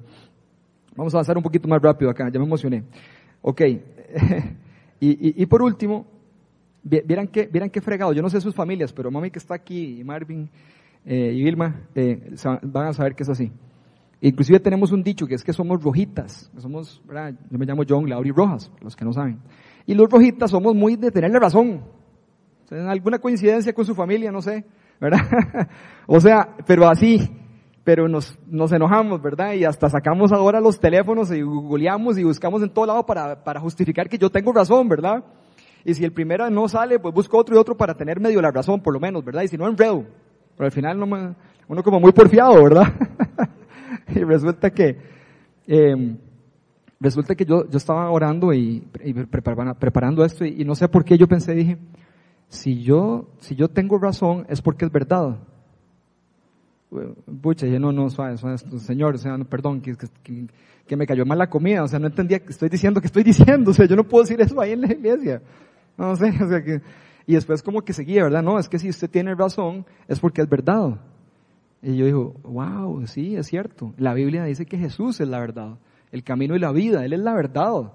vamos 0.95 1.15
a 1.15 1.19
avanzar 1.19 1.39
un 1.39 1.43
poquito 1.43 1.67
más 1.69 1.81
rápido 1.81 2.11
acá, 2.11 2.29
ya 2.31 2.39
me 2.39 2.45
emocioné. 2.45 2.85
Ok, 3.41 3.63
y, 5.01 5.43
y, 5.43 5.47
por 5.47 5.63
último, 5.63 6.07
vieran 6.83 7.29
qué, 7.29 7.47
vieran 7.47 7.71
qué 7.71 7.81
fregado, 7.81 8.13
yo 8.13 8.21
no 8.21 8.29
sé 8.29 8.43
sus 8.43 8.55
familias, 8.55 8.93
pero 8.93 9.11
mami 9.11 9.31
que 9.31 9.39
está 9.39 9.55
aquí 9.55 10.01
y 10.01 10.05
Marvin 10.05 10.51
eh, 11.07 11.33
y 11.33 11.45
Vilma 11.45 11.87
eh, 11.95 12.35
van 12.63 12.89
a 12.89 12.93
saber 12.93 13.15
que 13.15 13.23
es 13.23 13.29
así. 13.29 13.53
Inclusive 14.21 14.59
tenemos 14.59 14.91
un 14.91 15.05
dicho 15.05 15.27
que 15.27 15.37
es 15.37 15.45
que 15.45 15.53
somos 15.53 15.81
rojitas, 15.81 16.51
somos, 16.59 17.01
yo 17.51 17.59
me 17.59 17.65
llamo 17.65 17.85
John 17.89 18.09
Lauri 18.09 18.33
Rojas, 18.33 18.73
los 18.81 18.97
que 18.97 19.05
no 19.05 19.13
saben. 19.13 19.39
Y 19.87 19.95
los 19.95 20.11
rojitas 20.11 20.51
somos 20.51 20.75
muy 20.75 20.97
de 20.97 21.13
tenerle 21.13 21.39
razón. 21.39 21.85
¿Tienen 22.69 22.89
alguna 22.89 23.21
coincidencia 23.21 23.73
con 23.73 23.85
su 23.85 23.95
familia? 23.95 24.33
No 24.33 24.43
sé, 24.43 24.65
¿verdad? 25.01 25.21
o 26.09 26.19
sea, 26.19 26.57
pero 26.67 26.89
así, 26.89 27.31
pero 27.85 28.09
nos, 28.09 28.37
nos 28.49 28.73
enojamos, 28.73 29.23
¿verdad? 29.23 29.53
Y 29.53 29.65
hasta 29.65 29.89
sacamos 29.89 30.33
ahora 30.33 30.61
los 30.61 30.81
teléfonos 30.81 31.31
y 31.31 31.43
googleamos 31.43 32.19
y 32.19 32.25
buscamos 32.25 32.63
en 32.63 32.71
todo 32.71 32.87
lado 32.87 33.07
para, 33.07 33.45
para 33.45 33.61
justificar 33.61 34.09
que 34.09 34.19
yo 34.19 34.29
tengo 34.29 34.53
razón, 34.53 34.89
¿verdad? 34.89 35.23
Y 35.85 35.95
si 35.95 36.05
el 36.05 36.13
primero 36.13 36.51
no 36.51 36.67
sale, 36.67 36.99
pues 36.99 37.15
busco 37.15 37.39
otro 37.39 37.55
y 37.55 37.59
otro 37.59 37.77
para 37.77 37.95
tener 37.95 38.19
medio 38.19 38.43
la 38.43 38.51
razón, 38.51 38.81
por 38.81 38.93
lo 38.93 38.99
menos, 38.99 39.25
¿verdad? 39.25 39.43
Y 39.43 39.49
si 39.49 39.57
no, 39.57 39.69
enredo. 39.69 40.05
Pero 40.57 40.67
al 40.67 40.73
final 40.73 40.99
no 40.99 41.35
uno 41.69 41.83
como 41.83 42.01
muy 42.01 42.13
porfiado, 42.13 42.63
¿verdad? 42.63 42.93
y 44.15 44.21
resulta 44.21 44.71
que, 44.71 44.97
eh, 45.67 46.17
resulta 47.01 47.35
que 47.35 47.45
yo, 47.45 47.69
yo 47.69 47.77
estaba 47.77 48.11
orando 48.11 48.53
y, 48.53 48.81
preparando, 49.31 50.25
esto 50.25 50.45
y, 50.45 50.65
no 50.65 50.75
sé 50.75 50.89
por 50.89 51.05
qué 51.05 51.19
yo 51.19 51.27
pensé, 51.27 51.55
dije, 51.55 51.79
si 52.49 52.83
yo, 52.83 53.29
si 53.41 53.55
yo 53.57 53.69
tengo 53.69 53.99
razón 53.99 54.47
es 54.49 54.63
porque 54.63 54.85
es 54.85 54.93
verdad. 54.93 55.37
Pucha, 57.43 57.67
yo 57.67 57.81
no, 57.81 57.93
no, 57.93 58.09
suave, 58.09 58.37
señor, 58.79 59.17
o 59.17 59.19
sea, 59.19 59.37
perdón, 59.39 59.81
que, 59.81 59.97
que, 60.23 60.47
que, 60.87 60.97
me 60.97 61.07
cayó 61.07 61.27
mal 61.27 61.37
la 61.37 61.51
comida, 61.51 61.83
o 61.83 61.89
sea, 61.89 61.99
no 61.99 62.07
entendía 62.07 62.39
que 62.39 62.53
estoy 62.53 62.69
diciendo 62.69 63.01
que 63.01 63.09
estoy 63.09 63.25
diciendo, 63.25 63.73
o 63.73 63.75
sea, 63.75 63.87
yo 63.87 63.97
no 63.97 64.05
puedo 64.05 64.23
decir 64.23 64.41
eso 64.41 64.59
ahí 64.61 64.73
en 64.73 64.83
la 64.83 64.93
iglesia. 64.93 65.43
No 65.99 66.15
sé, 66.15 66.33
o 66.43 66.49
sea, 66.49 66.63
que, 66.63 66.81
y 67.27 67.35
después 67.35 67.63
como 67.63 67.83
que 67.83 67.93
seguía, 67.93 68.23
¿verdad? 68.23 68.43
No, 68.43 68.59
es 68.59 68.69
que 68.69 68.79
si 68.79 68.89
usted 68.89 69.11
tiene 69.11 69.35
razón 69.35 69.85
es 70.07 70.21
porque 70.21 70.43
es 70.43 70.49
verdad. 70.49 71.01
Y 71.83 71.97
yo 71.97 72.07
digo, 72.07 72.35
wow, 72.45 73.07
sí, 73.07 73.37
es 73.37 73.49
cierto. 73.49 73.93
La 73.99 74.15
Biblia 74.15 74.45
dice 74.45 74.65
que 74.65 74.79
Jesús 74.79 75.21
es 75.21 75.29
la 75.29 75.41
verdad, 75.41 75.79
el 76.13 76.23
camino 76.23 76.55
y 76.55 76.61
la 76.61 76.73
vida, 76.73 77.05
Él 77.05 77.13
es 77.13 77.21
la 77.21 77.35
verdad. 77.35 77.93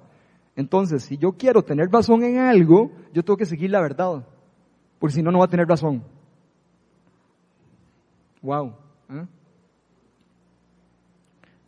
Entonces, 0.56 1.04
si 1.04 1.18
yo 1.18 1.34
quiero 1.34 1.64
tener 1.64 1.90
razón 1.90 2.24
en 2.24 2.40
algo, 2.40 2.92
yo 3.14 3.24
tengo 3.24 3.38
que 3.38 3.46
seguir 3.46 3.72
la 3.72 3.82
verdad, 3.82 4.26
porque 5.00 5.16
si 5.16 5.24
no, 5.24 5.32
no 5.32 5.40
va 5.40 5.46
a 5.46 5.50
tener 5.50 5.68
razón. 5.68 6.04
Wow. 8.42 8.74
¿eh? 9.10 9.26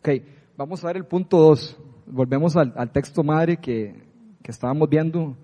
Ok, 0.00 0.08
vamos 0.56 0.84
a 0.84 0.88
ver 0.88 0.98
el 0.98 1.06
punto 1.06 1.38
2. 1.38 1.80
Volvemos 2.06 2.56
al, 2.56 2.92
texto 2.92 3.22
madre 3.22 3.56
que, 3.56 4.02
que 4.42 4.50
estábamos 4.50 4.88
viendo, 4.90 5.34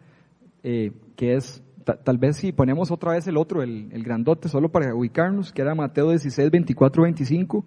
eh, 0.63 0.93
que 1.17 1.37
es 1.37 1.63
tal 1.85 2.19
vez 2.19 2.37
si 2.37 2.53
ponemos 2.53 2.90
otra 2.90 3.12
vez 3.12 3.27
el 3.27 3.37
otro, 3.37 3.62
el, 3.62 4.03
grandote, 4.03 4.49
solo 4.49 4.71
para 4.71 4.95
ubicarnos, 4.95 5.53
que 5.53 5.62
era 5.62 5.75
Mateo 5.75 6.11
16, 6.11 6.51
24, 6.51 7.03
25. 7.03 7.64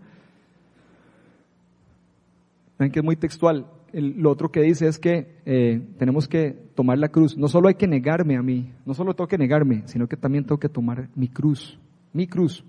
Ven 2.80 2.92
que 2.92 3.00
es 3.00 3.06
muy 3.06 3.16
textual. 3.16 3.68
lo 3.92 4.32
otro 4.32 4.52
que 4.52 4.62
dice 4.62 4.88
es 4.88 5.00
que 5.00 5.38
eh, 5.46 5.82
tenemos 5.98 6.28
que 6.28 6.52
tomar 6.76 6.98
la 6.98 7.10
cruz. 7.10 7.38
No 7.38 7.48
solo 7.48 7.68
hay 7.68 7.76
que 7.76 7.88
negarme 7.88 8.38
a 8.38 8.42
mí, 8.42 8.72
no 8.86 8.94
solo 8.94 9.14
tengo 9.14 9.28
que 9.28 9.38
negarme, 9.38 9.84
sino 9.86 10.08
que 10.08 10.18
también 10.18 10.46
tengo 10.46 10.60
que 10.60 10.70
tomar 10.70 11.10
mi 11.16 11.28
cruz. 11.28 11.80
Mi 12.14 12.28
cruz. 12.28 12.64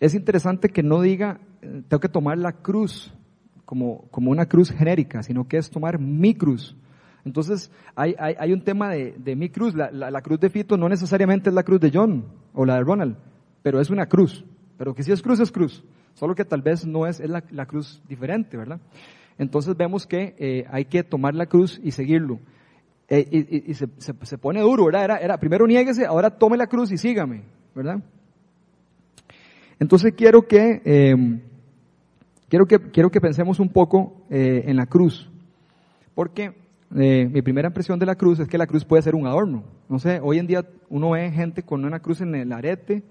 Es 0.00 0.14
interesante 0.14 0.68
que 0.68 0.82
no 0.82 1.00
diga, 1.00 1.40
eh, 1.62 1.82
tengo 1.88 2.00
que 2.00 2.08
tomar 2.08 2.38
la 2.38 2.52
cruz 2.52 3.12
como, 3.64 4.08
como 4.10 4.30
una 4.30 4.46
cruz 4.46 4.70
genérica, 4.70 5.22
sino 5.22 5.46
que 5.46 5.56
es 5.56 5.70
tomar 5.70 5.98
mi 5.98 6.34
cruz. 6.34 6.76
Entonces, 7.24 7.70
hay, 7.94 8.14
hay, 8.18 8.52
un 8.52 8.62
tema 8.62 8.90
de, 8.90 9.14
de, 9.16 9.36
mi 9.36 9.48
cruz. 9.48 9.74
La, 9.74 9.90
la, 9.90 10.22
cruz 10.22 10.40
de 10.40 10.50
Fito 10.50 10.76
no 10.76 10.88
necesariamente 10.88 11.50
es 11.50 11.54
la 11.54 11.62
cruz 11.62 11.80
de 11.80 11.90
John 11.92 12.24
o 12.52 12.64
la 12.64 12.76
de 12.76 12.82
Ronald, 12.82 13.16
pero 13.62 13.80
es 13.80 13.90
una 13.90 14.06
cruz. 14.06 14.44
Pero 14.76 14.94
que 14.94 15.04
si 15.04 15.12
es 15.12 15.22
cruz, 15.22 15.38
es 15.38 15.52
cruz. 15.52 15.84
Solo 16.14 16.34
que 16.34 16.44
tal 16.44 16.62
vez 16.62 16.84
no 16.84 17.06
es, 17.06 17.20
es 17.20 17.30
la, 17.30 17.44
la 17.50 17.66
cruz 17.66 18.02
diferente, 18.08 18.56
¿verdad? 18.56 18.80
Entonces 19.38 19.76
vemos 19.76 20.06
que 20.06 20.34
eh, 20.38 20.64
hay 20.70 20.84
que 20.84 21.02
tomar 21.04 21.34
la 21.34 21.46
cruz 21.46 21.80
y 21.82 21.92
seguirlo. 21.92 22.40
Eh, 23.08 23.26
y, 23.30 23.70
y 23.70 23.74
se, 23.74 23.86
se, 23.98 24.38
pone 24.38 24.60
duro, 24.60 24.86
¿verdad? 24.86 25.04
Era, 25.04 25.16
era, 25.18 25.38
primero 25.38 25.66
niéguese, 25.66 26.06
ahora 26.06 26.30
tome 26.30 26.56
la 26.56 26.66
cruz 26.66 26.92
y 26.92 26.98
sígame, 26.98 27.42
¿verdad? 27.74 28.02
Entonces 29.78 30.14
quiero 30.16 30.42
que, 30.42 30.80
eh, 30.84 31.40
quiero 32.48 32.66
que, 32.66 32.78
quiero 32.90 33.10
que 33.10 33.20
pensemos 33.20 33.60
un 33.60 33.68
poco 33.68 34.22
en 34.30 34.76
la 34.76 34.86
cruz. 34.86 35.28
Porque 36.14 36.61
eh, 36.96 37.28
mi 37.30 37.42
primera 37.42 37.68
impresión 37.68 37.98
de 37.98 38.06
la 38.06 38.16
cruz 38.16 38.38
es 38.40 38.48
que 38.48 38.58
la 38.58 38.66
cruz 38.66 38.84
puede 38.84 39.02
ser 39.02 39.14
un 39.14 39.26
adorno. 39.26 39.64
No 39.88 39.98
sé, 39.98 40.20
hoy 40.22 40.38
en 40.38 40.46
día 40.46 40.66
uno 40.88 41.10
ve 41.10 41.30
gente 41.30 41.62
con 41.62 41.84
una 41.84 42.00
cruz 42.00 42.20
en 42.20 42.34
el 42.34 42.52
arete 42.52 43.02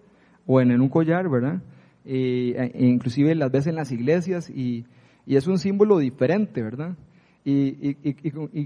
o 0.45 0.61
en, 0.61 0.79
un 0.79 0.89
collar, 0.89 1.29
¿verdad? 1.29 1.61
E, 2.05 2.71
inclusive 2.79 3.33
las 3.35 3.51
ves 3.51 3.67
en 3.67 3.75
las 3.75 3.91
iglesias 3.91 4.49
y, 4.49 4.85
y, 5.25 5.35
es 5.35 5.47
un 5.47 5.57
símbolo 5.57 5.99
diferente, 5.99 6.61
¿verdad? 6.61 6.95
Y, 7.43 7.95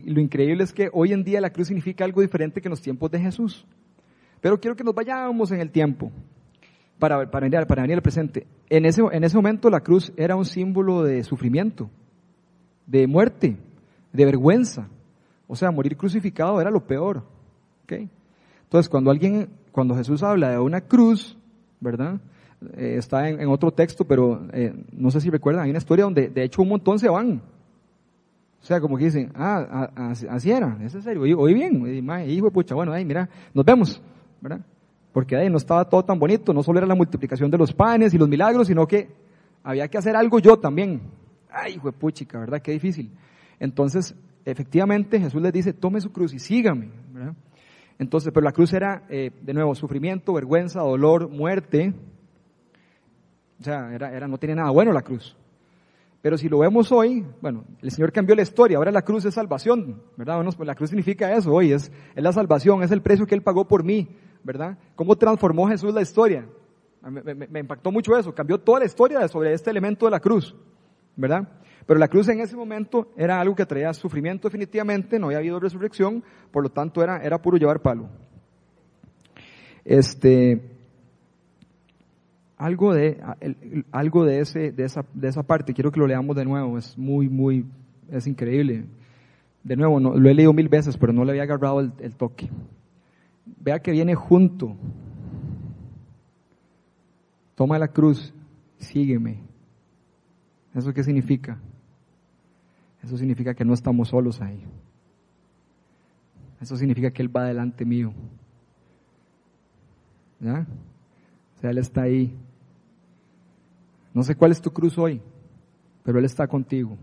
lo 0.09 0.19
increíble 0.19 0.63
es 0.63 0.73
que 0.73 0.89
hoy 0.91 1.13
en 1.13 1.23
día 1.23 1.39
la 1.39 1.49
cruz 1.49 1.67
significa 1.67 2.03
algo 2.03 2.21
diferente 2.21 2.61
que 2.61 2.67
en 2.67 2.71
los 2.71 2.81
tiempos 2.81 3.09
de 3.11 3.19
Jesús. 3.19 3.65
Pero 4.41 4.59
quiero 4.59 4.75
que 4.75 4.83
nos 4.83 4.93
vayamos 4.93 5.51
en 5.51 5.61
el 5.61 5.71
tiempo 5.71 6.11
para, 6.99 7.29
para, 7.31 7.47
venir, 7.47 7.65
para 7.67 7.81
venir 7.83 7.95
al 7.95 8.01
presente. 8.01 8.47
En 8.69 8.85
ese, 8.85 9.01
en 9.11 9.23
ese 9.23 9.35
momento 9.37 9.69
la 9.69 9.79
cruz 9.79 10.11
era 10.17 10.35
un 10.35 10.45
símbolo 10.45 11.03
de 11.03 11.23
sufrimiento, 11.23 11.89
de 12.85 13.07
muerte, 13.07 13.57
de 14.11 14.25
vergüenza. 14.25 14.89
O 15.47 15.55
sea, 15.55 15.71
morir 15.71 15.95
crucificado 15.95 16.59
era 16.59 16.69
lo 16.69 16.85
peor. 16.85 17.23
¿okay? 17.83 18.09
Entonces, 18.63 18.89
cuando 18.89 19.11
alguien, 19.11 19.49
cuando 19.71 19.95
Jesús 19.95 20.23
habla 20.23 20.51
de 20.51 20.59
una 20.59 20.81
cruz, 20.81 21.37
¿verdad? 21.79 22.19
Eh, 22.73 22.95
está 22.97 23.29
en, 23.29 23.47
otro 23.47 23.71
texto, 23.71 24.05
pero 24.05 24.47
eh, 24.53 24.73
no 24.93 25.11
sé 25.11 25.21
si 25.21 25.29
recuerdan, 25.29 25.63
hay 25.65 25.69
una 25.69 25.79
historia 25.79 26.05
donde 26.05 26.29
de 26.29 26.43
hecho 26.43 26.61
un 26.61 26.69
montón 26.69 26.97
se 26.99 27.09
van. 27.09 27.41
O 28.61 28.65
sea, 28.65 28.81
como 28.81 28.97
que 28.97 29.05
dicen, 29.05 29.31
ah, 29.35 29.91
así 30.29 30.49
era, 30.49 30.79
es 30.81 30.93
serio, 30.93 31.21
oí, 31.21 31.53
bien, 31.53 31.85
hijo 32.27 32.45
de 32.45 32.51
pucha, 32.51 32.73
bueno, 32.73 32.93
ahí 32.93 33.05
mira, 33.05 33.29
nos 33.53 33.63
vemos, 33.63 34.01
¿verdad? 34.41 34.61
Porque 35.13 35.35
ahí 35.35 35.51
no 35.51 35.57
estaba 35.57 35.87
todo 35.87 36.03
tan 36.03 36.17
bonito, 36.17 36.51
no 36.51 36.63
solo 36.63 36.79
era 36.79 36.87
la 36.87 36.95
multiplicación 36.95 37.51
de 37.51 37.59
los 37.59 37.71
panes 37.71 38.13
y 38.15 38.17
los 38.17 38.27
milagros, 38.27 38.65
sino 38.65 38.87
que 38.87 39.07
había 39.63 39.87
que 39.87 39.99
hacer 39.99 40.15
algo 40.15 40.39
yo 40.39 40.57
también. 40.57 41.01
Ay, 41.51 41.75
hijo 41.75 41.91
de 41.91 41.97
puchica, 41.97 42.39
¿verdad? 42.39 42.59
Qué 42.59 42.71
difícil. 42.71 43.11
Entonces, 43.59 44.15
efectivamente, 44.45 45.19
Jesús 45.19 45.41
les 45.41 45.51
dice, 45.51 45.73
tome 45.73 45.99
su 45.99 46.11
cruz 46.11 46.33
y 46.33 46.39
sígame. 46.39 46.91
Entonces, 47.97 48.31
pero 48.33 48.43
la 48.43 48.51
cruz 48.51 48.73
era, 48.73 49.03
eh, 49.09 49.31
de 49.41 49.53
nuevo, 49.53 49.73
sufrimiento, 49.75 50.33
vergüenza, 50.33 50.81
dolor, 50.81 51.29
muerte, 51.29 51.93
o 53.59 53.63
sea, 53.63 53.93
era, 53.93 54.11
era, 54.15 54.27
no 54.27 54.37
tenía 54.37 54.55
nada 54.55 54.69
bueno 54.69 54.91
la 54.91 55.01
cruz. 55.01 55.35
Pero 56.21 56.37
si 56.37 56.49
lo 56.49 56.59
vemos 56.59 56.91
hoy, 56.91 57.23
bueno, 57.39 57.65
el 57.81 57.91
Señor 57.91 58.11
cambió 58.11 58.35
la 58.35 58.41
historia, 58.41 58.77
ahora 58.77 58.91
la 58.91 59.03
cruz 59.03 59.23
es 59.25 59.35
salvación, 59.35 60.01
¿verdad? 60.17 60.43
Pues 60.57 60.65
la 60.65 60.73
cruz 60.73 60.89
significa 60.89 61.31
eso 61.35 61.53
hoy, 61.53 61.71
es, 61.71 61.91
es 62.15 62.23
la 62.23 62.33
salvación, 62.33 62.81
es 62.81 62.91
el 62.91 63.01
precio 63.01 63.27
que 63.27 63.35
Él 63.35 63.43
pagó 63.43 63.67
por 63.67 63.83
mí, 63.83 64.09
¿verdad? 64.43 64.77
¿Cómo 64.95 65.15
transformó 65.17 65.67
Jesús 65.67 65.93
la 65.93 66.01
historia? 66.01 66.47
Me, 67.03 67.59
impactó 67.59 67.91
mucho 67.91 68.17
eso, 68.17 68.33
cambió 68.33 68.57
toda 68.57 68.79
la 68.79 68.85
historia 68.85 69.27
sobre 69.27 69.53
este 69.53 69.69
elemento 69.69 70.05
de 70.05 70.11
la 70.11 70.19
cruz, 70.19 70.55
¿verdad? 71.15 71.47
Pero 71.85 71.99
la 71.99 72.07
cruz 72.07 72.27
en 72.29 72.39
ese 72.39 72.55
momento 72.55 73.11
era 73.15 73.39
algo 73.39 73.55
que 73.55 73.65
traía 73.65 73.93
sufrimiento 73.93 74.47
definitivamente, 74.47 75.19
no 75.19 75.27
había 75.27 75.37
habido 75.39 75.59
resurrección, 75.59 76.23
por 76.51 76.63
lo 76.63 76.69
tanto 76.69 77.03
era, 77.03 77.17
era 77.17 77.41
puro 77.41 77.57
llevar 77.57 77.81
palo. 77.81 78.09
Este, 79.83 80.61
algo 82.57 82.93
de, 82.93 83.21
algo 83.91 84.25
de, 84.25 84.39
ese, 84.39 84.71
de, 84.71 84.83
esa, 84.83 85.05
de 85.13 85.27
esa 85.27 85.43
parte, 85.43 85.73
quiero 85.73 85.91
que 85.91 85.99
lo 85.99 86.07
leamos 86.07 86.35
de 86.35 86.45
nuevo, 86.45 86.77
es 86.77 86.97
muy, 86.97 87.29
muy, 87.29 87.65
es 88.09 88.25
increíble. 88.25 88.85
De 89.63 89.75
nuevo, 89.75 89.99
lo 89.99 90.29
he 90.29 90.33
leído 90.33 90.53
mil 90.53 90.69
veces, 90.69 90.97
pero 90.97 91.13
no 91.13 91.23
le 91.23 91.31
había 91.31 91.43
agarrado 91.43 91.79
el 91.79 92.15
toque. 92.15 92.49
Vea 93.45 93.79
que 93.79 93.91
viene 93.91 94.15
junto. 94.15 94.75
Toma 97.55 97.79
la 97.79 97.87
cruz, 97.87 98.33
sígueme. 98.77 99.54
¿Eso 100.75 100.93
qué 100.93 101.03
significa? 101.03 101.57
Eso 103.01 103.17
significa 103.17 103.53
que 103.53 103.63
no 103.63 103.73
estamos 103.73 104.09
solos 104.09 104.41
ahí. 104.41 104.61
Eso 106.59 106.75
significa 106.75 107.11
que 107.11 107.21
Él 107.21 107.35
va 107.35 107.45
delante 107.45 107.85
mío. 107.85 108.11
¿Ya? 110.41 110.67
O 111.55 111.59
sea, 111.61 111.69
Él 111.69 111.77
está 111.77 112.01
ahí. 112.01 112.35
No 114.13 114.23
sé 114.23 114.35
cuál 114.35 114.51
es 114.51 114.61
tu 114.61 114.69
cruz 114.71 114.97
hoy, 114.97 115.21
pero 116.03 116.19
Él 116.19 116.25
está 116.25 116.45
contigo. 116.45 116.97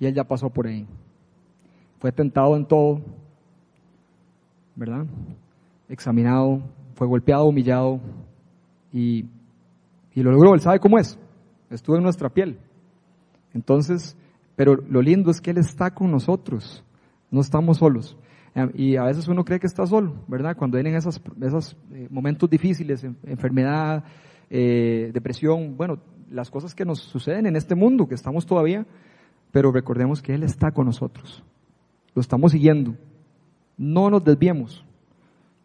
Y 0.00 0.06
Él 0.06 0.14
ya 0.14 0.24
pasó 0.24 0.50
por 0.50 0.66
ahí. 0.66 0.86
Fue 2.00 2.10
tentado 2.10 2.56
en 2.56 2.66
todo, 2.66 3.00
¿verdad? 4.74 5.06
Examinado, 5.88 6.62
fue 6.94 7.06
golpeado, 7.06 7.46
humillado 7.46 8.00
y, 8.92 9.24
y 10.14 10.22
lo 10.22 10.32
logró. 10.32 10.54
Él 10.54 10.60
sabe 10.60 10.80
cómo 10.80 10.98
es. 10.98 11.18
Estuvo 11.74 11.96
en 11.96 12.02
nuestra 12.02 12.28
piel. 12.28 12.58
Entonces, 13.52 14.16
pero 14.56 14.76
lo 14.76 15.02
lindo 15.02 15.30
es 15.30 15.40
que 15.40 15.50
Él 15.50 15.58
está 15.58 15.92
con 15.92 16.10
nosotros. 16.10 16.84
No 17.30 17.40
estamos 17.40 17.78
solos. 17.78 18.16
Y 18.74 18.96
a 18.96 19.02
veces 19.04 19.26
uno 19.26 19.44
cree 19.44 19.58
que 19.58 19.66
está 19.66 19.84
solo, 19.84 20.14
¿verdad? 20.28 20.56
Cuando 20.56 20.76
vienen 20.76 20.94
esos, 20.94 21.20
esos 21.40 21.76
eh, 21.92 22.06
momentos 22.08 22.48
difíciles, 22.48 23.04
enfermedad, 23.24 24.04
eh, 24.48 25.10
depresión, 25.12 25.76
bueno, 25.76 25.98
las 26.30 26.50
cosas 26.52 26.72
que 26.72 26.84
nos 26.84 27.00
suceden 27.00 27.46
en 27.46 27.56
este 27.56 27.74
mundo, 27.74 28.06
que 28.06 28.14
estamos 28.14 28.46
todavía, 28.46 28.86
pero 29.50 29.72
recordemos 29.72 30.22
que 30.22 30.34
Él 30.34 30.44
está 30.44 30.70
con 30.70 30.86
nosotros. 30.86 31.42
Lo 32.14 32.20
estamos 32.20 32.52
siguiendo. 32.52 32.94
No 33.76 34.08
nos 34.08 34.22
desviemos. 34.22 34.84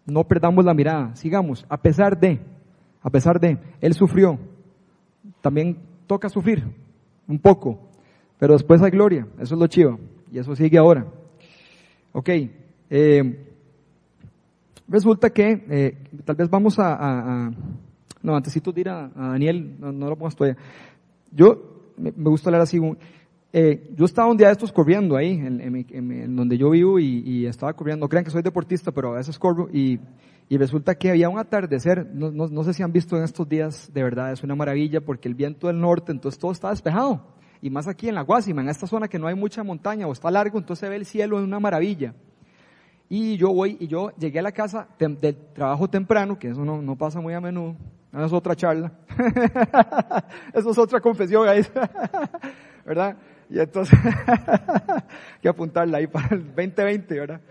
No 0.07 0.23
perdamos 0.23 0.65
la 0.65 0.73
mirada. 0.73 1.15
Sigamos. 1.15 1.67
A 1.69 1.77
pesar 1.77 2.19
de, 2.19 2.39
a 3.03 3.09
pesar 3.11 3.39
de, 3.39 3.59
Él 3.81 3.93
sufrió. 3.93 4.39
También 5.41 5.77
toca 6.09 6.27
sufrir 6.27 6.63
un 7.27 7.37
poco, 7.37 7.79
pero 8.39 8.53
después 8.53 8.81
hay 8.81 8.89
gloria. 8.89 9.27
Eso 9.39 9.53
es 9.53 9.61
lo 9.61 9.67
chivo. 9.67 9.99
Y 10.31 10.39
eso 10.39 10.55
sigue 10.55 10.79
ahora. 10.79 11.05
Ok. 12.13 12.29
Eh, 12.89 13.45
resulta 14.87 15.29
que 15.29 15.65
eh, 15.69 15.97
tal 16.25 16.35
vez 16.35 16.49
vamos 16.49 16.79
a, 16.79 17.51
no, 18.23 18.35
antesito 18.35 18.71
de 18.71 18.81
ir 18.81 18.89
a, 18.89 19.07
Daniel, 19.09 19.75
no, 19.79 20.09
lo 20.09 20.15
pongas 20.15 20.35
todavía. 20.35 20.57
Yo, 21.31 21.93
me, 21.95 22.09
gusta 22.09 22.49
hablar 22.49 22.63
así, 22.63 22.79
eh, 23.51 23.89
yo 23.95 24.05
estaba 24.05 24.29
un 24.29 24.37
día 24.37 24.47
de 24.47 24.53
estos 24.53 24.71
corriendo 24.71 25.17
ahí, 25.17 25.31
en, 25.31 26.35
donde 26.35 26.57
yo 26.57 26.69
vivo, 26.69 26.99
y, 26.99 27.47
estaba 27.47 27.73
corriendo, 27.73 28.05
no 28.05 28.09
crean 28.09 28.23
que 28.23 28.29
soy 28.29 28.43
deportista, 28.43 28.91
pero 28.91 29.13
a 29.13 29.17
veces 29.17 29.39
corro, 29.39 29.67
y, 29.73 29.99
resulta 30.51 30.95
que 30.95 31.09
había 31.09 31.29
un 31.29 31.39
atardecer, 31.39 32.07
no, 32.13 32.31
no, 32.31 32.63
sé 32.63 32.73
si 32.73 32.83
han 32.83 32.91
visto 32.91 33.17
en 33.17 33.23
estos 33.23 33.49
días, 33.49 33.91
de 33.91 34.03
verdad, 34.03 34.31
es 34.31 34.43
una 34.43 34.55
maravilla, 34.55 35.01
porque 35.01 35.27
el 35.27 35.33
viento 35.33 35.67
del 35.67 35.79
norte, 35.79 36.11
entonces 36.11 36.39
todo 36.39 36.51
está 36.51 36.69
despejado, 36.69 37.25
y 37.61 37.71
más 37.71 37.87
aquí 37.87 38.07
en 38.07 38.15
la 38.15 38.21
Guasima, 38.21 38.61
en 38.61 38.69
esta 38.69 38.85
zona 38.85 39.07
que 39.07 39.17
no 39.17 39.27
hay 39.27 39.35
mucha 39.35 39.63
montaña, 39.63 40.05
o 40.05 40.11
está 40.11 40.29
largo, 40.29 40.59
entonces 40.59 40.81
se 40.81 40.89
ve 40.89 40.97
el 40.97 41.05
cielo 41.05 41.39
en 41.39 41.45
una 41.45 41.59
maravilla. 41.59 42.13
Y 43.11 43.37
yo 43.37 43.51
voy, 43.51 43.75
y 43.79 43.87
yo 43.87 44.11
llegué 44.19 44.37
a 44.37 44.43
la 44.43 44.51
casa 44.51 44.87
del 44.99 45.35
trabajo 45.53 45.87
temprano, 45.87 46.37
que 46.37 46.49
eso 46.49 46.63
no, 46.63 46.79
no 46.83 46.95
pasa 46.95 47.19
muy 47.19 47.33
a 47.33 47.41
menudo, 47.41 47.75
no 48.11 48.23
es 48.23 48.31
otra 48.31 48.55
charla, 48.55 48.91
eso 50.53 50.69
es 50.69 50.77
otra 50.77 50.99
confesión 50.99 51.47
ahí, 51.47 51.65
¿verdad? 52.85 53.17
Y 53.49 53.59
entonces, 53.59 53.97
hay 54.03 55.01
que 55.41 55.49
apuntarla 55.49 55.97
ahí 55.97 56.07
para 56.07 56.35
el 56.35 56.45
2020, 56.45 57.19
¿verdad? 57.19 57.41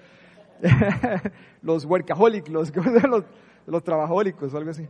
los 1.62 1.84
workaholics, 1.84 2.48
los, 2.48 2.72
los, 3.08 3.24
los 3.66 3.84
trabajólicos, 3.84 4.54
algo 4.54 4.70
así. 4.70 4.86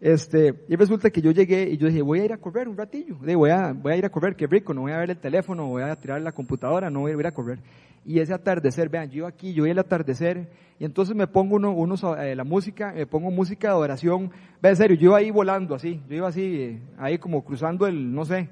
Este, 0.00 0.54
y 0.68 0.76
resulta 0.76 1.08
que 1.08 1.22
yo 1.22 1.30
llegué 1.30 1.70
y 1.70 1.78
yo 1.78 1.86
dije, 1.86 2.02
voy 2.02 2.20
a 2.20 2.24
ir 2.26 2.32
a 2.32 2.36
correr 2.36 2.68
un 2.68 2.76
ratillo. 2.76 3.16
voy, 3.16 3.50
a, 3.50 3.72
voy 3.72 3.92
a 3.92 3.96
ir 3.96 4.04
a 4.04 4.10
correr, 4.10 4.36
qué 4.36 4.46
rico, 4.46 4.74
no 4.74 4.82
voy 4.82 4.92
a 4.92 4.98
ver 4.98 5.10
el 5.10 5.18
teléfono, 5.18 5.66
voy 5.66 5.82
a 5.82 5.96
tirar 5.96 6.20
la 6.20 6.32
computadora, 6.32 6.90
no 6.90 7.00
voy 7.00 7.12
a 7.12 7.14
ir 7.18 7.26
a 7.26 7.32
correr. 7.32 7.60
Y 8.04 8.18
ese 8.18 8.34
atardecer, 8.34 8.90
vean, 8.90 9.08
yo 9.10 9.26
aquí, 9.26 9.54
yo 9.54 9.62
voy 9.62 9.70
el 9.70 9.78
atardecer, 9.78 10.50
y 10.78 10.84
entonces 10.84 11.16
me 11.16 11.26
pongo 11.26 11.56
uno, 11.56 11.70
unos, 11.70 12.04
eh, 12.18 12.34
la 12.34 12.44
música, 12.44 12.92
me 12.92 13.06
pongo 13.06 13.30
música 13.30 13.68
de 13.68 13.74
adoración. 13.74 14.30
Ve, 14.60 14.70
en 14.70 14.76
serio, 14.76 14.96
yo 14.96 15.10
iba 15.10 15.16
ahí 15.16 15.30
volando 15.30 15.74
así, 15.74 16.02
yo 16.06 16.16
iba 16.16 16.28
así, 16.28 16.42
eh, 16.42 16.82
ahí 16.98 17.16
como 17.16 17.42
cruzando 17.42 17.86
el, 17.86 18.14
no 18.14 18.26
sé, 18.26 18.50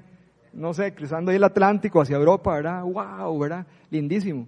no 0.53 0.73
sé, 0.73 0.93
cruzando 0.93 1.31
ahí 1.31 1.37
el 1.37 1.43
Atlántico 1.43 2.01
hacia 2.01 2.17
Europa, 2.17 2.53
¿verdad? 2.55 2.83
¡Wow! 2.83 3.39
¿verdad? 3.39 3.65
Lindísimo. 3.89 4.47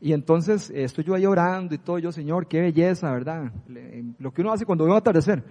Y 0.00 0.12
entonces 0.12 0.70
estoy 0.70 1.04
yo 1.04 1.14
ahí 1.14 1.26
orando 1.26 1.74
y 1.74 1.78
todo, 1.78 1.98
yo, 1.98 2.12
Señor, 2.12 2.46
qué 2.46 2.60
belleza, 2.60 3.10
¿verdad? 3.12 3.50
Lo 4.18 4.32
que 4.32 4.42
uno 4.42 4.52
hace 4.52 4.64
cuando 4.64 4.84
ve 4.84 4.90
un 4.90 4.96
atardecer. 4.96 5.42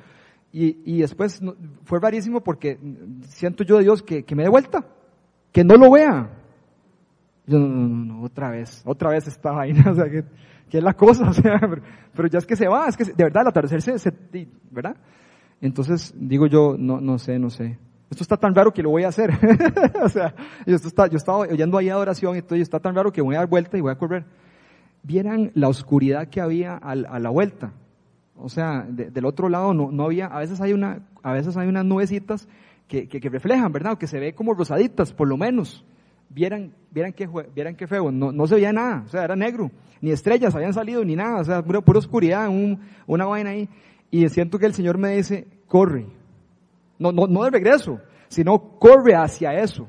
Y, 0.54 0.78
y 0.86 1.02
después 1.02 1.42
fue 1.84 2.00
rarísimo 2.00 2.42
porque 2.42 2.80
siento 3.24 3.64
yo 3.64 3.78
de 3.78 3.84
Dios 3.84 4.02
que, 4.02 4.24
que 4.24 4.36
me 4.36 4.44
dé 4.44 4.50
vuelta, 4.50 4.86
que 5.52 5.64
no 5.64 5.76
lo 5.76 5.92
vea. 5.92 6.30
Yo, 7.46 7.60
no, 7.60 7.68
no, 7.68 8.06
no, 8.06 8.24
otra 8.24 8.52
vez, 8.52 8.82
otra 8.86 9.10
vez 9.10 9.28
esta 9.28 9.52
vaina, 9.52 9.84
o 9.92 9.96
sea, 9.96 10.10
que, 10.10 10.24
que 10.70 10.78
es 10.78 10.84
la 10.84 10.94
cosa, 10.94 11.30
o 11.30 11.34
sea, 11.34 11.60
pero, 12.16 12.28
ya 12.30 12.40
es 12.40 12.46
que 12.46 12.56
se 12.56 12.68
va, 12.68 12.88
es 12.88 12.96
que 12.96 13.06
de 13.06 13.24
verdad 13.24 13.42
el 13.44 13.50
atardecer 13.50 13.82
se, 13.82 14.00
se, 14.00 14.14
¿verdad? 14.72 14.96
Entonces 15.60 16.14
digo 16.18 16.48
yo, 16.48 16.76
no, 16.78 17.02
no 17.02 17.18
sé, 17.18 17.40
no 17.40 17.50
sé. 17.50 17.78
Esto 18.10 18.24
está 18.24 18.38
tan 18.38 18.56
raro 18.56 18.74
que 18.74 18.82
lo 18.82 18.90
voy 18.90 19.04
a 19.04 19.10
hacer. 19.10 19.32
o 20.02 20.10
sea, 20.10 20.34
yo, 20.66 20.76
esto 20.76 20.88
está, 20.88 21.08
yo 21.08 21.18
estaba 21.18 21.40
oyendo 21.40 21.78
ahí 21.78 21.90
adoración 21.90 22.36
y 22.36 22.62
está 22.62 22.80
tan 22.80 22.96
raro 22.96 23.12
que 23.12 23.22
voy 23.22 23.36
a 23.36 23.40
dar 23.40 23.48
vuelta 23.48 23.78
y 23.78 23.82
voy 23.82 23.92
a 23.92 23.98
correr. 23.98 24.26
Vieran 25.04 25.52
la 25.54 25.68
oscuridad 25.68 26.28
que 26.28 26.42
había 26.42 26.76
a 26.76 26.96
la 26.96 27.30
vuelta. 27.30 27.74
O 28.40 28.50
sea, 28.50 28.86
del 28.88 29.26
otro 29.26 29.50
lado 29.50 29.74
no, 29.74 29.92
no 29.92 30.04
había, 30.04 30.28
a 30.28 30.40
veces 30.40 30.62
hay 30.62 30.74
una, 30.74 31.02
a 31.24 31.34
veces 31.34 31.58
hay 31.58 31.68
unas 31.68 31.86
nubecitas 31.86 32.48
que, 32.88 33.08
que, 33.08 33.30
reflejan, 33.30 33.72
¿verdad? 33.72 33.98
Que 33.98 34.08
se 34.08 34.20
ve 34.20 34.34
como 34.34 34.54
rosaditas, 34.54 35.12
por 35.12 35.28
lo 35.28 35.38
menos. 35.38 35.84
Vieran, 36.30 36.74
vieran 36.92 37.14
qué, 37.14 37.28
vieran 37.56 37.76
qué 37.76 37.88
feo, 37.88 38.12
no, 38.12 38.32
no 38.32 38.48
se 38.48 38.56
veía 38.56 38.74
nada, 38.74 39.04
o 39.06 39.10
sea, 39.10 39.24
era 39.24 39.36
negro, 39.36 39.72
ni 40.02 40.12
estrellas 40.12 40.54
habían 40.54 40.74
salido, 40.74 41.04
ni 41.06 41.16
nada, 41.16 41.40
o 41.40 41.44
sea, 41.44 41.64
pura, 41.64 41.80
pura 41.80 42.00
oscuridad, 42.00 42.50
un, 42.50 42.82
una 43.08 43.26
vaina 43.26 43.52
ahí. 43.52 43.70
Y 44.12 44.28
siento 44.30 44.60
que 44.60 44.66
el 44.66 44.74
Señor 44.74 44.98
me 44.98 45.16
dice, 45.16 45.48
corre. 45.68 46.06
No, 47.00 47.12
no, 47.12 47.28
no 47.28 47.44
de 47.44 47.52
regreso, 47.52 48.00
sino 48.28 48.78
corre 48.80 49.16
hacia 49.16 49.54
eso. 49.54 49.88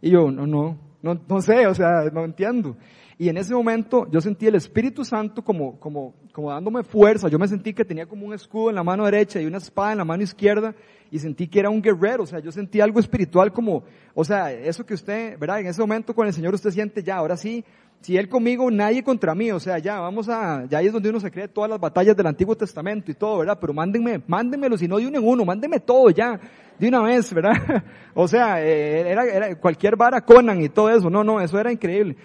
Y 0.00 0.10
yo, 0.10 0.30
no, 0.30 0.46
no, 0.46 0.78
No, 1.02 1.20
no 1.28 1.40
sé, 1.40 1.66
o 1.66 1.74
sea, 1.74 2.10
no 2.12 2.24
entiendo. 2.24 2.76
Y 3.16 3.28
en 3.28 3.36
ese 3.36 3.54
momento 3.54 4.08
yo 4.10 4.20
sentí 4.20 4.46
el 4.46 4.56
Espíritu 4.56 5.04
Santo 5.04 5.42
como, 5.42 5.78
como, 5.78 6.14
como 6.32 6.50
dándome 6.50 6.82
fuerza. 6.82 7.28
Yo 7.28 7.38
me 7.38 7.46
sentí 7.46 7.72
que 7.72 7.84
tenía 7.84 8.06
como 8.06 8.26
un 8.26 8.34
escudo 8.34 8.70
en 8.70 8.76
la 8.76 8.82
mano 8.82 9.04
derecha 9.04 9.40
y 9.40 9.46
una 9.46 9.58
espada 9.58 9.92
en 9.92 9.98
la 9.98 10.04
mano 10.04 10.22
izquierda 10.22 10.74
y 11.10 11.18
sentí 11.20 11.46
que 11.46 11.60
era 11.60 11.70
un 11.70 11.80
guerrero. 11.80 12.24
O 12.24 12.26
sea, 12.26 12.40
yo 12.40 12.50
sentí 12.50 12.80
algo 12.80 12.98
espiritual 12.98 13.52
como, 13.52 13.84
o 14.14 14.24
sea, 14.24 14.52
eso 14.52 14.84
que 14.84 14.94
usted, 14.94 15.38
¿verdad? 15.38 15.60
En 15.60 15.68
ese 15.68 15.80
momento 15.80 16.14
con 16.14 16.26
el 16.26 16.32
Señor 16.32 16.54
usted 16.54 16.70
siente 16.70 17.02
ya, 17.02 17.16
ahora 17.16 17.36
sí, 17.36 17.64
si 18.04 18.18
Él 18.18 18.28
conmigo, 18.28 18.70
nadie 18.70 19.02
contra 19.02 19.34
mí. 19.34 19.50
O 19.50 19.58
sea, 19.58 19.78
ya 19.78 19.98
vamos 19.98 20.28
a, 20.28 20.66
ya 20.66 20.76
ahí 20.76 20.88
es 20.88 20.92
donde 20.92 21.08
uno 21.08 21.20
se 21.20 21.30
cree 21.30 21.48
todas 21.48 21.70
las 21.70 21.80
batallas 21.80 22.14
del 22.14 22.26
Antiguo 22.26 22.54
Testamento 22.54 23.10
y 23.10 23.14
todo, 23.14 23.38
¿verdad? 23.38 23.56
Pero 23.58 23.72
mándenme, 23.72 24.20
mándenmelo, 24.26 24.76
si 24.76 24.86
no 24.86 24.98
de 24.98 25.06
uno 25.06 25.18
en 25.18 25.26
uno, 25.26 25.44
mándenme 25.46 25.80
todo 25.80 26.10
ya, 26.10 26.38
de 26.78 26.86
una 26.86 27.00
vez, 27.00 27.32
¿verdad? 27.32 27.54
o 28.14 28.28
sea, 28.28 28.62
eh, 28.62 29.08
era, 29.10 29.24
era 29.24 29.58
cualquier 29.58 29.96
vara 29.96 30.20
Conan 30.20 30.60
y 30.60 30.68
todo 30.68 30.90
eso. 30.90 31.08
No, 31.08 31.24
no, 31.24 31.40
eso 31.40 31.58
era 31.58 31.72
increíble. 31.72 32.18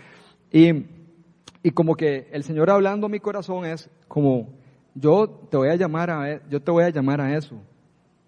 Y, 0.51 0.83
y 1.63 1.71
como 1.71 1.95
que 1.95 2.27
el 2.33 2.43
Señor 2.43 2.69
hablando 2.69 3.05
a 3.05 3.09
mi 3.09 3.21
corazón 3.21 3.63
es 3.65 3.89
como, 4.09 4.49
yo 4.95 5.29
te 5.49 5.55
voy 5.55 5.69
a 5.69 5.77
llamar 5.77 6.09
a, 6.09 6.45
yo 6.49 6.61
te 6.61 6.71
voy 6.71 6.83
a 6.83 6.89
llamar 6.89 7.21
a 7.21 7.37
eso, 7.37 7.55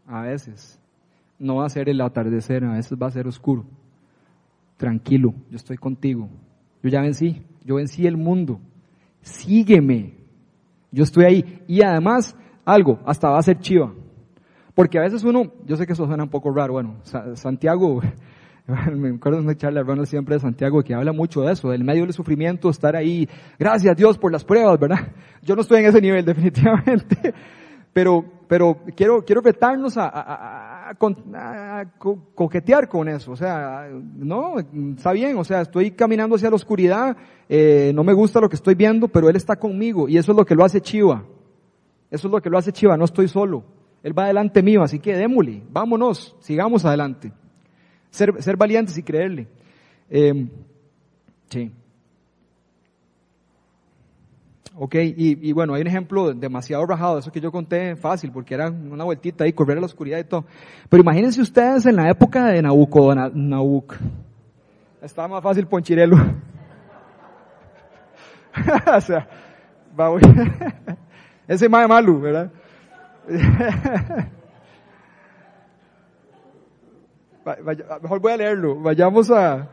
a 0.07 0.21
veces. 0.21 0.79
No 1.37 1.57
va 1.57 1.65
a 1.65 1.69
ser 1.69 1.89
el 1.89 1.99
atardecer, 1.99 2.63
a 2.63 2.75
veces 2.75 2.97
va 2.97 3.07
a 3.07 3.11
ser 3.11 3.27
oscuro. 3.27 3.65
Tranquilo, 4.77 5.33
yo 5.49 5.57
estoy 5.57 5.75
contigo. 5.75 6.29
Yo 6.83 6.89
ya 6.89 7.01
vencí, 7.01 7.41
yo 7.63 7.75
vencí 7.75 8.05
el 8.07 8.17
mundo. 8.17 8.59
Sígueme. 9.21 10.15
Yo 10.91 11.03
estoy 11.03 11.25
ahí. 11.25 11.63
Y 11.67 11.83
además, 11.83 12.35
algo, 12.65 12.99
hasta 13.05 13.29
va 13.29 13.39
a 13.39 13.43
ser 13.43 13.59
chiva. 13.59 13.93
Porque 14.73 14.97
a 14.97 15.01
veces 15.01 15.23
uno, 15.23 15.51
yo 15.65 15.75
sé 15.75 15.85
que 15.85 15.93
eso 15.93 16.05
suena 16.05 16.23
un 16.23 16.29
poco 16.29 16.51
raro, 16.51 16.73
bueno, 16.73 16.97
Santiago, 17.35 18.01
Me 18.95 19.09
acuerdo 19.09 19.39
de 19.39 19.45
una 19.45 19.55
charla 19.55 19.83
Ronald 19.83 20.07
siempre 20.07 20.35
de 20.35 20.41
Santiago 20.41 20.81
que 20.83 20.93
habla 20.93 21.11
mucho 21.11 21.41
de 21.41 21.53
eso, 21.53 21.69
del 21.69 21.83
medio 21.83 22.03
del 22.03 22.13
sufrimiento, 22.13 22.69
estar 22.69 22.95
ahí, 22.95 23.27
gracias 23.57 23.91
a 23.91 23.95
Dios 23.95 24.17
por 24.17 24.31
las 24.31 24.43
pruebas, 24.43 24.79
¿verdad? 24.79 25.11
Yo 25.41 25.55
no 25.55 25.61
estoy 25.61 25.79
en 25.79 25.85
ese 25.87 26.01
nivel 26.01 26.25
definitivamente, 26.25 27.33
pero, 27.93 28.23
pero 28.47 28.77
quiero, 28.95 29.23
quiero 29.23 29.41
retarnos 29.41 29.97
a, 29.97 30.07
a, 30.07 30.89
a, 30.89 31.85
coquetear 32.35 32.87
con 32.87 33.07
eso, 33.09 33.31
o 33.31 33.35
sea, 33.35 33.89
no, 33.91 34.55
está 34.59 35.11
bien, 35.11 35.37
o 35.37 35.43
sea, 35.43 35.61
estoy 35.61 35.91
caminando 35.91 36.35
hacia 36.35 36.49
la 36.49 36.55
oscuridad, 36.55 37.17
eh, 37.49 37.91
no 37.93 38.03
me 38.03 38.13
gusta 38.13 38.39
lo 38.39 38.49
que 38.49 38.55
estoy 38.55 38.75
viendo, 38.75 39.07
pero 39.07 39.29
Él 39.29 39.35
está 39.35 39.57
conmigo 39.57 40.07
y 40.07 40.17
eso 40.17 40.31
es 40.31 40.37
lo 40.37 40.45
que 40.45 40.55
lo 40.55 40.63
hace 40.63 40.81
Chiva, 40.81 41.25
eso 42.09 42.27
es 42.27 42.31
lo 42.31 42.41
que 42.41 42.49
lo 42.49 42.57
hace 42.57 42.71
Chiva, 42.71 42.97
no 42.97 43.05
estoy 43.05 43.27
solo, 43.27 43.63
Él 44.03 44.17
va 44.17 44.27
delante 44.27 44.63
mío, 44.63 44.83
así 44.83 44.99
que 44.99 45.15
démosle, 45.15 45.63
vámonos, 45.69 46.35
sigamos 46.39 46.85
adelante. 46.85 47.31
Ser, 48.09 48.43
ser 48.43 48.57
valientes 48.57 48.97
y 48.97 49.03
creerle. 49.03 49.47
Eh, 50.09 50.49
sí. 51.49 51.71
Ok, 54.73 54.95
y, 54.95 55.51
bueno, 55.51 55.73
hay 55.73 55.81
un 55.81 55.87
ejemplo 55.87 56.33
demasiado 56.33 56.85
rajado, 56.85 57.19
eso 57.19 57.31
que 57.31 57.41
yo 57.41 57.51
conté 57.51 57.97
fácil, 57.97 58.31
porque 58.31 58.53
era 58.53 58.69
una 58.69 59.03
vueltita 59.03 59.43
ahí, 59.43 59.51
correr 59.51 59.77
a 59.77 59.81
la 59.81 59.85
oscuridad 59.85 60.17
y 60.17 60.23
todo. 60.23 60.45
Pero 60.87 61.03
imagínense 61.03 61.41
ustedes 61.41 61.85
en 61.85 61.97
la 61.97 62.09
época 62.09 62.45
de 62.45 62.61
Nabucodonosor. 62.61 63.83
Estaba 65.01 65.27
más 65.27 65.43
fácil 65.43 65.67
Ponchirelo. 65.67 66.15
o 68.95 69.01
sea, 69.01 69.27
va, 69.99 70.09
ese 71.47 71.67
más 71.67 71.89
malo, 71.89 72.21
¿verdad? 72.21 72.49
mejor 78.01 78.19
voy 78.19 78.31
a 78.31 78.37
leerlo. 78.37 78.79
Vayamos 78.79 79.29
a 79.31 79.67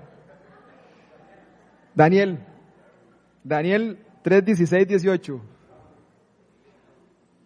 Daniel. 1.95 2.41
Daniel 3.45 3.99
3, 4.29 4.45
16, 4.45 4.87
18. 4.87 5.41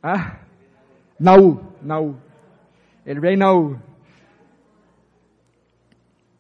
Ah, 0.02 0.40
Naú, 1.16 1.60
Naú. 1.80 2.16
El 3.04 3.22
rey 3.22 3.36
Naú. 3.36 3.76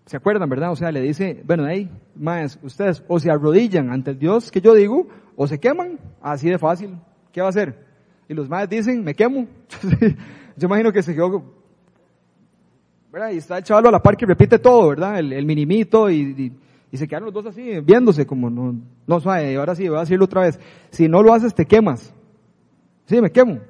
¿Se 0.06 0.16
acuerdan, 0.16 0.48
verdad? 0.48 0.72
O 0.72 0.76
sea, 0.76 0.90
le 0.90 1.00
dice, 1.00 1.40
bueno, 1.46 1.68
hey, 1.68 1.88
más, 2.16 2.58
ustedes 2.60 3.04
o 3.06 3.20
se 3.20 3.30
arrodillan 3.30 3.92
ante 3.92 4.10
el 4.10 4.18
Dios 4.18 4.50
que 4.50 4.60
yo 4.60 4.74
digo, 4.74 5.06
o 5.36 5.46
se 5.46 5.60
queman, 5.60 6.00
así 6.20 6.50
de 6.50 6.58
fácil. 6.58 6.98
¿Qué 7.30 7.40
va 7.40 7.46
a 7.46 7.50
hacer? 7.50 7.86
Y 8.28 8.34
los 8.34 8.48
más 8.48 8.68
dicen, 8.68 9.04
me 9.04 9.14
quemo. 9.14 9.46
yo 10.56 10.66
imagino 10.66 10.90
que 10.90 11.04
se 11.04 11.14
quedó 11.14 11.62
y 13.32 13.36
está 13.36 13.58
el 13.58 13.64
chaval 13.64 13.86
a 13.86 13.90
la 13.92 14.02
par 14.02 14.16
que 14.16 14.26
repite 14.26 14.58
todo, 14.58 14.88
¿verdad? 14.88 15.18
El, 15.18 15.46
minimito 15.46 16.10
y, 16.10 16.52
se 16.98 17.08
quedan 17.08 17.24
los 17.24 17.32
dos 17.32 17.46
así, 17.46 17.80
viéndose 17.80 18.26
como, 18.26 18.50
no, 18.50 18.74
no 19.06 19.20
suave, 19.20 19.56
ahora 19.56 19.74
sí, 19.74 19.88
voy 19.88 19.96
a 19.96 20.00
decirlo 20.00 20.26
otra 20.26 20.42
vez. 20.42 20.60
Si 20.90 21.08
no 21.08 21.22
lo 21.22 21.32
haces, 21.32 21.54
te 21.54 21.64
quemas. 21.64 22.14
Sí, 23.06 23.20
me 23.20 23.30
quemo. 23.30 23.60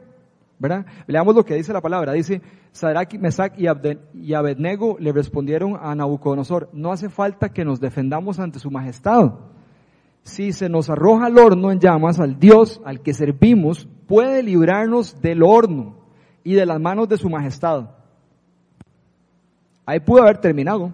¿Verdad? 0.58 0.86
Leamos 1.06 1.34
lo 1.34 1.44
que 1.44 1.54
dice 1.54 1.72
la 1.72 1.80
palabra. 1.80 2.12
Dice, 2.12 2.40
Sadrach, 2.72 3.14
Mesach 3.14 3.52
y, 3.58 3.66
y 4.14 4.34
Abednego 4.34 4.96
le 4.98 5.12
respondieron 5.12 5.76
a 5.80 5.94
Nabucodonosor, 5.94 6.70
no 6.72 6.92
hace 6.92 7.08
falta 7.08 7.48
que 7.50 7.64
nos 7.64 7.80
defendamos 7.80 8.38
ante 8.38 8.58
su 8.58 8.70
majestad. 8.70 9.34
Si 10.22 10.52
se 10.52 10.68
nos 10.68 10.88
arroja 10.88 11.26
al 11.26 11.38
horno 11.38 11.72
en 11.72 11.80
llamas, 11.80 12.20
al 12.20 12.38
Dios 12.38 12.80
al 12.84 13.02
que 13.02 13.12
servimos 13.12 13.88
puede 14.06 14.42
librarnos 14.42 15.20
del 15.20 15.42
horno 15.42 15.96
y 16.44 16.54
de 16.54 16.66
las 16.66 16.80
manos 16.80 17.08
de 17.08 17.18
su 17.18 17.28
majestad. 17.28 17.90
Ahí 19.84 20.00
pudo 20.00 20.22
haber 20.22 20.38
terminado. 20.38 20.92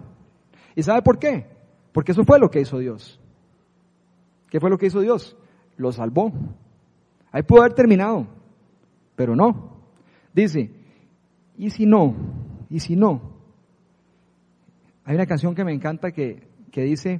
¿Y 0.75 0.83
sabe 0.83 1.01
por 1.01 1.19
qué? 1.19 1.58
Porque 1.99 2.13
eso 2.13 2.23
fue 2.23 2.39
lo 2.39 2.49
que 2.49 2.61
hizo 2.61 2.79
Dios. 2.79 3.19
¿Qué 4.49 4.61
fue 4.61 4.69
lo 4.69 4.77
que 4.77 4.85
hizo 4.85 5.01
Dios? 5.01 5.35
Lo 5.75 5.91
salvó. 5.91 6.31
Ahí 7.29 7.43
pudo 7.43 7.59
haber 7.59 7.73
terminado, 7.73 8.25
pero 9.17 9.35
no. 9.35 9.81
Dice, 10.33 10.71
¿y 11.57 11.69
si 11.71 11.85
no? 11.85 12.15
¿Y 12.69 12.79
si 12.79 12.95
no? 12.95 13.33
Hay 15.03 15.15
una 15.15 15.25
canción 15.25 15.53
que 15.53 15.65
me 15.65 15.73
encanta 15.73 16.11
que, 16.13 16.47
que 16.71 16.83
dice, 16.83 17.19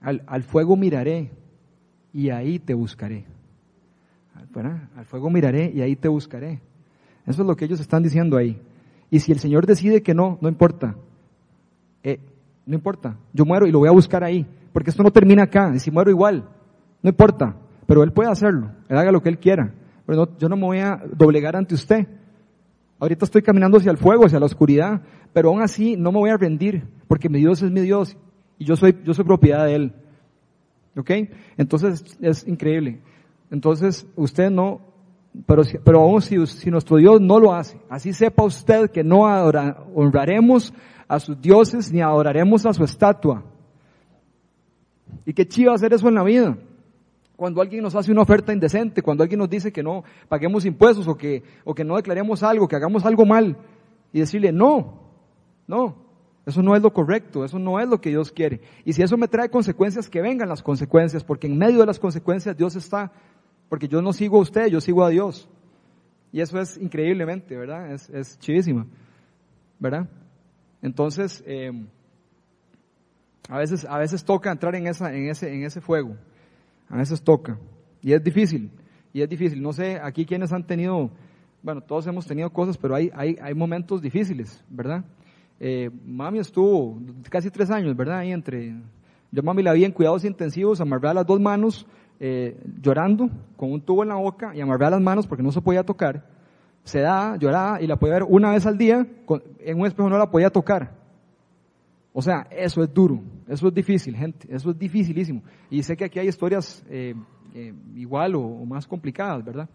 al, 0.00 0.24
al, 0.26 0.42
fuego 0.42 0.74
miraré 0.74 1.30
y 2.14 2.30
ahí 2.30 2.58
te 2.58 2.72
buscaré. 2.72 3.26
Al 4.96 5.04
fuego 5.04 5.28
miraré 5.28 5.70
y 5.70 5.82
ahí 5.82 5.96
te 5.96 6.08
buscaré. 6.08 6.62
Eso 7.26 7.42
es 7.42 7.46
lo 7.46 7.56
que 7.56 7.66
ellos 7.66 7.80
están 7.80 8.02
diciendo 8.02 8.38
ahí. 8.38 8.58
Y 9.10 9.20
si 9.20 9.32
el 9.32 9.38
Señor 9.38 9.66
decide 9.66 10.02
que 10.02 10.14
no, 10.14 10.38
no 10.40 10.48
importa. 10.48 10.96
Eh, 12.02 12.20
no 12.68 12.74
importa. 12.74 13.16
Yo 13.32 13.46
muero 13.46 13.66
y 13.66 13.72
lo 13.72 13.78
voy 13.78 13.88
a 13.88 13.92
buscar 13.92 14.22
ahí. 14.22 14.46
Porque 14.74 14.90
esto 14.90 15.02
no 15.02 15.10
termina 15.10 15.44
acá. 15.44 15.72
Y 15.74 15.78
si 15.78 15.90
muero 15.90 16.10
igual, 16.10 16.46
no 17.02 17.08
importa. 17.08 17.56
Pero 17.86 18.02
Él 18.02 18.12
puede 18.12 18.30
hacerlo. 18.30 18.70
Él 18.90 18.98
haga 18.98 19.10
lo 19.10 19.22
que 19.22 19.30
Él 19.30 19.38
quiera. 19.38 19.72
Pero 20.04 20.36
yo 20.36 20.50
no 20.50 20.56
me 20.56 20.66
voy 20.66 20.80
a 20.80 21.02
doblegar 21.16 21.56
ante 21.56 21.74
usted. 21.74 22.06
Ahorita 22.98 23.24
estoy 23.24 23.40
caminando 23.40 23.78
hacia 23.78 23.90
el 23.90 23.96
fuego, 23.96 24.26
hacia 24.26 24.38
la 24.38 24.44
oscuridad. 24.44 25.00
Pero 25.32 25.48
aún 25.48 25.62
así 25.62 25.96
no 25.96 26.12
me 26.12 26.18
voy 26.18 26.28
a 26.28 26.36
rendir. 26.36 26.84
Porque 27.08 27.30
mi 27.30 27.38
Dios 27.38 27.62
es 27.62 27.70
mi 27.70 27.80
Dios. 27.80 28.18
Y 28.58 28.66
yo 28.66 28.76
soy, 28.76 28.98
yo 29.02 29.14
soy 29.14 29.24
propiedad 29.24 29.64
de 29.64 29.74
Él. 29.74 29.92
¿Ok? 30.94 31.10
Entonces 31.56 32.18
es 32.20 32.46
increíble. 32.46 33.00
Entonces 33.50 34.06
usted 34.14 34.50
no 34.50 34.82
pero, 35.46 35.62
pero 35.84 36.00
aún 36.00 36.20
si, 36.20 36.44
si, 36.46 36.70
nuestro 36.70 36.96
Dios 36.96 37.20
no 37.20 37.38
lo 37.38 37.54
hace, 37.54 37.78
así 37.88 38.12
sepa 38.12 38.42
usted 38.42 38.90
que 38.90 39.04
no 39.04 39.20
honraremos 39.94 40.72
a 41.08 41.18
sus 41.18 41.40
dioses 41.40 41.90
ni 41.90 42.00
adoraremos 42.00 42.64
a 42.66 42.72
su 42.72 42.84
estatua. 42.84 43.42
Y 45.24 45.32
qué 45.32 45.48
chido 45.48 45.72
hacer 45.72 45.92
eso 45.92 46.08
en 46.08 46.14
la 46.14 46.22
vida. 46.22 46.56
Cuando 47.36 47.62
alguien 47.62 47.82
nos 47.82 47.94
hace 47.94 48.12
una 48.12 48.22
oferta 48.22 48.52
indecente, 48.52 49.00
cuando 49.00 49.22
alguien 49.22 49.38
nos 49.38 49.48
dice 49.48 49.72
que 49.72 49.82
no 49.82 50.04
paguemos 50.28 50.64
impuestos 50.64 51.08
o 51.08 51.16
que, 51.16 51.42
o 51.64 51.74
que 51.74 51.84
no 51.84 51.96
declaremos 51.96 52.42
algo, 52.42 52.68
que 52.68 52.76
hagamos 52.76 53.04
algo 53.04 53.24
mal, 53.24 53.56
y 54.12 54.20
decirle, 54.20 54.52
no, 54.52 55.00
no, 55.66 55.96
eso 56.46 56.62
no 56.62 56.74
es 56.74 56.82
lo 56.82 56.92
correcto, 56.92 57.44
eso 57.44 57.58
no 57.58 57.78
es 57.78 57.88
lo 57.88 58.00
que 58.00 58.10
Dios 58.10 58.32
quiere. 58.32 58.60
Y 58.84 58.92
si 58.92 59.02
eso 59.02 59.16
me 59.16 59.28
trae 59.28 59.50
consecuencias, 59.50 60.08
que 60.08 60.20
vengan 60.20 60.48
las 60.48 60.62
consecuencias, 60.62 61.22
porque 61.22 61.46
en 61.46 61.58
medio 61.58 61.80
de 61.80 61.86
las 61.86 61.98
consecuencias 61.98 62.56
Dios 62.56 62.74
está 62.74 63.12
porque 63.68 63.88
yo 63.88 64.00
no 64.02 64.12
sigo 64.12 64.38
a 64.38 64.40
usted, 64.40 64.66
yo 64.68 64.80
sigo 64.80 65.04
a 65.04 65.10
Dios. 65.10 65.48
Y 66.32 66.40
eso 66.40 66.60
es 66.60 66.76
increíblemente, 66.78 67.56
¿verdad? 67.56 67.92
Es, 67.92 68.08
es 68.10 68.38
¿verdad? 69.78 70.08
Entonces, 70.82 71.42
eh, 71.46 71.72
a 73.48 73.58
veces, 73.58 73.84
a 73.84 73.98
veces 73.98 74.24
toca 74.24 74.52
entrar 74.52 74.74
en 74.74 74.86
esa, 74.86 75.14
en 75.14 75.28
ese, 75.28 75.52
en 75.52 75.64
ese 75.64 75.80
fuego. 75.80 76.16
A 76.88 76.96
veces 76.96 77.22
toca. 77.22 77.58
Y 78.02 78.12
es 78.12 78.22
difícil. 78.22 78.70
Y 79.12 79.22
es 79.22 79.28
difícil. 79.28 79.62
No 79.62 79.72
sé, 79.72 79.98
aquí 80.02 80.24
quienes 80.24 80.52
han 80.52 80.66
tenido, 80.66 81.10
bueno, 81.62 81.80
todos 81.80 82.06
hemos 82.06 82.26
tenido 82.26 82.50
cosas, 82.50 82.76
pero 82.76 82.94
hay, 82.94 83.10
hay, 83.14 83.36
hay 83.40 83.54
momentos 83.54 84.02
difíciles, 84.02 84.62
¿verdad? 84.68 85.04
Eh, 85.60 85.90
mami 86.04 86.38
estuvo 86.38 87.00
casi 87.30 87.50
tres 87.50 87.70
años, 87.70 87.96
¿verdad? 87.96 88.18
Ahí 88.18 88.32
entre, 88.32 88.76
yo 89.32 89.42
mami 89.42 89.62
la 89.62 89.72
vi 89.72 89.84
en 89.84 89.92
cuidados 89.92 90.24
intensivos, 90.24 90.80
amarrada 90.80 91.14
las 91.14 91.26
dos 91.26 91.40
manos, 91.40 91.86
eh, 92.20 92.56
llorando 92.80 93.30
con 93.56 93.72
un 93.72 93.80
tubo 93.80 94.02
en 94.02 94.10
la 94.10 94.16
boca 94.16 94.54
y 94.54 94.60
amarraba 94.60 94.92
las 94.92 95.00
manos 95.00 95.26
porque 95.26 95.42
no 95.42 95.52
se 95.52 95.60
podía 95.60 95.84
tocar. 95.84 96.37
Se 96.88 97.00
da, 97.00 97.36
lloraba 97.36 97.82
y 97.82 97.86
la 97.86 97.96
podía 97.96 98.14
ver 98.14 98.22
una 98.22 98.52
vez 98.52 98.64
al 98.64 98.78
día, 98.78 99.06
en 99.60 99.78
un 99.78 99.86
espejo 99.86 100.08
no 100.08 100.16
la 100.16 100.30
podía 100.30 100.48
tocar. 100.48 100.96
O 102.14 102.22
sea, 102.22 102.46
eso 102.50 102.82
es 102.82 102.94
duro, 102.94 103.20
eso 103.46 103.68
es 103.68 103.74
difícil, 103.74 104.16
gente, 104.16 104.48
eso 104.50 104.70
es 104.70 104.78
dificilísimo. 104.78 105.42
Y 105.68 105.82
sé 105.82 105.98
que 105.98 106.06
aquí 106.06 106.18
hay 106.18 106.28
historias 106.28 106.82
eh, 106.88 107.14
eh, 107.54 107.74
igual 107.94 108.36
o, 108.36 108.64
más 108.64 108.86
complicadas, 108.86 109.44
¿verdad? 109.44 109.68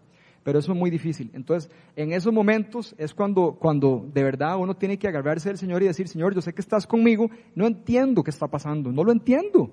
Pero 0.43 0.57
eso 0.57 0.71
es 0.71 0.77
muy 0.79 0.89
difícil. 0.89 1.29
Entonces, 1.35 1.69
en 1.95 2.13
esos 2.13 2.33
momentos 2.33 2.95
es 2.97 3.13
cuando, 3.13 3.57
cuando 3.59 4.09
de 4.11 4.23
verdad 4.23 4.57
uno 4.57 4.75
tiene 4.75 4.97
que 4.97 5.07
agarrarse 5.07 5.49
del 5.49 5.59
Señor 5.59 5.83
y 5.83 5.85
decir, 5.85 6.07
Señor, 6.07 6.33
yo 6.33 6.41
sé 6.41 6.51
que 6.51 6.61
estás 6.61 6.87
conmigo, 6.87 7.29
no 7.53 7.67
entiendo 7.67 8.23
qué 8.23 8.31
está 8.31 8.47
pasando, 8.47 8.91
no 8.91 9.03
lo 9.03 9.11
entiendo. 9.11 9.69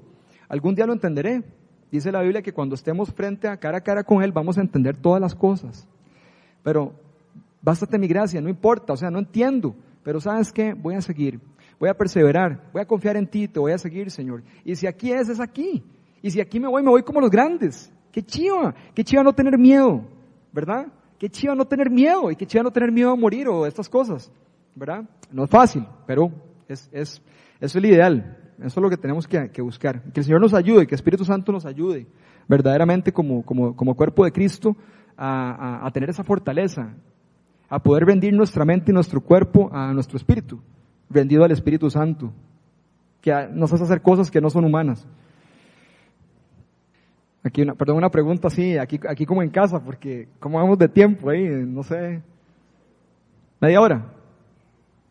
Algún 0.47 0.75
día 0.75 0.85
lo 0.85 0.93
entenderé. 0.93 1.43
Dice 1.91 2.13
la 2.13 2.21
Biblia 2.21 2.43
que 2.43 2.53
cuando 2.53 2.75
estemos 2.75 3.11
frente 3.15 3.49
a 3.49 3.57
cara 3.57 3.79
a 3.79 3.81
cara 3.81 4.05
con 4.05 4.23
Él 4.23 4.31
vamos 4.31 4.59
a 4.59 4.61
entender 4.61 4.99
todas 4.99 5.23
las 5.23 5.35
cosas. 5.35 5.89
Pero 6.63 6.93
bástate 7.63 7.99
mi 7.99 8.09
gracia, 8.09 8.41
no 8.41 8.49
importa, 8.49 8.93
o 8.93 8.97
sea, 8.97 9.11
no 9.11 9.19
entiendo. 9.19 9.75
Pero 10.03 10.21
sabes 10.21 10.53
qué, 10.53 10.73
voy 10.75 10.95
a 10.95 11.01
seguir, 11.01 11.41
voy 11.79 11.89
a 11.89 11.95
perseverar, 11.95 12.71
voy 12.73 12.83
a 12.83 12.87
confiar 12.87 13.17
en 13.17 13.27
ti, 13.27 13.49
te 13.49 13.61
voy 13.61 13.73
a 13.73 13.79
seguir, 13.79 14.11
Señor. 14.11 14.43
Y 14.65 14.75
si 14.75 14.87
aquí 14.87 15.13
es, 15.13 15.29
es 15.29 15.41
aquí. 15.41 15.83
Y 16.23 16.31
si 16.31 16.41
aquí 16.41 16.59
me 16.61 16.69
voy, 16.69 16.83
me 16.83 16.91
voy 16.91 17.03
como 17.03 17.21
los 17.21 17.31
grandes. 17.31 17.93
Qué 18.13 18.23
chiva, 18.23 18.75
qué 18.95 19.05
chiva 19.05 19.23
no 19.23 19.33
tener 19.33 19.59
miedo, 19.59 20.05
¿verdad? 20.53 20.87
Qué 21.19 21.29
chiva 21.29 21.55
no 21.55 21.67
tener 21.67 21.91
miedo 21.91 22.31
y 22.31 22.37
qué 22.37 22.47
chiva 22.47 22.63
no 22.63 22.71
tener 22.71 22.91
miedo 22.91 23.11
a 23.11 23.17
morir 23.17 23.47
o 23.49 23.67
estas 23.67 23.89
cosas, 23.89 24.33
¿verdad? 24.75 25.05
No 25.31 25.45
es 25.45 25.51
fácil, 25.51 25.87
pero 26.07 26.33
es, 26.67 26.89
es, 26.93 27.23
el 27.61 27.85
ideal. 27.85 28.39
Eso 28.59 28.81
es 28.81 28.83
lo 28.83 28.91
que 28.91 28.97
tenemos 28.97 29.29
que, 29.29 29.51
que, 29.51 29.63
buscar. 29.63 30.03
Que 30.13 30.21
el 30.21 30.25
Señor 30.25 30.41
nos 30.41 30.55
ayude, 30.55 30.87
que 30.87 30.95
el 30.95 30.99
Espíritu 30.99 31.25
Santo 31.25 31.53
nos 31.53 31.67
ayude 31.67 32.07
verdaderamente 32.49 33.13
como, 33.13 33.45
como, 33.45 33.77
como 33.77 33.95
cuerpo 33.95 34.25
de 34.25 34.33
Cristo 34.33 34.77
a, 35.17 35.87
a 35.87 35.91
tener 35.93 36.11
esa 36.11 36.25
fortaleza, 36.25 36.95
a 37.71 37.79
poder 37.79 38.05
rendir 38.05 38.35
nuestra 38.35 38.65
mente 38.65 38.91
y 38.91 38.95
nuestro 38.95 39.21
cuerpo 39.21 39.71
a 39.73 39.93
nuestro 39.95 40.17
espíritu, 40.17 40.61
rendido 41.09 41.45
al 41.45 41.53
Espíritu 41.53 41.89
Santo, 41.89 42.33
que 43.23 43.33
nos 43.53 43.73
hace 43.73 43.85
hacer 43.85 44.03
cosas 44.03 44.29
que 44.29 44.41
no 44.41 44.51
son 44.51 44.65
humanas. 44.65 45.07
Aquí 47.45 47.63
una, 47.63 47.75
perdón, 47.75 47.99
una 47.99 48.11
pregunta 48.11 48.49
así, 48.49 48.77
aquí, 48.77 48.99
aquí 49.09 49.25
como 49.25 49.43
en 49.43 49.51
casa, 49.51 49.83
porque 49.83 50.29
¿cómo 50.41 50.59
vamos 50.59 50.79
de 50.79 50.89
tiempo 50.89 51.31
ahí? 51.31 51.47
No 51.49 51.85
sé. 51.85 52.21
¿Media 53.61 53.81
hora? 53.81 54.05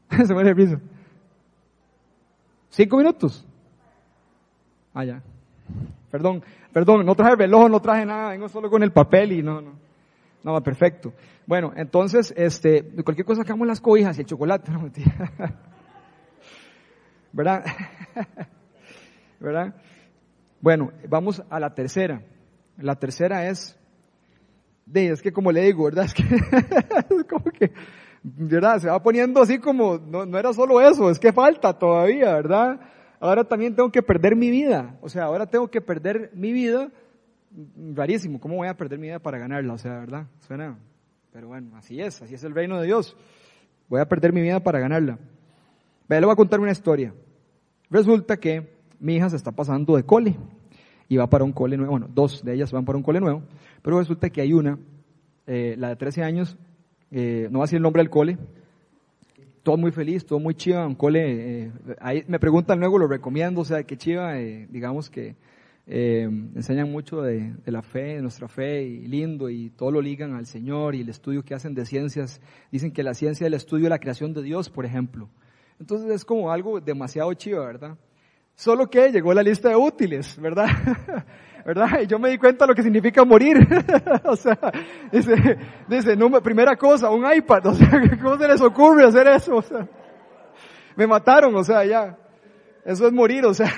Se 0.28 0.34
muere 0.34 0.50
el 0.50 0.56
piso. 0.56 0.80
¿Cinco 2.70 2.98
minutos? 2.98 3.48
Ah, 4.94 5.06
ya. 5.06 5.24
Perdón, 6.12 6.44
perdón, 6.74 7.06
no 7.06 7.16
traje 7.16 7.38
reloj, 7.38 7.70
no 7.70 7.80
traje 7.80 8.06
nada, 8.06 8.32
vengo 8.32 8.50
solo 8.50 8.70
con 8.70 8.84
el 8.84 8.92
papel 8.92 9.32
y 9.32 9.42
no, 9.42 9.62
no. 9.62 9.79
No, 10.44 10.62
perfecto. 10.64 11.14
Bueno, 11.46 11.74
entonces, 11.76 12.34
este, 12.38 12.84
cualquier 13.04 13.26
cosa 13.26 13.42
sacamos 13.42 13.68
las 13.68 13.82
cobijas 13.82 14.18
y 14.18 14.22
el 14.22 14.28
chocolate, 14.28 14.72
no. 14.72 14.90
¿Verdad? 17.32 17.66
¿Verdad? 19.40 19.76
Bueno, 20.62 20.92
vamos 21.08 21.44
a 21.50 21.60
la 21.60 21.74
tercera. 21.74 22.22
La 22.78 22.96
tercera 22.96 23.48
es, 23.50 23.78
de, 24.86 25.10
es 25.10 25.22
que 25.22 25.32
como 25.32 25.52
le 25.52 25.62
digo, 25.62 25.86
¿verdad? 25.86 26.06
Es 26.06 26.14
que, 26.14 26.24
es 27.16 27.24
como 27.30 27.46
que, 27.46 27.72
¿verdad? 28.24 28.80
Se 28.80 28.90
va 28.90 29.02
poniendo 29.02 29.42
así 29.42 29.60
como, 29.60 29.98
no, 29.98 30.26
no 30.26 30.38
era 30.38 30.54
solo 30.54 30.82
eso, 30.82 31.10
es 31.10 31.20
que 31.20 31.34
falta 31.34 31.78
todavía, 31.78 32.34
¿verdad? 32.34 32.80
Ahora 33.20 33.44
también 33.44 33.76
tengo 33.76 33.92
que 33.92 34.02
perder 34.02 34.36
mi 34.36 34.50
vida. 34.50 34.98
O 35.02 35.10
sea, 35.10 35.26
ahora 35.26 35.46
tengo 35.46 35.70
que 35.70 35.82
perder 35.82 36.32
mi 36.34 36.54
vida. 36.54 36.90
Rarísimo, 37.96 38.40
¿cómo 38.40 38.58
voy 38.58 38.68
a 38.68 38.78
perder 38.78 39.00
mi 39.00 39.08
vida 39.08 39.20
para 39.20 39.38
ganarla? 39.38 39.74
O 39.74 39.78
sea, 39.78 40.00
¿verdad? 40.00 40.28
Suena, 40.40 40.78
pero 41.32 41.48
bueno, 41.48 41.76
así 41.76 42.00
es, 42.00 42.22
así 42.22 42.36
es 42.36 42.44
el 42.44 42.54
reino 42.54 42.80
de 42.80 42.86
Dios. 42.86 43.16
Voy 43.88 44.00
a 44.00 44.08
perder 44.08 44.34
mi 44.34 44.42
vida 44.42 44.60
para 44.60 44.80
ganarla. 44.80 45.18
Vea, 46.08 46.20
le 46.20 46.26
voy 46.26 46.34
a 46.34 46.36
contar 46.36 46.60
una 46.60 46.72
historia. 46.72 47.14
Resulta 47.90 48.38
que 48.38 48.70
mi 49.00 49.16
hija 49.16 49.30
se 49.30 49.36
está 49.36 49.52
pasando 49.52 49.96
de 49.96 50.04
cole 50.04 50.36
y 51.08 51.18
va 51.18 51.28
para 51.28 51.44
un 51.44 51.52
cole 51.52 51.76
nuevo. 51.76 51.92
Bueno, 51.92 52.08
dos 52.14 52.44
de 52.44 52.54
ellas 52.54 52.72
van 52.72 52.86
para 52.86 52.98
un 52.98 53.04
cole 53.04 53.20
nuevo, 53.20 53.42
pero 53.82 54.00
resulta 54.00 54.30
que 54.30 54.42
hay 54.42 54.54
una, 54.54 54.78
eh, 55.48 55.76
la 55.78 55.90
de 55.90 55.96
13 55.96 56.24
años, 56.24 56.58
eh, 57.12 57.48
no 57.52 57.60
va 57.60 57.66
a 57.66 57.68
decir 57.68 57.78
el 57.78 57.84
nombre 57.84 58.02
del 58.02 58.12
cole, 58.12 58.38
todo 59.64 59.76
muy 59.78 59.92
feliz, 59.92 60.26
todo 60.26 60.40
muy 60.40 60.54
chiva, 60.54 60.86
un 60.86 60.96
cole, 60.96 61.64
eh, 61.64 61.72
ahí 62.00 62.24
me 62.28 62.40
preguntan 62.40 62.80
luego, 62.80 63.00
lo 63.00 63.08
recomiendo, 63.08 63.62
o 63.62 63.66
sea, 63.66 63.84
que 63.84 63.98
chiva, 63.98 64.36
digamos 64.36 65.10
que 65.10 65.36
enseñan 65.92 66.92
mucho 66.92 67.22
de, 67.22 67.56
de, 67.66 67.72
la 67.72 67.82
fe, 67.82 68.16
de 68.16 68.22
nuestra 68.22 68.48
fe, 68.48 68.84
y 68.84 69.08
lindo, 69.08 69.50
y 69.50 69.72
todo 69.72 69.92
lo 69.92 70.02
ligan 70.02 70.36
al 70.36 70.46
Señor, 70.46 70.94
y 70.94 71.02
el 71.02 71.10
estudio 71.10 71.44
que 71.44 71.56
hacen 71.56 71.74
de 71.74 71.86
ciencias, 71.86 72.42
dicen 72.72 72.92
que 72.92 73.02
la 73.02 73.14
ciencia 73.14 73.46
del 73.46 73.56
estudio 73.56 73.86
de 73.86 73.90
la 73.90 74.00
creación 74.00 74.34
de 74.34 74.44
Dios, 74.44 74.70
por 74.70 74.86
ejemplo. 74.86 75.30
Entonces 75.80 76.12
es 76.12 76.26
como 76.26 76.52
algo 76.52 76.80
demasiado 76.80 77.34
chiva, 77.34 77.66
¿verdad? 77.66 77.98
Solo 78.54 78.90
que 78.90 79.10
llegó 79.12 79.34
la 79.34 79.42
lista 79.42 79.70
de 79.70 79.76
útiles, 79.78 80.38
¿verdad? 80.40 80.68
¿Verdad? 81.66 82.02
Y 82.04 82.08
yo 82.08 82.20
me 82.20 82.30
di 82.30 82.38
cuenta 82.38 82.66
de 82.66 82.70
lo 82.70 82.76
que 82.76 82.84
significa 82.84 83.24
morir. 83.24 83.58
o 84.26 84.36
sea, 84.36 84.58
dice, 85.12 85.58
dice, 85.88 86.18
primera 86.44 86.76
cosa, 86.76 87.10
un 87.10 87.24
iPad, 87.32 87.68
o 87.68 87.74
sea, 87.74 87.90
¿cómo 88.22 88.38
se 88.38 88.48
les 88.48 88.62
ocurre 88.62 89.06
hacer 89.06 89.28
eso? 89.28 89.56
O 89.56 89.62
sea, 89.62 89.88
me 90.96 91.08
mataron, 91.08 91.56
o 91.56 91.64
sea, 91.64 91.86
ya. 91.86 92.18
Eso 92.84 93.08
es 93.08 93.14
morir, 93.14 93.46
o 93.46 93.54
sea. 93.54 93.72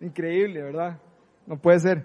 Increíble, 0.00 0.62
¿verdad? 0.62 0.98
No 1.46 1.56
puede 1.56 1.80
ser. 1.80 2.04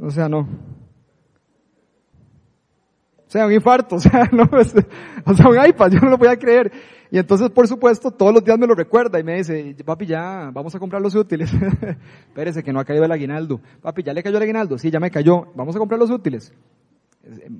O 0.00 0.10
sea, 0.10 0.28
no. 0.28 0.40
O 0.40 3.32
sea, 3.32 3.46
un 3.46 3.52
infarto, 3.52 3.94
o 3.96 4.00
sea, 4.00 4.28
no, 4.32 4.42
o 4.42 5.34
sea, 5.34 5.48
un 5.48 5.66
iPad, 5.66 5.88
yo 5.92 6.00
no 6.00 6.10
lo 6.10 6.18
voy 6.18 6.28
a 6.28 6.36
creer. 6.36 6.72
Y 7.12 7.18
entonces, 7.18 7.50
por 7.50 7.66
supuesto, 7.66 8.10
todos 8.10 8.34
los 8.34 8.44
días 8.44 8.58
me 8.58 8.66
lo 8.66 8.74
recuerda 8.74 9.18
y 9.18 9.24
me 9.24 9.36
dice, 9.36 9.74
papi, 9.84 10.06
ya, 10.06 10.50
vamos 10.52 10.74
a 10.74 10.78
comprar 10.78 11.02
los 11.02 11.14
útiles. 11.14 11.50
Espérese 12.28 12.62
que 12.62 12.72
no 12.72 12.80
ha 12.80 12.84
caído 12.84 13.04
el 13.04 13.12
aguinaldo. 13.12 13.60
Papi, 13.82 14.02
¿ya 14.02 14.12
le 14.12 14.22
cayó 14.22 14.36
el 14.36 14.42
aguinaldo? 14.42 14.78
Sí, 14.78 14.90
ya 14.90 15.00
me 15.00 15.10
cayó. 15.10 15.46
Vamos 15.54 15.74
a 15.74 15.78
comprar 15.78 15.98
los 15.98 16.10
útiles. 16.10 16.52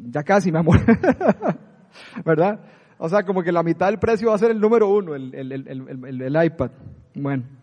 Ya 0.09 0.23
casi, 0.23 0.53
mi 0.53 0.59
amor. 0.59 0.79
¿Verdad? 2.25 2.61
O 2.99 3.09
sea, 3.09 3.25
como 3.25 3.43
que 3.43 3.51
la 3.51 3.63
mitad 3.63 3.87
del 3.87 3.99
precio 3.99 4.29
va 4.29 4.35
a 4.35 4.39
ser 4.39 4.53
el 4.53 4.61
número 4.61 4.89
uno, 4.89 5.15
el, 5.15 5.35
el, 5.35 5.53
el, 5.53 6.23
el 6.23 6.45
iPad. 6.45 6.71
Bueno. 7.15 7.60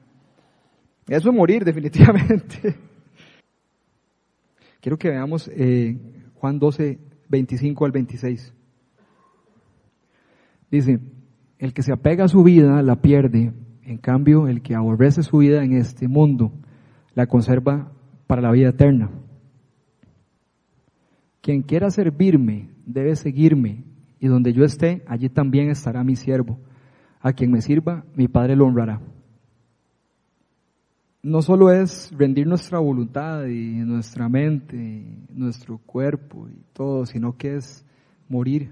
Eso 1.07 1.29
es 1.29 1.35
morir, 1.35 1.63
definitivamente. 1.65 2.75
Quiero 4.81 4.97
que 4.97 5.09
veamos 5.09 5.49
eh, 5.53 5.97
Juan 6.35 6.59
12, 6.59 6.99
25 7.29 7.85
al 7.85 7.91
26. 7.91 8.53
Dice, 10.69 10.99
el 11.59 11.73
que 11.73 11.81
se 11.81 11.93
apega 11.93 12.25
a 12.25 12.27
su 12.27 12.43
vida 12.43 12.81
la 12.81 13.01
pierde, 13.01 13.53
en 13.83 13.97
cambio 13.97 14.47
el 14.47 14.61
que 14.61 14.75
aborrece 14.75 15.23
su 15.23 15.37
vida 15.37 15.63
en 15.63 15.73
este 15.73 16.07
mundo 16.07 16.51
la 17.15 17.25
conserva 17.25 17.91
para 18.27 18.41
la 18.41 18.51
vida 18.51 18.69
eterna. 18.69 19.09
Quien 21.41 21.63
quiera 21.63 21.89
servirme 21.89 22.69
debe 22.85 23.15
seguirme, 23.15 23.85
y 24.19 24.27
donde 24.27 24.53
yo 24.53 24.63
esté, 24.63 25.03
allí 25.07 25.29
también 25.29 25.69
estará 25.69 26.03
mi 26.03 26.15
siervo. 26.15 26.59
A 27.21 27.33
quien 27.33 27.51
me 27.51 27.61
sirva, 27.61 28.03
mi 28.15 28.27
Padre 28.27 28.55
lo 28.55 28.65
honrará. 28.65 29.01
No 31.27 31.41
solo 31.41 31.73
es 31.73 32.09
rendir 32.17 32.47
nuestra 32.47 32.79
voluntad 32.79 33.47
y 33.47 33.83
nuestra 33.83 34.29
mente, 34.29 35.03
nuestro 35.29 35.77
cuerpo 35.77 36.47
y 36.47 36.57
todo, 36.71 37.05
sino 37.05 37.35
que 37.35 37.57
es 37.57 37.85
morir 38.29 38.71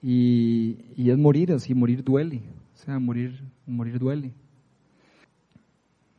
y, 0.00 0.78
y 0.94 1.10
es 1.10 1.18
morir, 1.18 1.50
así 1.50 1.74
morir 1.74 2.04
duele. 2.04 2.42
O 2.74 2.76
sea, 2.76 3.00
morir, 3.00 3.42
morir 3.66 3.98
duele. 3.98 4.32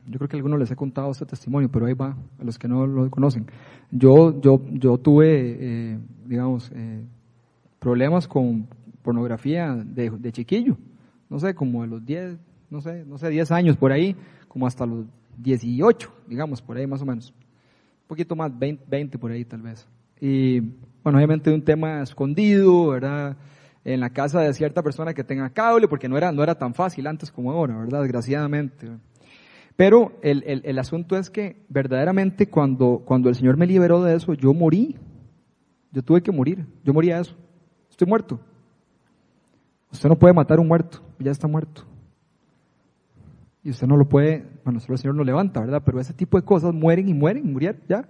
Yo 0.08 0.20
creo 0.20 0.28
que 0.28 0.36
a 0.36 0.40
algunos 0.40 0.60
les 0.60 0.70
he 0.72 0.76
contado 0.76 1.10
este 1.12 1.26
testimonio, 1.26 1.70
pero 1.72 1.86
ahí 1.86 1.94
va, 1.94 2.18
a 2.38 2.44
los 2.44 2.60
que 2.60 2.68
no 2.68 2.86
lo 2.86 3.10
conocen. 3.10 3.46
Yo, 3.92 4.42
yo, 4.42 4.62
yo 4.74 4.98
tuve, 4.98 5.58
eh, 5.58 6.00
digamos, 6.26 6.70
eh, 6.76 7.02
problemas 7.80 8.28
con 8.28 8.68
pornografía 9.02 9.74
de, 9.74 10.10
de, 10.10 10.32
chiquillo. 10.34 10.76
No 11.30 11.40
sé, 11.40 11.56
como 11.56 11.82
a 11.82 11.88
los 11.88 12.06
10, 12.06 12.38
no 12.70 12.82
sé, 12.82 13.06
no 13.06 13.18
sé, 13.18 13.30
10 13.30 13.52
años 13.52 13.78
por 13.78 13.94
ahí, 13.94 14.18
como 14.54 14.68
hasta 14.68 14.86
los 14.86 15.08
18, 15.40 16.14
digamos, 16.28 16.62
por 16.62 16.78
ahí 16.78 16.86
más 16.86 17.02
o 17.02 17.06
menos. 17.08 17.34
Un 18.04 18.08
poquito 18.08 18.36
más, 18.36 18.56
20, 18.56 18.86
20 18.88 19.18
por 19.18 19.32
ahí 19.32 19.44
tal 19.44 19.64
vez. 19.64 19.88
Y, 20.22 20.60
bueno, 21.04 21.18
obviamente 21.18 21.52
un 21.52 21.64
tema 21.64 22.04
escondido, 22.04 22.90
¿verdad? 22.90 23.36
en 23.84 24.00
la 24.00 24.12
casa 24.12 24.42
de 24.42 24.54
cierta 24.54 24.84
persona 24.84 25.16
que 25.16 25.24
tenga 25.24 25.50
cable, 25.50 25.88
porque 25.88 26.08
no 26.08 26.18
era, 26.18 26.32
no 26.32 26.44
era 26.44 26.54
tan 26.54 26.76
fácil 26.76 27.08
antes 27.08 27.32
como 27.32 27.52
ahora, 27.52 27.76
¿verdad? 27.76 28.04
Desgraciadamente. 28.04 28.88
Pero 29.76 30.14
el, 30.22 30.44
el, 30.46 30.62
el 30.66 30.78
asunto 30.78 31.18
es 31.18 31.32
que 31.32 31.66
verdaderamente 31.68 32.48
cuando, 32.48 33.02
cuando 33.04 33.30
el 33.30 33.36
Señor 33.36 33.58
me 33.58 33.66
liberó 33.66 34.04
de 34.04 34.16
eso, 34.16 34.36
yo 34.36 34.54
morí. 34.54 34.96
Yo 35.92 36.04
tuve 36.04 36.22
que 36.22 36.32
morir. 36.32 36.64
Yo 36.84 36.94
morí 36.94 37.10
a 37.10 37.20
eso. 37.20 37.36
Estoy 37.90 38.08
muerto. 38.08 38.40
Usted 39.92 40.10
no 40.10 40.18
puede 40.18 40.36
matar 40.36 40.60
a 40.60 40.62
un 40.62 40.68
muerto, 40.68 41.02
ya 41.18 41.32
está 41.32 41.48
muerto. 41.48 41.86
Y 43.64 43.70
usted 43.70 43.88
no 43.88 43.96
lo 43.96 44.10
puede, 44.10 44.46
bueno, 44.66 44.80
solo 44.80 44.96
el 44.96 45.00
Señor 45.00 45.16
lo 45.16 45.24
levanta, 45.24 45.62
¿verdad? 45.62 45.82
Pero 45.86 46.00
ese 46.00 46.14
tipo 46.14 46.38
de 46.38 46.46
cosas 46.46 46.74
mueren 46.74 47.08
y 47.08 47.14
mueren, 47.14 47.52
murieron, 47.52 47.82
ya. 47.88 48.08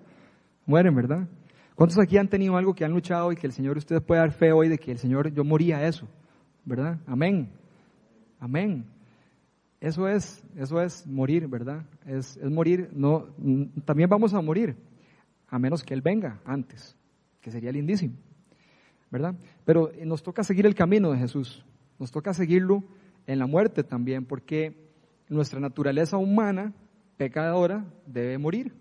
Mueren, 0.65 0.95
¿verdad? 0.95 1.27
¿Cuántos 1.75 1.99
aquí 1.99 2.17
han 2.17 2.27
tenido 2.27 2.57
algo 2.57 2.73
que 2.73 2.85
han 2.85 2.91
luchado 2.91 3.31
y 3.31 3.35
que 3.35 3.47
el 3.47 3.53
Señor, 3.53 3.77
ustedes 3.77 4.01
puede 4.01 4.21
dar 4.21 4.31
fe 4.31 4.51
hoy 4.51 4.67
de 4.67 4.77
que 4.77 4.91
el 4.91 4.97
Señor, 4.97 5.31
yo 5.31 5.43
moría 5.43 5.87
eso? 5.87 6.07
¿Verdad? 6.65 6.99
Amén. 7.05 7.49
Amén. 8.39 8.85
Eso 9.79 10.07
es, 10.07 10.43
eso 10.55 10.81
es 10.81 11.05
morir, 11.05 11.47
¿verdad? 11.47 11.85
Es, 12.05 12.37
es 12.37 12.49
morir, 12.49 12.89
no, 12.93 13.27
también 13.83 14.09
vamos 14.09 14.33
a 14.33 14.41
morir, 14.41 14.77
a 15.49 15.59
menos 15.59 15.83
que 15.83 15.93
Él 15.93 16.01
venga 16.01 16.39
antes, 16.45 16.95
que 17.41 17.51
sería 17.51 17.69
lindísimo, 17.69 18.15
¿verdad? 19.11 19.35
Pero 19.65 19.91
nos 20.05 20.23
toca 20.23 20.41
seguir 20.43 20.65
el 20.65 20.73
camino 20.73 21.11
de 21.11 21.17
Jesús, 21.17 21.65
nos 21.99 22.11
toca 22.11 22.33
seguirlo 22.33 22.81
en 23.27 23.39
la 23.39 23.45
muerte 23.45 23.83
también, 23.83 24.23
porque 24.23 24.92
nuestra 25.29 25.59
naturaleza 25.59 26.17
humana, 26.17 26.73
pecadora, 27.17 27.85
debe 28.05 28.37
morir, 28.37 28.73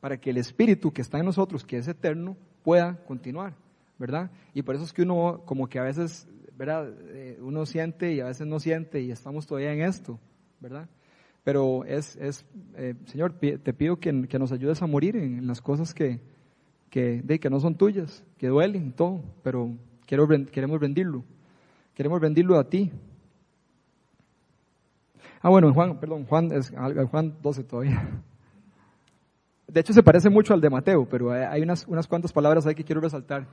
para 0.00 0.18
que 0.18 0.30
el 0.30 0.36
Espíritu 0.36 0.92
que 0.92 1.02
está 1.02 1.18
en 1.18 1.26
nosotros, 1.26 1.64
que 1.64 1.78
es 1.78 1.88
eterno, 1.88 2.36
pueda 2.62 2.96
continuar, 3.04 3.54
¿verdad? 3.98 4.30
Y 4.54 4.62
por 4.62 4.74
eso 4.74 4.84
es 4.84 4.92
que 4.92 5.02
uno 5.02 5.42
como 5.44 5.68
que 5.68 5.78
a 5.78 5.84
veces, 5.84 6.28
¿verdad? 6.56 6.92
Eh, 7.10 7.38
uno 7.40 7.66
siente 7.66 8.12
y 8.12 8.20
a 8.20 8.26
veces 8.26 8.46
no 8.46 8.58
siente 8.58 9.00
y 9.00 9.10
estamos 9.10 9.46
todavía 9.46 9.72
en 9.72 9.82
esto, 9.82 10.18
¿verdad? 10.60 10.88
Pero 11.44 11.84
es, 11.84 12.16
es 12.16 12.44
eh, 12.76 12.94
Señor, 13.06 13.32
te 13.32 13.72
pido 13.72 13.96
que, 13.98 14.28
que, 14.28 14.38
nos 14.38 14.52
ayudes 14.52 14.80
a 14.80 14.86
morir 14.86 15.16
en, 15.16 15.46
las 15.46 15.60
cosas 15.60 15.92
que, 15.92 16.20
que, 16.88 17.20
de, 17.22 17.40
que 17.40 17.50
no 17.50 17.58
son 17.58 17.76
tuyas, 17.76 18.24
que 18.38 18.46
duelen, 18.46 18.92
todo, 18.92 19.22
pero 19.42 19.76
quiero, 20.06 20.28
queremos 20.28 20.80
rendirlo, 20.80 21.24
queremos 21.94 22.20
rendirlo 22.20 22.58
a 22.58 22.68
ti. 22.68 22.92
Ah, 25.42 25.50
bueno, 25.50 25.74
Juan, 25.74 25.98
perdón, 25.98 26.24
Juan 26.26 26.52
es 26.52 26.72
Juan 27.10 27.36
12 27.42 27.64
todavía. 27.64 28.22
De 29.66 29.80
hecho, 29.80 29.92
se 29.92 30.02
parece 30.02 30.30
mucho 30.30 30.54
al 30.54 30.60
de 30.60 30.70
Mateo, 30.70 31.08
pero 31.08 31.32
hay 31.32 31.62
unas, 31.62 31.86
unas 31.88 32.06
cuantas 32.06 32.32
palabras 32.32 32.64
ahí 32.66 32.74
que 32.74 32.84
quiero 32.84 33.00
resaltar. 33.00 33.48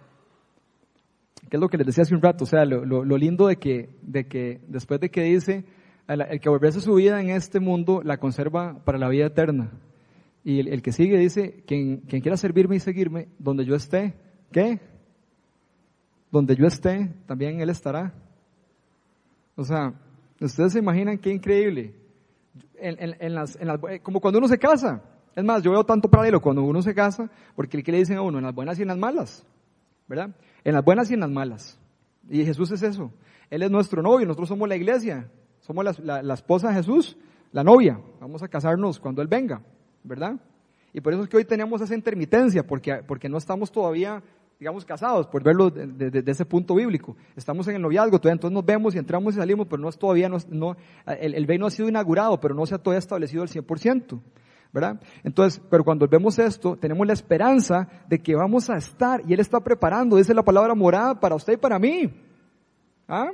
Que 1.50 1.58
es 1.58 1.60
lo 1.60 1.68
que 1.68 1.78
les 1.78 1.88
decía 1.88 2.04
hace 2.04 2.14
un 2.14 2.22
rato, 2.22 2.44
o 2.44 2.48
sea, 2.48 2.64
lo, 2.66 2.86
lo, 2.86 3.18
lindo 3.18 3.48
de 3.48 3.56
que, 3.56 3.90
de 4.04 4.28
que 4.28 4.62
después 4.68 5.00
de 5.00 5.10
que 5.10 5.24
dice, 5.24 5.66
el, 6.08 6.40
que 6.40 6.50
volverse 6.50 6.80
su 6.80 6.94
vida 6.94 7.20
en 7.22 7.32
este 7.32 7.60
mundo 7.60 8.02
la 8.04 8.18
conserva 8.18 8.84
para 8.84 9.00
la 9.00 9.10
vida 9.10 9.26
eterna. 9.26 9.72
Y 10.44 10.60
el, 10.60 10.82
que 10.84 10.92
sigue 10.92 11.18
dice, 11.18 11.64
quien, 11.66 12.02
quien 12.02 12.22
quiera 12.22 12.38
servirme 12.38 12.76
y 12.76 12.80
seguirme, 12.80 13.30
donde 13.40 13.66
yo 13.66 13.76
esté, 13.76 14.14
¿qué? 14.52 14.80
Donde 16.32 16.56
yo 16.56 16.68
esté, 16.68 17.14
también 17.26 17.62
Él 17.62 17.70
estará. 17.70 18.14
O 19.56 19.64
sea, 19.64 19.94
ustedes 20.46 20.74
se 20.74 20.80
imaginan 20.80 21.18
qué 21.18 21.32
increíble. 21.32 21.96
En, 22.76 23.16
en, 23.20 23.36
las, 23.36 23.56
en 23.58 23.68
las, 23.68 23.80
como 24.02 24.22
cuando 24.22 24.40
uno 24.40 24.48
se 24.48 24.58
casa. 24.58 25.04
Es 25.36 25.44
más, 25.44 25.64
yo 25.64 25.72
veo 25.72 25.84
tanto 25.84 26.10
paralelo 26.10 26.42
cuando 26.42 26.64
uno 26.64 26.82
se 26.82 26.94
casa, 26.94 27.30
porque 27.56 27.82
¿qué 27.84 27.92
le 27.92 28.00
dicen 28.00 28.18
a 28.18 28.22
uno? 28.22 28.40
En 28.40 28.44
las 28.46 28.54
buenas 28.54 28.80
y 28.80 28.82
en 28.82 28.88
las 28.88 28.98
malas, 28.98 29.46
¿verdad? 30.08 30.36
En 30.64 30.74
las 30.74 30.84
buenas 30.84 31.10
y 31.12 31.14
en 31.14 31.20
las 31.22 31.30
malas. 31.30 31.80
Y 32.30 32.44
Jesús 32.46 32.72
es 32.72 32.82
eso. 32.82 33.12
Él 33.50 33.64
es 33.64 33.72
nuestro 33.72 34.02
novio, 34.02 34.26
nosotros 34.26 34.50
somos 34.50 34.68
la 34.68 34.76
iglesia, 34.76 35.30
somos 35.62 35.86
la, 35.86 36.22
la, 36.22 36.34
esposa 36.34 36.70
de 36.70 36.76
Jesús, 36.76 37.18
la 37.52 37.64
novia. 37.64 38.00
Vamos 38.20 38.44
a 38.44 38.48
casarnos 38.48 39.00
cuando 39.00 39.22
Él 39.22 39.28
venga, 39.28 39.62
¿verdad? 40.04 40.36
Y 40.94 41.02
por 41.02 41.14
eso 41.14 41.24
es 41.24 41.30
que 41.30 41.38
hoy 41.38 41.46
tenemos 41.46 41.82
esa 41.82 41.96
intermitencia, 41.96 42.66
porque, 42.66 43.02
porque 43.08 43.30
no 43.30 43.38
estamos 43.38 43.72
todavía, 43.72 44.24
digamos, 44.60 44.84
casados, 44.84 45.26
por 45.28 45.41
verlo 45.41 45.70
desde 45.70 46.22
de, 46.22 46.32
ese 46.32 46.45
punto 46.45 46.76
bíblico. 46.76 47.16
Estamos 47.38 47.66
en 47.70 47.76
el 47.76 47.82
noviazgo, 47.82 48.20
todavía 48.20 48.34
entonces 48.34 48.53
nos 48.53 48.66
vemos 48.66 48.93
y 48.93 48.97
entramos 48.97 49.34
y 49.34 49.38
salimos, 49.38 49.68
pero 49.70 49.82
no 49.82 49.88
es 49.88 49.97
todavía, 49.97 50.28
no, 50.28 50.38
no 50.49 50.76
el, 51.05 51.34
el 51.34 51.64
ha 51.64 51.70
sido 51.70 51.88
inaugurado, 51.88 52.39
pero 52.41 52.53
no 52.53 52.66
se 52.66 52.76
ha 52.76 52.78
todavía 52.78 52.99
establecido 52.99 53.41
al 53.41 53.47
100%. 53.47 54.20
¿verdad? 54.72 55.01
Entonces, 55.24 55.62
pero 55.70 55.84
cuando 55.84 56.07
vemos 56.07 56.38
esto, 56.38 56.76
tenemos 56.76 57.07
la 57.07 57.14
esperanza 57.14 57.88
de 58.07 58.20
que 58.20 58.36
vamos 58.36 58.70
a 58.70 58.78
estar, 58.78 59.22
y 59.26 59.34
Él 59.34 59.39
está 59.39 59.62
preparando, 59.62 60.18
dice 60.18 60.34
la 60.34 60.43
palabra 60.43 60.76
morada 60.76 61.20
para 61.20 61.36
usted 61.36 61.53
y 61.53 61.57
para 61.57 61.80
mí. 61.80 62.14
¿Ah? 63.07 63.32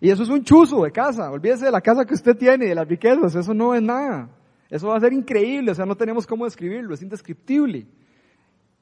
Y 0.00 0.10
eso 0.10 0.22
es 0.22 0.28
un 0.30 0.42
chuzo 0.42 0.82
de 0.82 0.90
casa, 0.90 1.30
olvídese 1.30 1.66
de 1.66 1.70
la 1.70 1.82
casa 1.82 2.04
que 2.04 2.14
usted 2.14 2.34
tiene, 2.34 2.66
de 2.66 2.74
las 2.74 2.88
riquezas, 2.88 3.34
eso 3.34 3.52
no 3.52 3.74
es 3.74 3.82
nada. 3.82 4.30
Eso 4.70 4.88
va 4.88 4.96
a 4.96 5.00
ser 5.00 5.12
increíble, 5.12 5.70
o 5.70 5.74
sea, 5.74 5.84
no 5.84 5.96
tenemos 5.96 6.26
cómo 6.26 6.46
describirlo, 6.46 6.94
es 6.94 7.02
indescriptible. 7.02 7.86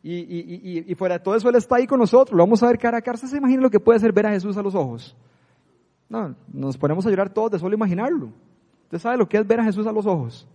Y, 0.03 0.15
y, 0.15 0.61
y, 0.63 0.93
y 0.93 0.95
fuera 0.95 1.19
de 1.19 1.25
todo 1.25 1.35
eso, 1.35 1.49
Él 1.49 1.57
está 1.57 1.77
ahí 1.77 1.87
con 1.87 1.99
nosotros, 1.99 2.37
lo 2.37 2.43
vamos 2.45 2.63
a 2.63 2.69
ver 2.69 2.79
cara 2.79 2.99
a 2.99 3.03
cara. 3.03 3.19
¿Se 3.19 3.37
imagina 3.37 3.63
lo 3.63 3.71
que 3.71 3.81
puede 3.81 3.99
ser 3.99 4.13
ver 4.13 4.27
a 4.27 4.31
Jesús 4.31 4.57
a 4.57 4.63
los 4.63 4.75
ojos? 4.75 5.17
No, 6.09 6.35
nos 6.53 6.79
ponemos 6.79 7.05
a 7.07 7.11
llorar 7.11 7.33
todos 7.33 7.51
de 7.51 7.59
solo 7.59 7.75
imaginarlo. 7.75 8.33
Usted 8.85 8.99
sabe 8.99 9.19
lo 9.19 9.29
que 9.29 9.37
es 9.37 9.47
ver 9.47 9.61
a 9.61 9.65
Jesús 9.65 9.87
a 9.87 9.93
los 9.93 10.07
ojos. 10.07 10.49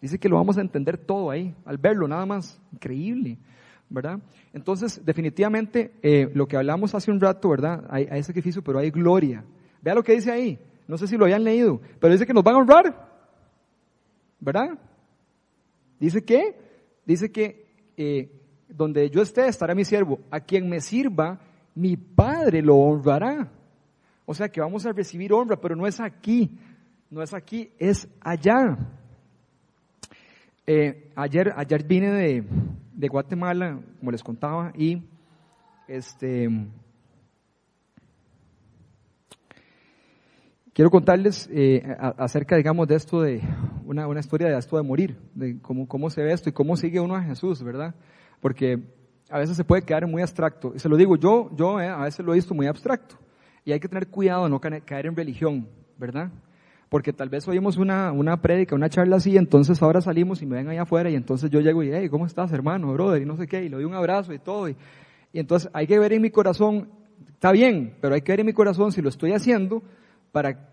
Dice 0.00 0.18
que 0.18 0.28
lo 0.28 0.36
vamos 0.36 0.56
a 0.56 0.60
entender 0.60 0.96
todo 0.96 1.30
ahí, 1.30 1.54
al 1.64 1.76
verlo 1.76 2.06
nada 2.06 2.24
más. 2.24 2.60
Increíble, 2.72 3.36
¿verdad? 3.88 4.20
Entonces, 4.52 5.04
definitivamente, 5.04 5.92
eh, 6.02 6.30
lo 6.34 6.46
que 6.46 6.56
hablamos 6.56 6.94
hace 6.94 7.10
un 7.10 7.20
rato, 7.20 7.50
¿verdad? 7.50 7.84
Hay, 7.90 8.06
hay, 8.10 8.22
sacrificio, 8.22 8.62
pero 8.62 8.78
hay 8.78 8.90
gloria. 8.90 9.44
Vea 9.82 9.94
lo 9.94 10.02
que 10.02 10.12
dice 10.12 10.30
ahí. 10.30 10.58
No 10.86 10.96
sé 10.96 11.06
si 11.06 11.16
lo 11.16 11.24
hayan 11.24 11.44
leído, 11.44 11.80
pero 12.00 12.12
dice 12.12 12.26
que 12.26 12.32
nos 12.32 12.44
van 12.44 12.54
a 12.54 12.58
honrar. 12.58 13.10
¿Verdad? 14.38 14.78
Dice 15.98 16.24
que, 16.24 16.56
dice 17.04 17.30
que 17.30 17.69
eh, 18.02 18.30
donde 18.66 19.10
yo 19.10 19.20
esté 19.20 19.46
estará 19.46 19.74
mi 19.74 19.84
siervo. 19.84 20.20
A 20.30 20.40
quien 20.40 20.70
me 20.70 20.80
sirva, 20.80 21.38
mi 21.74 21.98
Padre 21.98 22.62
lo 22.62 22.76
honrará. 22.76 23.52
O 24.24 24.32
sea 24.32 24.48
que 24.48 24.62
vamos 24.62 24.86
a 24.86 24.92
recibir 24.92 25.34
honra, 25.34 25.60
pero 25.60 25.76
no 25.76 25.86
es 25.86 26.00
aquí, 26.00 26.50
no 27.10 27.22
es 27.22 27.34
aquí, 27.34 27.70
es 27.78 28.08
allá. 28.22 28.78
Eh, 30.66 31.10
ayer, 31.14 31.52
ayer 31.54 31.84
vine 31.84 32.10
de, 32.10 32.44
de, 32.94 33.08
Guatemala, 33.08 33.78
como 33.98 34.12
les 34.12 34.22
contaba, 34.22 34.72
y 34.74 35.02
este, 35.86 36.48
quiero 40.72 40.90
contarles 40.90 41.50
eh, 41.52 41.82
acerca, 42.16 42.56
digamos, 42.56 42.88
de 42.88 42.94
esto 42.94 43.20
de 43.20 43.42
una, 43.90 44.06
una, 44.06 44.20
historia 44.20 44.48
de 44.48 44.56
esto 44.56 44.76
de 44.76 44.82
morir, 44.82 45.16
de 45.34 45.60
cómo, 45.60 45.88
cómo 45.88 46.10
se 46.10 46.22
ve 46.22 46.32
esto 46.32 46.48
y 46.48 46.52
cómo 46.52 46.76
sigue 46.76 47.00
uno 47.00 47.16
a 47.16 47.22
Jesús, 47.22 47.62
¿verdad? 47.62 47.94
Porque 48.40 48.78
a 49.28 49.38
veces 49.38 49.56
se 49.56 49.64
puede 49.64 49.82
quedar 49.82 50.06
muy 50.06 50.22
abstracto. 50.22 50.72
Y 50.74 50.78
se 50.78 50.88
lo 50.88 50.96
digo, 50.96 51.16
yo, 51.16 51.50
yo 51.56 51.80
eh, 51.80 51.88
a 51.88 52.04
veces 52.04 52.24
lo 52.24 52.32
he 52.32 52.36
visto 52.36 52.54
muy 52.54 52.66
abstracto. 52.66 53.16
Y 53.64 53.72
hay 53.72 53.80
que 53.80 53.88
tener 53.88 54.06
cuidado 54.06 54.44
de 54.44 54.50
no 54.50 54.60
caer 54.60 55.06
en 55.06 55.16
religión, 55.16 55.68
¿verdad? 55.98 56.30
porque 56.88 57.12
tal 57.12 57.28
vez 57.28 57.46
oímos 57.46 57.76
una, 57.76 58.10
una 58.10 58.42
prédica, 58.42 58.74
una 58.74 58.88
charla 58.88 59.16
así, 59.16 59.36
entonces 59.36 59.80
ahora 59.80 60.00
salimos 60.00 60.42
y 60.42 60.46
me 60.46 60.56
ven 60.56 60.68
allá 60.68 60.82
afuera 60.82 61.08
y 61.08 61.14
entonces 61.14 61.48
yo 61.48 61.60
llego 61.60 61.84
y, 61.84 61.92
hey, 61.92 62.08
¿cómo 62.08 62.26
estás, 62.26 62.52
hermano, 62.52 62.92
brother? 62.92 63.22
Y 63.22 63.24
no 63.24 63.36
sé 63.36 63.46
qué, 63.46 63.64
y 63.64 63.68
le 63.68 63.76
doy 63.76 63.84
un 63.84 63.94
abrazo 63.94 64.32
y 64.32 64.40
todo. 64.40 64.68
Y 64.68 64.76
entonces 65.32 65.70
hay 65.72 65.86
que 65.86 66.00
ver 66.00 66.12
en 66.12 66.20
mi 66.20 66.30
corazón, 66.30 66.88
está 67.32 67.52
bien, 67.52 67.94
pero 68.00 68.16
hay 68.16 68.22
que 68.22 68.32
ver 68.32 68.40
en 68.40 68.46
mi 68.46 68.52
corazón 68.52 68.90
si 68.90 69.02
lo 69.02 69.08
estoy 69.08 69.32
haciendo 69.32 69.84
para 70.32 70.68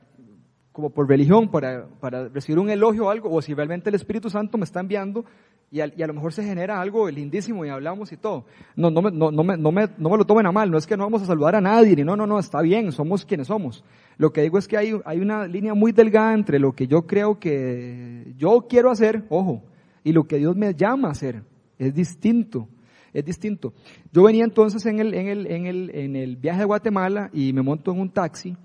como 0.77 0.91
por 0.91 1.09
religión, 1.09 1.49
para, 1.49 1.87
para 1.99 2.29
recibir 2.29 2.59
un 2.59 2.69
elogio 2.69 3.07
o 3.07 3.09
algo, 3.09 3.33
o 3.33 3.41
si 3.41 3.51
realmente 3.55 3.89
el 3.89 3.95
Espíritu 3.95 4.29
Santo 4.29 4.59
me 4.59 4.63
está 4.63 4.79
enviando 4.79 5.25
y 5.71 5.79
a, 5.79 5.91
y 5.97 6.03
a, 6.03 6.05
lo 6.05 6.13
mejor 6.13 6.33
se 6.33 6.43
genera 6.43 6.79
algo 6.79 7.09
lindísimo 7.09 7.65
y 7.65 7.69
hablamos 7.69 8.11
y 8.11 8.17
todo. 8.17 8.45
No, 8.75 8.91
no, 8.91 9.01
me, 9.01 9.09
no, 9.09 9.31
no, 9.31 9.43
me, 9.43 9.57
no, 9.57 9.71
me, 9.71 9.87
no 9.97 10.09
me 10.11 10.17
lo 10.17 10.23
tomen 10.23 10.45
a 10.45 10.51
mal, 10.51 10.69
no 10.69 10.77
es 10.77 10.85
que 10.85 10.95
no 10.95 11.05
vamos 11.05 11.23
a 11.23 11.25
saludar 11.25 11.55
a 11.55 11.61
nadie, 11.61 11.95
ni 11.95 12.03
no, 12.03 12.15
no, 12.15 12.27
no, 12.27 12.37
está 12.37 12.61
bien, 12.61 12.91
somos 12.91 13.25
quienes 13.25 13.47
somos. 13.47 13.83
Lo 14.19 14.31
que 14.31 14.43
digo 14.43 14.59
es 14.59 14.67
que 14.67 14.77
hay, 14.77 14.93
hay 15.03 15.19
una 15.19 15.47
línea 15.47 15.73
muy 15.73 15.93
delgada 15.93 16.35
entre 16.35 16.59
lo 16.59 16.73
que 16.73 16.85
yo 16.85 17.07
creo 17.07 17.39
que 17.39 18.35
yo 18.37 18.67
quiero 18.69 18.91
hacer, 18.91 19.23
ojo, 19.29 19.63
y 20.03 20.13
lo 20.13 20.27
que 20.27 20.37
Dios 20.37 20.55
me 20.55 20.75
llama 20.75 21.07
a 21.07 21.11
hacer. 21.13 21.41
Es 21.79 21.95
distinto, 21.95 22.67
es 23.13 23.25
distinto. 23.25 23.73
Yo 24.13 24.21
venía 24.21 24.43
entonces 24.43 24.85
en 24.85 24.99
el, 24.99 25.15
en 25.15 25.27
el, 25.27 25.47
en 25.47 25.65
el, 25.65 25.89
en 25.95 26.15
el 26.15 26.35
viaje 26.35 26.59
de 26.59 26.65
Guatemala 26.65 27.31
y 27.33 27.51
me 27.51 27.63
monto 27.63 27.91
en 27.91 27.99
un 27.99 28.11
taxi 28.11 28.55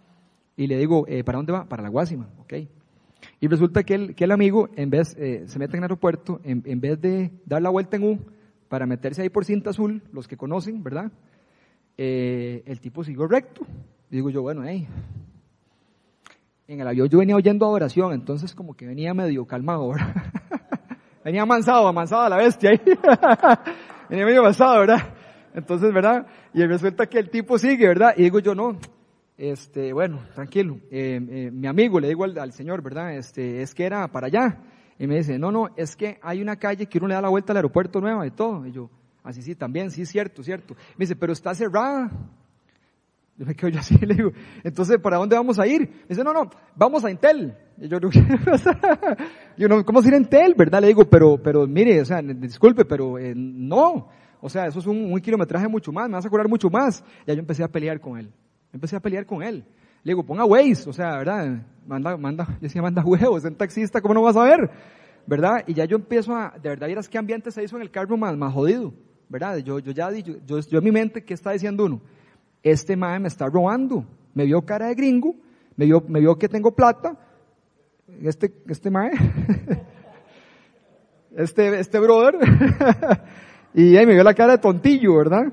y 0.56 0.66
le 0.66 0.78
digo, 0.78 1.04
eh, 1.08 1.24
¿para 1.24 1.38
dónde 1.38 1.52
va? 1.52 1.68
Para 1.68 1.82
la 1.82 1.88
Guásima, 1.88 2.28
ok. 2.38 2.54
Y 3.40 3.48
resulta 3.48 3.82
que 3.82 3.94
el, 3.94 4.14
que 4.14 4.24
el 4.24 4.32
amigo, 4.32 4.68
en 4.76 4.90
vez, 4.90 5.16
eh, 5.18 5.44
se 5.46 5.58
mete 5.58 5.76
en 5.76 5.78
el 5.78 5.84
aeropuerto, 5.84 6.40
en, 6.44 6.62
en, 6.66 6.80
vez 6.80 7.00
de 7.00 7.30
dar 7.46 7.62
la 7.62 7.70
vuelta 7.70 7.96
en 7.96 8.04
U 8.04 8.18
para 8.68 8.86
meterse 8.86 9.22
ahí 9.22 9.28
por 9.28 9.44
cinta 9.44 9.70
azul, 9.70 10.02
los 10.12 10.26
que 10.26 10.36
conocen, 10.36 10.82
¿verdad? 10.82 11.10
Eh, 11.96 12.62
el 12.66 12.80
tipo 12.80 13.04
siguió 13.04 13.26
recto. 13.26 13.66
Digo 14.10 14.30
yo, 14.30 14.42
bueno, 14.42 14.62
hey. 14.64 14.88
En 16.66 16.80
el 16.80 16.88
avión 16.88 17.08
yo 17.08 17.18
venía 17.18 17.36
oyendo 17.36 17.66
adoración, 17.66 18.12
entonces 18.12 18.54
como 18.54 18.74
que 18.74 18.86
venía 18.86 19.12
medio 19.14 19.46
calmado, 19.46 19.88
¿verdad? 19.90 20.14
venía 21.24 21.42
amansado, 21.42 21.86
amansado 21.86 22.22
a 22.22 22.28
la 22.28 22.36
bestia 22.36 22.70
ahí. 22.70 22.80
venía 24.08 24.24
medio 24.24 24.40
amansado, 24.40 24.80
¿verdad? 24.80 25.14
Entonces, 25.54 25.92
¿verdad? 25.92 26.26
Y 26.54 26.64
resulta 26.64 27.06
que 27.06 27.18
el 27.18 27.28
tipo 27.28 27.58
sigue, 27.58 27.86
¿verdad? 27.86 28.14
Y 28.16 28.22
digo 28.22 28.38
yo, 28.38 28.54
no, 28.54 28.78
este, 29.36 29.92
bueno, 29.92 30.20
tranquilo, 30.34 30.78
eh, 30.90 31.20
eh, 31.28 31.50
mi 31.50 31.66
amigo, 31.66 31.98
le 31.98 32.08
digo 32.08 32.24
al, 32.24 32.52
señor, 32.52 32.82
¿verdad? 32.82 33.14
Este, 33.16 33.62
es 33.62 33.74
que 33.74 33.84
era 33.84 34.06
para 34.08 34.26
allá. 34.26 34.60
Y 34.98 35.06
me 35.06 35.16
dice, 35.16 35.38
no, 35.38 35.50
no, 35.50 35.70
es 35.76 35.96
que 35.96 36.18
hay 36.22 36.42
una 36.42 36.56
calle 36.56 36.86
que 36.86 36.98
uno 36.98 37.08
le 37.08 37.14
da 37.14 37.22
la 37.22 37.28
vuelta 37.28 37.52
al 37.52 37.56
aeropuerto 37.56 38.00
nueva 38.00 38.26
y 38.26 38.30
todo. 38.30 38.66
Y 38.66 38.72
yo, 38.72 38.90
así 39.22 39.42
sí, 39.42 39.54
también, 39.54 39.90
sí, 39.90 40.06
cierto, 40.06 40.42
cierto. 40.42 40.74
Me 40.96 41.04
dice, 41.04 41.16
pero 41.16 41.32
está 41.32 41.54
cerrada. 41.54 42.10
Yo 43.36 43.46
me 43.46 43.54
quedo 43.54 43.70
yo 43.70 43.80
así, 43.80 43.96
le 44.06 44.14
digo, 44.14 44.32
entonces, 44.62 44.98
¿para 45.00 45.16
dónde 45.16 45.34
vamos 45.34 45.58
a 45.58 45.66
ir? 45.66 45.80
Me 45.80 46.08
dice, 46.10 46.22
no, 46.22 46.32
no, 46.32 46.48
vamos 46.76 47.04
a 47.04 47.10
Intel. 47.10 47.56
Y 47.78 47.88
yo, 47.88 47.98
no, 49.68 49.84
¿cómo 49.84 50.02
ir 50.02 50.14
a 50.14 50.18
Intel, 50.18 50.54
verdad? 50.56 50.80
Le 50.80 50.88
digo, 50.88 51.08
pero, 51.08 51.42
pero 51.42 51.66
mire, 51.66 52.00
o 52.00 52.04
sea, 52.04 52.20
disculpe, 52.22 52.84
pero 52.84 53.18
eh, 53.18 53.32
no. 53.34 54.08
O 54.40 54.48
sea, 54.48 54.66
eso 54.66 54.80
es 54.80 54.86
un, 54.86 55.18
kilometraje 55.20 55.68
mucho 55.68 55.92
más, 55.92 56.08
me 56.08 56.16
vas 56.16 56.26
a 56.26 56.28
cobrar 56.28 56.48
mucho 56.48 56.68
más. 56.68 57.02
Y 57.26 57.30
ahí 57.30 57.36
yo 57.36 57.40
empecé 57.40 57.64
a 57.64 57.68
pelear 57.68 58.00
con 58.00 58.18
él. 58.18 58.32
Empecé 58.72 58.96
a 58.96 59.00
pelear 59.00 59.26
con 59.26 59.42
él. 59.42 59.64
Le 60.02 60.12
digo, 60.12 60.24
ponga 60.24 60.44
Waze, 60.44 60.88
o 60.88 60.92
sea, 60.92 61.18
¿verdad? 61.18 61.62
Manda, 61.86 62.16
manda, 62.16 62.46
yo 62.46 62.60
decía, 62.60 62.82
manda 62.82 63.04
huevos, 63.04 63.44
en 63.44 63.54
taxista, 63.54 64.00
¿cómo 64.00 64.14
no 64.14 64.22
vas 64.22 64.36
a 64.36 64.44
ver? 64.44 64.70
¿Verdad? 65.26 65.62
Y 65.66 65.74
ya 65.74 65.84
yo 65.84 65.96
empiezo 65.96 66.34
a, 66.34 66.54
de 66.60 66.70
verdad, 66.70 66.86
vieras 66.86 67.08
qué 67.08 67.18
ambiente 67.18 67.50
se 67.50 67.62
hizo 67.62 67.76
en 67.76 67.82
el 67.82 67.90
carro 67.90 68.16
más, 68.16 68.36
más 68.36 68.52
jodido, 68.52 68.92
¿verdad? 69.28 69.58
Yo, 69.58 69.78
yo 69.78 69.92
ya, 69.92 70.10
yo, 70.10 70.34
yo, 70.44 70.60
yo 70.60 70.78
en 70.78 70.84
mi 70.84 70.90
mente, 70.90 71.22
¿qué 71.22 71.34
está 71.34 71.52
diciendo 71.52 71.84
uno? 71.84 72.00
Este 72.62 72.96
mae 72.96 73.20
me 73.20 73.28
está 73.28 73.46
robando, 73.46 74.04
me 74.34 74.44
vio 74.44 74.62
cara 74.62 74.88
de 74.88 74.94
gringo, 74.94 75.36
me 75.76 75.84
vio, 75.84 76.02
me 76.08 76.18
vio 76.18 76.36
que 76.36 76.48
tengo 76.48 76.74
plata, 76.74 77.16
este, 78.22 78.52
este 78.68 78.90
mae, 78.90 79.12
este, 81.36 81.78
este 81.78 81.98
brother, 82.00 82.34
y 83.74 83.96
ahí 83.96 84.06
me 84.06 84.14
vio 84.14 84.24
la 84.24 84.34
cara 84.34 84.52
de 84.52 84.58
tontillo, 84.58 85.16
¿verdad? 85.16 85.52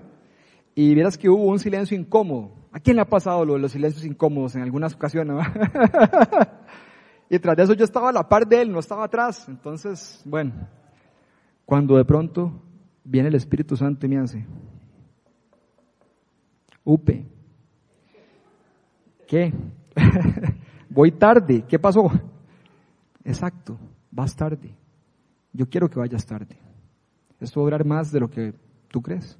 Y 0.73 0.95
vieras 0.95 1.17
que 1.17 1.29
hubo 1.29 1.45
un 1.45 1.59
silencio 1.59 1.95
incómodo. 1.95 2.58
¿A 2.71 2.79
quién 2.79 2.95
le 2.95 3.01
ha 3.01 3.09
pasado 3.09 3.43
lo 3.45 3.53
de 3.53 3.59
los 3.59 3.71
silencios 3.71 4.05
incómodos 4.05 4.55
en 4.55 4.61
algunas 4.61 4.93
ocasiones? 4.93 5.37
y 7.29 7.39
tras 7.39 7.57
de 7.57 7.63
eso 7.63 7.73
yo 7.73 7.83
estaba 7.83 8.09
a 8.09 8.13
la 8.13 8.27
par 8.27 8.47
de 8.47 8.61
él, 8.61 8.71
no 8.71 8.79
estaba 8.79 9.05
atrás. 9.05 9.47
Entonces, 9.49 10.21
bueno, 10.25 10.53
cuando 11.65 11.97
de 11.97 12.05
pronto 12.05 12.61
viene 13.03 13.29
el 13.29 13.35
Espíritu 13.35 13.75
Santo 13.75 14.05
y 14.05 14.09
me 14.09 14.19
hace, 14.19 14.45
Upe, 16.83 17.25
¿qué? 19.27 19.53
Voy 20.89 21.11
tarde, 21.11 21.63
¿qué 21.67 21.77
pasó? 21.77 22.09
Exacto, 23.23 23.77
vas 24.11 24.35
tarde. 24.35 24.75
Yo 25.53 25.67
quiero 25.69 25.89
que 25.89 25.99
vayas 25.99 26.25
tarde. 26.25 26.57
Esto 27.39 27.59
va 27.59 27.63
a 27.63 27.67
durar 27.67 27.85
más 27.85 28.11
de 28.11 28.19
lo 28.19 28.29
que 28.29 28.53
tú 28.87 29.01
crees. 29.01 29.37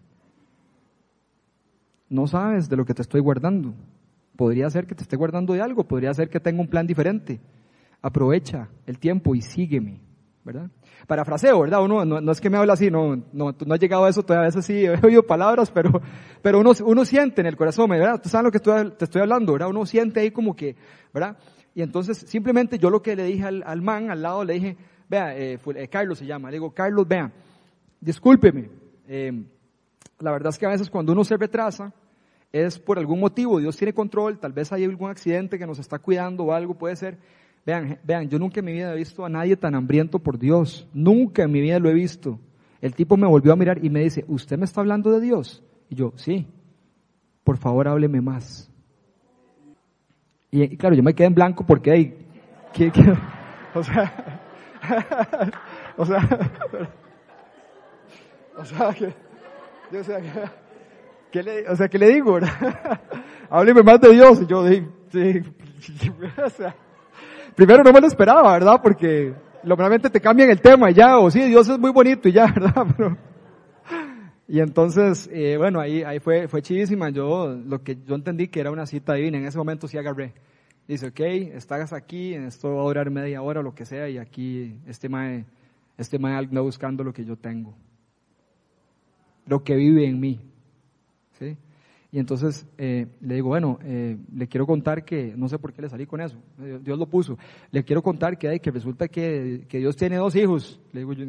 No 2.09 2.27
sabes 2.27 2.67
de 2.67 2.75
lo 2.75 2.85
que 2.85 2.93
te 2.93 3.01
estoy 3.01 3.21
guardando. 3.21 3.73
Podría 4.35 4.69
ser 4.69 4.87
que 4.87 4.95
te 4.95 5.03
esté 5.03 5.15
guardando 5.15 5.53
de 5.53 5.61
algo, 5.61 5.83
podría 5.83 6.13
ser 6.13 6.29
que 6.29 6.39
tenga 6.39 6.61
un 6.61 6.67
plan 6.67 6.87
diferente. 6.87 7.39
Aprovecha 8.01 8.69
el 8.85 8.97
tiempo 8.97 9.35
y 9.35 9.41
sígueme, 9.41 9.99
¿verdad? 10.43 10.69
Parafraseo, 11.07 11.59
¿verdad? 11.61 11.83
Uno, 11.83 12.05
no, 12.05 12.31
es 12.31 12.39
que 12.39 12.49
me 12.49 12.57
habla 12.57 12.73
así, 12.73 12.89
no, 12.89 13.15
no, 13.33 13.55
no 13.65 13.73
ha 13.73 13.77
llegado 13.77 14.05
a 14.05 14.09
eso 14.09 14.23
todavía, 14.23 14.43
a 14.43 14.47
veces 14.47 14.65
sí 14.65 14.85
he 14.85 14.99
oído 15.05 15.23
palabras, 15.23 15.71
pero, 15.71 16.01
pero 16.41 16.59
uno, 16.59 16.71
uno 16.85 17.05
siente 17.05 17.41
en 17.41 17.47
el 17.47 17.57
corazón, 17.57 17.89
¿verdad? 17.89 18.21
Tú 18.21 18.29
sabes 18.29 18.45
lo 18.45 18.51
que 18.51 18.59
te 18.59 19.03
estoy 19.03 19.21
hablando, 19.21 19.53
¿verdad? 19.53 19.69
Uno 19.69 19.85
siente 19.85 20.21
ahí 20.21 20.31
como 20.31 20.55
que, 20.55 20.75
¿verdad? 21.13 21.37
Y 21.75 21.81
entonces 21.81 22.17
simplemente 22.17 22.77
yo 22.77 22.89
lo 22.89 23.01
que 23.01 23.15
le 23.15 23.25
dije 23.25 23.43
al, 23.43 23.63
al 23.65 23.81
man 23.81 24.09
al 24.09 24.21
lado, 24.21 24.43
le 24.43 24.53
dije, 24.53 24.77
vea, 25.09 25.37
eh, 25.37 25.59
eh, 25.75 25.87
Carlos 25.87 26.17
se 26.17 26.25
llama, 26.25 26.49
le 26.49 26.55
digo, 26.55 26.73
Carlos, 26.73 27.07
vea, 27.07 27.31
discúlpeme, 27.99 28.69
eh, 29.07 29.43
la 30.19 30.31
verdad 30.31 30.49
es 30.49 30.57
que 30.57 30.65
a 30.65 30.69
veces 30.69 30.89
cuando 30.89 31.13
uno 31.13 31.23
se 31.23 31.37
retrasa, 31.37 31.93
es 32.51 32.79
por 32.79 32.97
algún 32.97 33.19
motivo, 33.19 33.59
Dios 33.59 33.77
tiene 33.77 33.93
control, 33.93 34.39
tal 34.39 34.53
vez 34.53 34.71
hay 34.71 34.83
algún 34.83 35.09
accidente 35.09 35.59
que 35.59 35.67
nos 35.67 35.79
está 35.79 35.99
cuidando 35.99 36.45
o 36.45 36.51
algo, 36.51 36.73
puede 36.73 36.95
ser. 36.95 37.17
Vean, 37.65 37.99
vean, 38.03 38.29
yo 38.29 38.39
nunca 38.39 38.59
en 38.59 38.65
mi 38.65 38.73
vida 38.73 38.93
he 38.93 38.97
visto 38.97 39.25
a 39.25 39.29
nadie 39.29 39.55
tan 39.55 39.75
hambriento 39.75 40.19
por 40.19 40.39
Dios, 40.39 40.87
nunca 40.93 41.43
en 41.43 41.51
mi 41.51 41.61
vida 41.61 41.79
lo 41.79 41.89
he 41.89 41.93
visto. 41.93 42.39
El 42.81 42.95
tipo 42.95 43.17
me 43.17 43.27
volvió 43.27 43.53
a 43.53 43.55
mirar 43.55 43.83
y 43.83 43.89
me 43.89 44.01
dice, 44.01 44.25
¿usted 44.27 44.57
me 44.57 44.65
está 44.65 44.81
hablando 44.81 45.11
de 45.11 45.19
Dios? 45.19 45.63
Y 45.89 45.95
yo, 45.95 46.13
sí, 46.15 46.47
por 47.43 47.57
favor 47.57 47.87
hábleme 47.87 48.21
más. 48.21 48.71
Y, 50.51 50.77
claro, 50.77 50.95
yo 50.95 51.03
me 51.03 51.13
quedé 51.13 51.27
en 51.27 51.35
blanco 51.35 51.65
porque 51.65 51.91
hay, 51.91 52.17
o 53.75 53.83
sea, 53.83 54.41
o 55.97 56.05
sea, 56.05 56.29
o 58.57 58.65
sea, 58.65 58.93
que, 58.93 59.13
yo 59.91 60.03
sé 60.03 60.17
que, 60.21 60.43
¿qué 61.31 61.43
le, 61.43 61.69
o 61.69 61.75
sea, 61.75 61.87
¿qué 61.87 61.97
le 61.97 62.09
digo? 62.09 62.37
Hábleme 63.49 63.83
más 63.83 63.99
de 64.01 64.11
Dios. 64.11 64.41
Y 64.41 64.45
yo 64.45 64.63
dije, 64.63 64.87
sí, 65.11 65.41
o 66.43 66.49
sea, 66.49 66.75
primero 67.55 67.83
no 67.83 67.91
me 67.91 68.01
lo 68.01 68.07
esperaba, 68.07 68.53
¿verdad? 68.53 68.79
Porque 68.81 69.33
normalmente 69.63 70.09
te 70.09 70.21
cambian 70.21 70.49
el 70.49 70.61
tema 70.61 70.91
y 70.91 70.93
ya, 70.93 71.17
o 71.17 71.29
sí, 71.29 71.41
Dios 71.43 71.67
es 71.69 71.79
muy 71.79 71.91
bonito 71.91 72.29
y 72.29 72.33
ya, 72.33 72.45
¿verdad? 72.55 72.85
Pero, 72.95 73.17
y 74.47 74.59
entonces, 74.59 75.29
eh, 75.31 75.57
bueno, 75.57 75.79
ahí, 75.79 76.01
ahí 76.03 76.19
fue, 76.19 76.47
fue 76.47 76.61
chivísima. 76.61 77.09
Yo, 77.09 77.55
lo 77.55 77.83
que 77.83 77.97
yo 78.03 78.15
entendí 78.15 78.47
que 78.47 78.59
era 78.59 78.71
una 78.71 78.85
cita 78.85 79.13
divina, 79.13 79.37
en 79.37 79.45
ese 79.45 79.57
momento 79.57 79.87
sí 79.87 79.97
agarré. 79.97 80.33
Dice, 80.87 81.09
ok, 81.09 81.19
estás 81.53 81.93
aquí, 81.93 82.33
esto 82.33 82.73
va 82.73 82.81
a 82.81 82.85
durar 82.85 83.11
media 83.11 83.43
hora 83.43 83.59
o 83.59 83.63
lo 83.63 83.75
que 83.75 83.85
sea, 83.85 84.09
y 84.09 84.17
aquí 84.17 84.79
este 84.87 85.07
mae, 85.07 85.45
este 85.99 86.17
mae 86.17 86.35
anda 86.35 86.61
buscando 86.61 87.03
lo 87.03 87.13
que 87.13 87.23
yo 87.23 87.35
tengo. 87.35 87.75
Lo 89.49 89.63
que 89.63 89.75
vive 89.75 90.07
en 90.07 90.19
mí. 90.19 90.39
Y 92.11 92.17
entonces 92.17 92.65
eh, 92.77 93.05
le 93.21 93.35
digo, 93.35 93.49
bueno, 93.49 93.77
eh, 93.83 94.17
le 94.33 94.47
quiero 94.47 94.65
contar 94.65 95.05
que, 95.05 95.33
no 95.37 95.47
sé 95.47 95.59
por 95.59 95.73
qué 95.73 95.83
le 95.83 95.89
salí 95.89 96.07
con 96.07 96.21
eso, 96.21 96.37
Dios 96.57 96.97
lo 96.97 97.05
puso, 97.05 97.37
le 97.69 97.83
quiero 97.83 98.01
contar 98.01 98.35
que, 98.35 98.59
que 98.59 98.71
resulta 98.71 99.07
que, 99.07 99.65
que 99.69 99.77
Dios 99.77 99.95
tiene 99.95 100.15
dos 100.15 100.35
hijos. 100.35 100.81
Le 100.91 101.01
digo, 101.01 101.13
yo, 101.13 101.25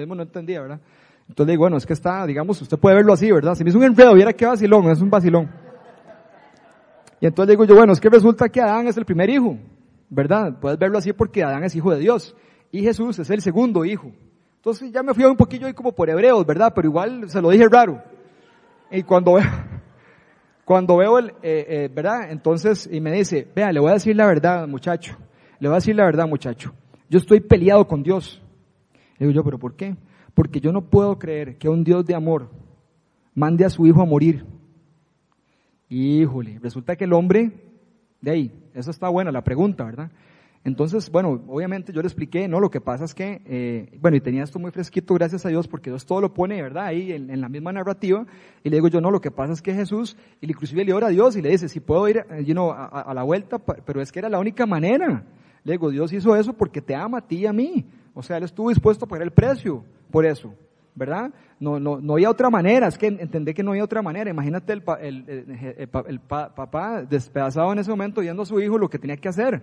mismo 0.00 0.14
no 0.14 0.22
entendía, 0.22 0.62
¿verdad? 0.62 0.80
Entonces 1.28 1.46
le 1.46 1.52
digo, 1.52 1.64
bueno, 1.64 1.76
es 1.76 1.84
que 1.84 1.92
está, 1.92 2.24
digamos, 2.24 2.62
usted 2.62 2.78
puede 2.78 2.96
verlo 2.96 3.12
así, 3.12 3.30
¿verdad? 3.30 3.54
Si 3.54 3.64
me 3.64 3.70
hizo 3.70 3.78
un 3.78 3.84
enredo, 3.84 4.14
viera 4.14 4.32
qué 4.32 4.46
vacilón, 4.46 4.90
es 4.90 5.02
un 5.02 5.10
vacilón. 5.10 5.50
Y 7.20 7.26
entonces 7.26 7.48
le 7.48 7.52
digo 7.52 7.64
yo, 7.66 7.74
bueno, 7.76 7.92
es 7.92 8.00
que 8.00 8.08
resulta 8.08 8.48
que 8.48 8.62
Adán 8.62 8.86
es 8.88 8.96
el 8.96 9.04
primer 9.04 9.28
hijo, 9.28 9.58
¿verdad? 10.08 10.58
Puedes 10.58 10.78
verlo 10.78 10.96
así 10.96 11.12
porque 11.12 11.42
Adán 11.42 11.64
es 11.64 11.76
hijo 11.76 11.92
de 11.92 11.98
Dios 11.98 12.34
y 12.72 12.82
Jesús 12.82 13.18
es 13.18 13.28
el 13.28 13.42
segundo 13.42 13.84
hijo. 13.84 14.10
Entonces 14.66 14.90
ya 14.90 15.04
me 15.04 15.14
fui 15.14 15.22
un 15.22 15.36
poquillo 15.36 15.68
ahí 15.68 15.74
como 15.74 15.92
por 15.92 16.10
hebreos, 16.10 16.44
¿verdad? 16.44 16.72
Pero 16.74 16.88
igual 16.88 17.30
se 17.30 17.40
lo 17.40 17.50
dije 17.50 17.68
raro. 17.68 18.02
Y 18.90 19.04
cuando 19.04 19.34
veo, 19.34 19.44
cuando 20.64 20.96
veo 20.96 21.20
el, 21.20 21.28
eh, 21.40 21.66
eh, 21.68 21.90
¿verdad? 21.94 22.32
Entonces, 22.32 22.88
y 22.90 23.00
me 23.00 23.12
dice, 23.12 23.46
vea, 23.54 23.70
le 23.70 23.78
voy 23.78 23.90
a 23.90 23.92
decir 23.92 24.16
la 24.16 24.26
verdad, 24.26 24.66
muchacho. 24.66 25.16
Le 25.60 25.68
voy 25.68 25.76
a 25.76 25.78
decir 25.78 25.94
la 25.94 26.04
verdad, 26.04 26.26
muchacho. 26.26 26.74
Yo 27.08 27.20
estoy 27.20 27.38
peleado 27.38 27.86
con 27.86 28.02
Dios. 28.02 28.42
Le 29.18 29.28
digo 29.28 29.36
yo, 29.36 29.44
pero 29.44 29.56
¿por 29.56 29.76
qué? 29.76 29.94
Porque 30.34 30.60
yo 30.60 30.72
no 30.72 30.80
puedo 30.82 31.16
creer 31.16 31.58
que 31.58 31.68
un 31.68 31.84
Dios 31.84 32.04
de 32.04 32.16
amor 32.16 32.50
mande 33.36 33.64
a 33.64 33.70
su 33.70 33.86
hijo 33.86 34.02
a 34.02 34.04
morir. 34.04 34.44
Híjole, 35.88 36.58
resulta 36.60 36.96
que 36.96 37.04
el 37.04 37.12
hombre, 37.12 37.52
de 38.20 38.30
ahí, 38.32 38.52
eso 38.74 38.90
está 38.90 39.08
buena 39.10 39.30
la 39.30 39.44
pregunta, 39.44 39.84
¿verdad? 39.84 40.10
Entonces, 40.66 41.12
bueno, 41.12 41.44
obviamente 41.46 41.92
yo 41.92 42.02
le 42.02 42.08
expliqué, 42.08 42.48
¿no? 42.48 42.58
Lo 42.58 42.72
que 42.72 42.80
pasa 42.80 43.04
es 43.04 43.14
que, 43.14 43.40
eh, 43.44 43.96
bueno, 44.00 44.16
y 44.16 44.20
tenía 44.20 44.42
esto 44.42 44.58
muy 44.58 44.72
fresquito, 44.72 45.14
gracias 45.14 45.46
a 45.46 45.48
Dios, 45.48 45.68
porque 45.68 45.90
Dios 45.90 46.04
todo 46.04 46.20
lo 46.20 46.34
pone, 46.34 46.60
¿verdad? 46.60 46.86
Ahí 46.86 47.12
en, 47.12 47.40
la 47.40 47.48
misma 47.48 47.72
narrativa. 47.72 48.26
Y 48.64 48.70
le 48.70 48.78
digo 48.78 48.88
yo, 48.88 49.00
no, 49.00 49.12
lo 49.12 49.20
que 49.20 49.30
pasa 49.30 49.52
es 49.52 49.62
que 49.62 49.72
Jesús, 49.72 50.16
y 50.40 50.50
inclusive 50.50 50.84
le 50.84 50.92
ora 50.92 51.06
a 51.06 51.10
Dios 51.10 51.36
y 51.36 51.40
le 51.40 51.50
dice, 51.50 51.68
si 51.68 51.78
puedo 51.78 52.08
ir, 52.08 52.26
eh, 52.30 52.44
you 52.44 52.52
know, 52.52 52.72
a, 52.72 53.14
la 53.14 53.22
vuelta, 53.22 53.60
pero 53.60 54.00
es 54.00 54.10
que 54.10 54.18
era 54.18 54.28
la 54.28 54.40
única 54.40 54.66
manera. 54.66 55.22
Le 55.62 55.74
digo, 55.74 55.88
Dios 55.92 56.12
hizo 56.12 56.34
eso 56.34 56.52
porque 56.52 56.82
te 56.82 56.96
ama 56.96 57.18
a 57.18 57.28
ti 57.28 57.36
y 57.36 57.46
a 57.46 57.52
mí. 57.52 57.86
O 58.12 58.24
sea, 58.24 58.38
Él 58.38 58.42
estuvo 58.42 58.68
dispuesto 58.68 59.04
a 59.04 59.08
pagar 59.08 59.22
el 59.22 59.32
precio 59.32 59.84
por 60.10 60.26
eso. 60.26 60.52
¿verdad? 60.96 61.30
No, 61.60 61.78
no, 61.78 62.00
no 62.00 62.14
había 62.14 62.30
otra 62.30 62.50
manera, 62.50 62.88
es 62.88 62.98
que 62.98 63.06
entendé 63.06 63.54
que 63.54 63.62
no 63.62 63.70
había 63.70 63.84
otra 63.84 64.02
manera. 64.02 64.30
Imagínate 64.30 64.72
el, 64.72 64.82
el, 65.00 65.86
el, 66.08 66.20
papá 66.20 67.04
despedazado 67.08 67.70
en 67.72 67.78
ese 67.78 67.90
momento 67.90 68.22
viendo 68.22 68.42
a 68.42 68.46
su 68.46 68.58
hijo 68.58 68.78
lo 68.78 68.88
que 68.88 68.98
tenía 68.98 69.16
que 69.18 69.28
hacer 69.28 69.62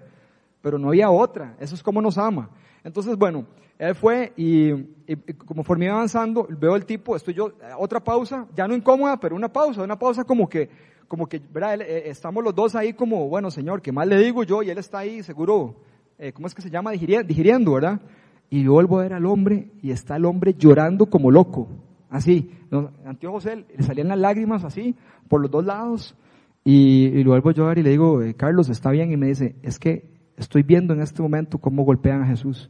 pero 0.63 0.79
no 0.79 0.87
había 0.87 1.11
otra. 1.11 1.55
Eso 1.59 1.75
es 1.75 1.83
como 1.83 2.01
nos 2.01 2.17
ama. 2.17 2.49
Entonces, 2.85 3.17
bueno, 3.17 3.45
él 3.77 3.93
fue 3.95 4.31
y, 4.37 4.71
y, 4.71 5.15
conforme 5.45 5.85
iba 5.85 5.95
avanzando, 5.95 6.47
veo 6.49 6.75
el 6.77 6.85
tipo, 6.85 7.17
estoy 7.17 7.33
yo, 7.33 7.51
otra 7.77 7.99
pausa, 7.99 8.47
ya 8.55 8.65
no 8.65 8.73
incómoda, 8.73 9.19
pero 9.19 9.35
una 9.35 9.51
pausa, 9.51 9.83
una 9.83 9.99
pausa 9.99 10.23
como 10.23 10.47
que, 10.47 10.69
como 11.09 11.27
que, 11.27 11.39
¿verdad? 11.39 11.81
Eh, 11.81 12.09
estamos 12.09 12.41
los 12.43 12.55
dos 12.55 12.75
ahí 12.75 12.93
como, 12.93 13.27
bueno, 13.27 13.51
señor, 13.51 13.81
¿qué 13.81 13.91
más 13.91 14.07
le 14.07 14.17
digo 14.17 14.43
yo? 14.43 14.63
Y 14.63 14.69
él 14.69 14.77
está 14.77 14.99
ahí 14.99 15.21
seguro, 15.21 15.75
eh, 16.17 16.31
¿cómo 16.31 16.47
es 16.47 16.55
que 16.55 16.61
se 16.61 16.69
llama? 16.69 16.91
Digiriendo, 16.91 17.73
¿verdad? 17.73 17.99
Y 18.49 18.63
yo 18.63 18.71
vuelvo 18.71 18.99
a 18.99 19.03
ver 19.03 19.13
al 19.13 19.25
hombre 19.25 19.69
y 19.81 19.91
está 19.91 20.15
el 20.15 20.23
hombre 20.23 20.53
llorando 20.57 21.07
como 21.07 21.29
loco, 21.29 21.67
así. 22.09 22.51
¿no? 22.71 22.91
Anteojos 23.05 23.45
él, 23.47 23.65
le 23.75 23.83
salían 23.83 24.07
las 24.07 24.19
lágrimas 24.19 24.63
así, 24.63 24.95
por 25.27 25.41
los 25.41 25.51
dos 25.51 25.65
lados. 25.65 26.15
Y, 26.63 27.07
y 27.07 27.23
lo 27.25 27.31
vuelvo 27.31 27.49
a 27.49 27.53
llorar 27.53 27.77
y 27.79 27.83
le 27.83 27.89
digo, 27.89 28.21
eh, 28.21 28.35
Carlos, 28.35 28.69
está 28.69 28.91
bien. 28.91 29.11
Y 29.11 29.17
me 29.17 29.27
dice, 29.27 29.55
es 29.63 29.79
que 29.79 30.12
Estoy 30.37 30.63
viendo 30.63 30.93
en 30.93 31.01
este 31.01 31.21
momento 31.21 31.57
cómo 31.57 31.83
golpean 31.83 32.21
a 32.21 32.27
Jesús. 32.27 32.69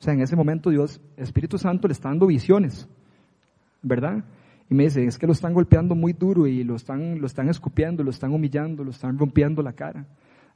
O 0.00 0.02
sea, 0.02 0.14
en 0.14 0.20
ese 0.20 0.36
momento 0.36 0.70
Dios, 0.70 1.00
Espíritu 1.16 1.58
Santo 1.58 1.88
le 1.88 1.92
está 1.92 2.08
dando 2.08 2.26
visiones, 2.26 2.88
¿verdad? 3.82 4.24
Y 4.70 4.74
me 4.74 4.84
dice, 4.84 5.04
es 5.04 5.18
que 5.18 5.26
lo 5.26 5.32
están 5.32 5.54
golpeando 5.54 5.94
muy 5.94 6.12
duro 6.12 6.46
y 6.46 6.62
lo 6.62 6.76
están, 6.76 7.20
lo 7.20 7.26
están 7.26 7.48
escupiendo, 7.48 8.04
lo 8.04 8.10
están 8.10 8.32
humillando, 8.32 8.84
lo 8.84 8.90
están 8.90 9.18
rompiendo 9.18 9.62
la 9.62 9.72
cara. 9.72 10.06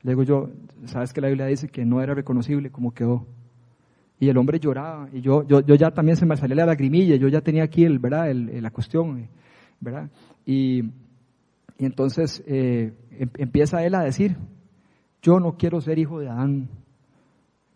Le 0.03 0.13
digo 0.13 0.23
yo, 0.23 0.51
sabes 0.85 1.13
que 1.13 1.21
la 1.21 1.29
Biblia 1.29 1.47
dice 1.47 1.69
que 1.69 1.85
no 1.85 2.03
era 2.03 2.15
reconocible 2.15 2.71
como 2.71 2.93
quedó. 2.93 3.27
Y 4.21 4.29
el 4.29 4.37
hombre 4.37 4.61
lloraba, 4.61 5.09
y 5.13 5.21
yo, 5.21 5.47
yo, 5.49 5.61
yo 5.61 5.75
ya 5.75 5.91
también 5.91 6.17
se 6.17 6.27
me 6.27 6.37
salía 6.37 6.55
la 6.55 6.67
lagrimilla, 6.67 7.17
yo 7.17 7.27
ya 7.27 7.41
tenía 7.41 7.65
aquí 7.65 7.85
el, 7.85 7.99
¿verdad? 7.99 8.31
El, 8.31 8.63
la 8.63 8.71
cuestión, 8.71 9.29
¿verdad? 9.81 10.11
Y, 10.47 10.83
y 11.79 11.85
entonces 11.85 12.45
eh, 12.47 12.93
em, 13.19 13.31
empieza 13.39 13.85
él 13.85 13.97
a 13.97 14.03
decir, 14.03 14.37
yo 15.23 15.39
no 15.39 15.57
quiero 15.57 15.81
ser 15.81 15.99
hijo 15.99 16.19
de 16.19 16.29
Adán. 16.29 16.69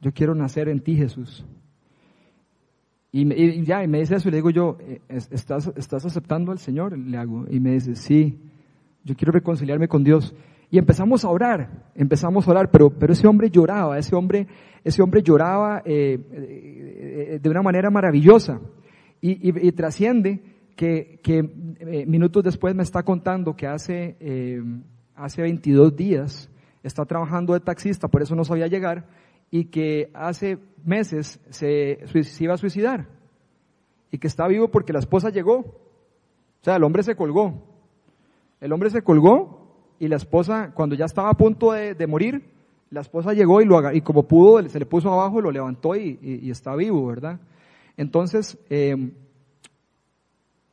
Yo 0.01 0.13
quiero 0.13 0.35
nacer 0.35 0.69
en 0.69 0.81
ti, 0.81 0.97
Jesús. 0.97 1.47
Y, 3.13 3.65
ya, 3.65 3.83
y 3.83 3.89
me 3.89 4.01
dice 4.01 4.17
eso 4.17 4.29
y 4.29 4.33
le 4.33 4.39
digo 4.39 4.51
yo, 4.51 4.77
eh, 4.81 5.01
¿estás, 5.09 5.73
¿estás 5.77 6.05
aceptando 6.05 6.53
al 6.53 6.59
Señor? 6.59 6.99
Le 6.99 7.17
hago. 7.17 7.47
Y 7.49 7.61
me 7.61 7.73
dice, 7.73 7.95
sí, 7.95 8.39
yo 9.05 9.15
quiero 9.15 9.33
reconciliarme 9.33 9.89
con 9.89 10.05
Dios. 10.05 10.35
y 10.71 10.79
empezamos 10.79 11.25
a 11.25 11.31
orar, 11.31 11.93
empezamos 11.95 12.47
a 12.47 12.51
orar, 12.51 12.71
pero, 12.71 12.91
pero 12.91 13.13
ese 13.13 13.29
hombre 13.29 13.49
lloraba, 13.49 13.97
ese 13.97 14.17
hombre, 14.17 14.49
ese 14.83 15.01
hombre 15.01 15.23
lloraba 15.23 15.81
eh, 15.85 16.19
eh, 16.33 17.39
de 17.41 17.49
una 17.49 17.63
manera 17.63 17.89
maravillosa 17.89 18.61
y, 19.21 19.73
trasciende 19.73 20.43
que, 20.75 21.21
minutos 22.07 22.43
después 22.43 22.75
me 22.75 22.83
está 22.83 23.03
contando 23.03 23.57
que 23.57 23.67
hace, 23.67 24.17
hace 25.15 25.43
22 25.43 25.97
días 25.97 26.51
está 26.87 27.05
trabajando 27.05 27.53
de 27.53 27.61
taxista, 27.61 28.09
por 28.09 28.23
eso 28.23 28.35
no 28.35 28.45
sabía 28.45 28.67
llegar, 28.67 29.07
y 29.51 29.67
que 29.67 30.11
hace 30.15 30.59
meses 30.85 31.41
se, 31.51 32.01
se 32.07 32.45
iba 32.45 32.55
a 32.55 32.59
suicidar 32.59 33.09
y 34.11 34.19
que 34.19 34.27
está 34.27 34.47
vivo 34.49 34.69
porque 34.69 34.93
la 34.93 34.99
esposa 34.99 35.31
llegó. 35.31 35.59
O 35.59 36.65
sea, 36.65 36.77
el 36.77 36.85
hombre 36.85 37.03
se 37.03 37.17
colgó. 37.17 37.63
El 38.61 38.73
hombre 38.73 38.91
se 38.91 39.03
colgó 39.03 39.67
y 39.99 40.09
la 40.09 40.17
esposa, 40.17 40.73
cuando 40.75 40.95
ya 40.95 41.05
estaba 41.05 41.31
a 41.31 41.35
punto 41.35 41.73
de, 41.73 42.07
morir, 42.07 42.51
la 42.91 43.01
esposa 43.01 43.33
llegó 43.33 43.61
y, 43.61 43.65
lo, 43.65 43.93
y 43.93 44.01
como 44.01 44.25
pudo, 44.25 44.67
se 44.69 44.79
le 44.79 44.87
puso 44.87 45.13
abajo, 45.13 45.41
lo 45.41 45.51
levantó 45.51 45.97
y, 45.97 46.51
está 46.51 46.75
vivo, 46.75 47.07
¿verdad? 47.07 47.41
Entonces, 47.97 48.59
em, 48.69 49.13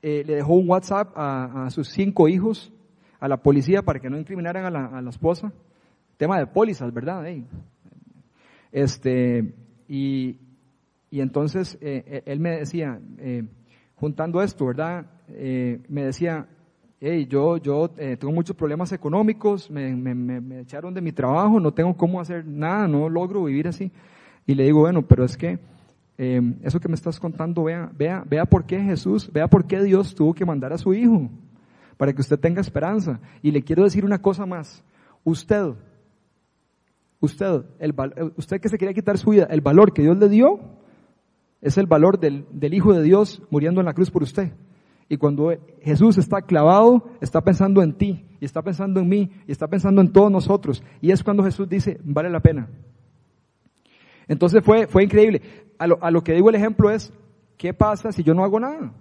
eh, 0.01 0.23
le 0.25 0.35
dejó 0.35 0.53
un 0.53 0.69
WhatsApp 0.69 1.13
a, 1.15 1.69
sus 1.69 1.89
cinco 1.89 2.27
hijos, 2.27 2.71
a 3.19 3.27
la 3.27 3.37
policía, 3.37 3.81
para 3.81 3.99
que 3.99 4.09
no 4.09 4.17
incriminaran 4.17 4.65
a 4.65 5.01
la, 5.01 5.09
esposa. 5.09 5.53
Tema 6.17 6.39
de 6.39 6.47
pólizas, 6.47 6.93
¿verdad? 6.93 7.25
Este, 8.71 9.53
y, 9.87 10.37
y 11.09 11.21
entonces 11.21 11.77
eh, 11.81 12.03
eh, 12.07 12.23
él 12.25 12.39
me 12.39 12.57
decía, 12.57 12.99
juntando 13.95 14.41
esto, 14.41 14.65
¿verdad? 14.65 15.05
me 15.27 16.05
decía, 16.05 16.47
hey, 17.05 17.27
yo, 17.29 17.57
yo 17.57 17.93
eh, 17.97 18.15
tengo 18.15 18.33
muchos 18.33 18.55
problemas 18.55 18.93
económicos, 18.93 19.69
me, 19.69 19.93
me, 19.93 20.15
me, 20.15 20.61
echaron 20.61 20.93
de 20.93 21.01
mi 21.01 21.11
trabajo, 21.11 21.59
no 21.59 21.73
tengo 21.73 21.97
cómo 21.97 22.21
hacer 22.21 22.45
nada, 22.45 22.87
no 22.87 23.09
logro 23.09 23.43
vivir 23.43 23.67
así. 23.67 23.91
Y 24.45 24.55
le 24.55 24.63
digo, 24.63 24.79
bueno, 24.79 25.01
pero 25.01 25.25
es 25.25 25.35
que 25.35 25.59
em, 26.17 26.55
eso 26.63 26.79
que 26.79 26.87
me 26.87 26.95
estás 26.95 27.19
contando, 27.19 27.65
vea, 27.65 27.91
vea, 27.93 28.23
vea 28.25 28.45
por 28.45 28.65
qué 28.65 28.81
Jesús, 28.81 29.29
vea 29.33 29.49
por 29.49 29.67
qué 29.67 29.83
Dios 29.83 30.15
tuvo 30.15 30.33
que 30.33 30.45
mandar 30.45 30.71
a 30.71 30.77
su 30.77 30.93
Hijo, 30.93 31.29
para 31.97 32.13
que 32.13 32.21
usted 32.21 32.39
tenga 32.39 32.61
esperanza. 32.61 33.19
Y 33.41 33.51
le 33.51 33.63
quiero 33.63 33.83
decir 33.83 34.05
una 34.05 34.21
cosa 34.21 34.45
más, 34.45 34.81
usted, 35.25 35.73
usted, 37.23 37.63
el, 37.79 37.93
usted 38.35 38.59
que 38.59 38.69
se 38.69 38.77
quería 38.77 38.93
quitar 38.93 39.17
su 39.17 39.31
vida, 39.31 39.47
el 39.49 39.61
valor 39.61 39.93
que 39.93 40.01
Dios 40.01 40.17
le 40.17 40.27
dio, 40.29 40.59
es 41.61 41.77
el 41.77 41.87
valor 41.87 42.19
del, 42.19 42.45
del 42.51 42.73
Hijo 42.73 42.93
de 42.93 43.01
Dios 43.01 43.41
muriendo 43.49 43.79
en 43.79 43.85
la 43.85 43.93
cruz 43.93 44.11
por 44.11 44.23
usted. 44.23 44.51
Y 45.07 45.17
cuando 45.17 45.53
Jesús 45.81 46.17
está 46.17 46.41
clavado, 46.41 47.09
está 47.21 47.41
pensando 47.41 47.81
en 47.81 47.93
ti, 47.93 48.25
y 48.41 48.45
está 48.45 48.61
pensando 48.61 48.99
en 48.99 49.07
mí, 49.07 49.31
y 49.47 49.51
está 49.51 49.67
pensando 49.67 50.01
en 50.01 50.11
todos 50.11 50.31
nosotros. 50.31 50.83
Y 51.01 51.11
es 51.11 51.23
cuando 51.23 51.43
Jesús 51.43 51.69
dice, 51.69 51.99
vale 52.03 52.29
la 52.29 52.41
pena. 52.41 52.69
Entonces 54.27 54.63
fue, 54.63 54.87
fue 54.87 55.03
increíble. 55.03 55.41
A 55.77 55.87
lo, 55.87 56.03
a 56.03 56.11
lo 56.11 56.23
que 56.23 56.33
digo 56.33 56.49
el 56.49 56.55
ejemplo 56.55 56.89
es, 56.89 57.13
¿qué 57.57 57.73
pasa 57.73 58.11
si 58.11 58.23
yo 58.23 58.33
no 58.33 58.43
hago 58.43 58.59
nada? 58.59 58.93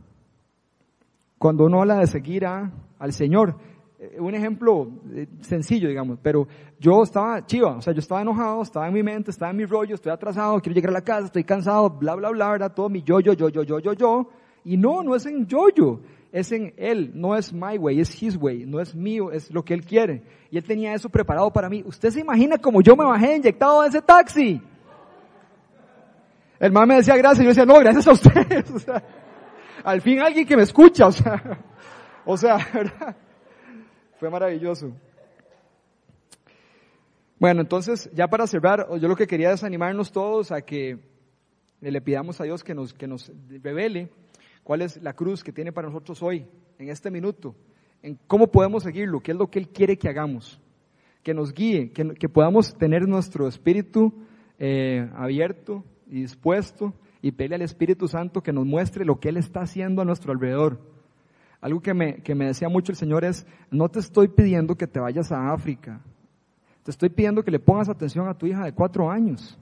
Cuando 1.38 1.64
uno 1.64 1.80
habla 1.80 1.98
de 1.98 2.06
seguir 2.06 2.46
a, 2.46 2.72
al 2.98 3.12
Señor, 3.12 3.50
eh, 3.50 3.71
un 4.18 4.34
ejemplo 4.34 4.88
eh, 5.14 5.26
sencillo, 5.40 5.88
digamos, 5.88 6.18
pero 6.22 6.46
yo 6.78 7.02
estaba 7.02 7.44
chiva, 7.46 7.76
o 7.76 7.82
sea, 7.82 7.92
yo 7.92 8.00
estaba 8.00 8.22
enojado, 8.22 8.62
estaba 8.62 8.88
en 8.88 8.94
mi 8.94 9.02
mente, 9.02 9.30
estaba 9.30 9.50
en 9.50 9.56
mi 9.56 9.64
rollo, 9.64 9.94
estoy 9.94 10.12
atrasado, 10.12 10.60
quiero 10.60 10.74
llegar 10.74 10.90
a 10.90 10.94
la 10.94 11.04
casa, 11.04 11.26
estoy 11.26 11.44
cansado, 11.44 11.90
bla, 11.90 12.14
bla, 12.14 12.30
bla, 12.30 12.50
¿verdad? 12.50 12.72
Todo 12.74 12.88
mi 12.88 13.02
yo, 13.02 13.20
yo, 13.20 13.32
yo, 13.32 13.48
yo, 13.48 13.62
yo, 13.62 13.78
yo, 13.78 13.92
yo, 13.92 14.28
y 14.64 14.76
no, 14.76 15.02
no 15.02 15.14
es 15.14 15.26
en 15.26 15.46
yo-yo, 15.46 16.00
es 16.32 16.50
en 16.52 16.72
Él, 16.76 17.12
no 17.14 17.36
es 17.36 17.52
my 17.52 17.76
way, 17.78 18.00
es 18.00 18.22
His 18.22 18.36
way, 18.36 18.64
no 18.66 18.80
es 18.80 18.94
mío, 18.94 19.30
es 19.30 19.50
lo 19.50 19.64
que 19.64 19.74
Él 19.74 19.84
quiere. 19.84 20.22
Y 20.50 20.56
Él 20.56 20.64
tenía 20.64 20.94
eso 20.94 21.08
preparado 21.08 21.52
para 21.52 21.68
mí. 21.68 21.82
¿Usted 21.84 22.10
se 22.10 22.20
imagina 22.20 22.58
cómo 22.58 22.80
yo 22.80 22.96
me 22.96 23.04
bajé 23.04 23.36
inyectado 23.36 23.82
de 23.82 23.88
ese 23.88 24.02
taxi? 24.02 24.60
El 26.58 26.72
man 26.72 26.88
me 26.88 26.96
decía 26.96 27.16
gracias 27.16 27.42
yo 27.42 27.48
decía, 27.48 27.66
no, 27.66 27.78
gracias 27.80 28.06
a 28.06 28.12
ustedes. 28.12 28.70
O 28.74 28.78
sea, 28.78 29.02
al 29.84 30.00
fin 30.00 30.20
alguien 30.20 30.46
que 30.46 30.56
me 30.56 30.62
escucha, 30.62 31.08
o 31.08 31.12
sea, 31.12 31.60
o 32.24 32.36
sea, 32.36 32.56
¿verdad? 32.72 33.16
Fue 34.22 34.30
maravilloso. 34.30 34.92
Bueno, 37.40 37.60
entonces, 37.60 38.08
ya 38.14 38.28
para 38.28 38.46
cerrar, 38.46 38.86
yo 39.00 39.08
lo 39.08 39.16
que 39.16 39.26
quería 39.26 39.50
es 39.50 39.64
animarnos 39.64 40.12
todos 40.12 40.52
a 40.52 40.60
que 40.60 41.00
le 41.80 42.00
pidamos 42.00 42.40
a 42.40 42.44
Dios 42.44 42.62
que 42.62 42.72
nos, 42.72 42.94
que 42.94 43.08
nos 43.08 43.32
revele 43.60 44.10
cuál 44.62 44.82
es 44.82 45.02
la 45.02 45.14
cruz 45.14 45.42
que 45.42 45.50
tiene 45.50 45.72
para 45.72 45.88
nosotros 45.88 46.22
hoy, 46.22 46.46
en 46.78 46.88
este 46.88 47.10
minuto, 47.10 47.56
en 48.00 48.16
cómo 48.28 48.46
podemos 48.46 48.84
seguirlo, 48.84 49.18
qué 49.18 49.32
es 49.32 49.36
lo 49.36 49.50
que 49.50 49.58
Él 49.58 49.70
quiere 49.70 49.98
que 49.98 50.08
hagamos, 50.08 50.60
que 51.24 51.34
nos 51.34 51.52
guíe, 51.52 51.90
que, 51.90 52.28
podamos 52.28 52.78
tener 52.78 53.08
nuestro 53.08 53.48
espíritu 53.48 54.14
eh, 54.56 55.10
abierto 55.16 55.82
y 56.06 56.20
dispuesto 56.20 56.94
y 57.22 57.32
pedirle 57.32 57.56
al 57.56 57.62
Espíritu 57.62 58.06
Santo 58.06 58.40
que 58.40 58.52
nos 58.52 58.66
muestre 58.66 59.04
lo 59.04 59.18
que 59.18 59.30
Él 59.30 59.36
está 59.36 59.62
haciendo 59.62 60.00
a 60.00 60.04
nuestro 60.04 60.30
alrededor. 60.30 60.91
Algo 61.62 61.80
que 61.80 61.94
me, 61.94 62.16
que 62.16 62.34
me 62.34 62.46
decía 62.46 62.68
mucho 62.68 62.92
el 62.92 62.96
Señor 62.96 63.24
es, 63.24 63.46
no 63.70 63.88
te 63.88 64.00
estoy 64.00 64.28
pidiendo 64.28 64.74
que 64.74 64.88
te 64.88 65.00
vayas 65.00 65.32
a 65.32 65.52
África, 65.54 66.02
te 66.82 66.90
estoy 66.90 67.08
pidiendo 67.08 67.44
que 67.44 67.52
le 67.52 67.60
pongas 67.60 67.88
atención 67.88 68.28
a 68.28 68.34
tu 68.34 68.46
hija 68.46 68.64
de 68.64 68.72
cuatro 68.72 69.08
años. 69.08 69.56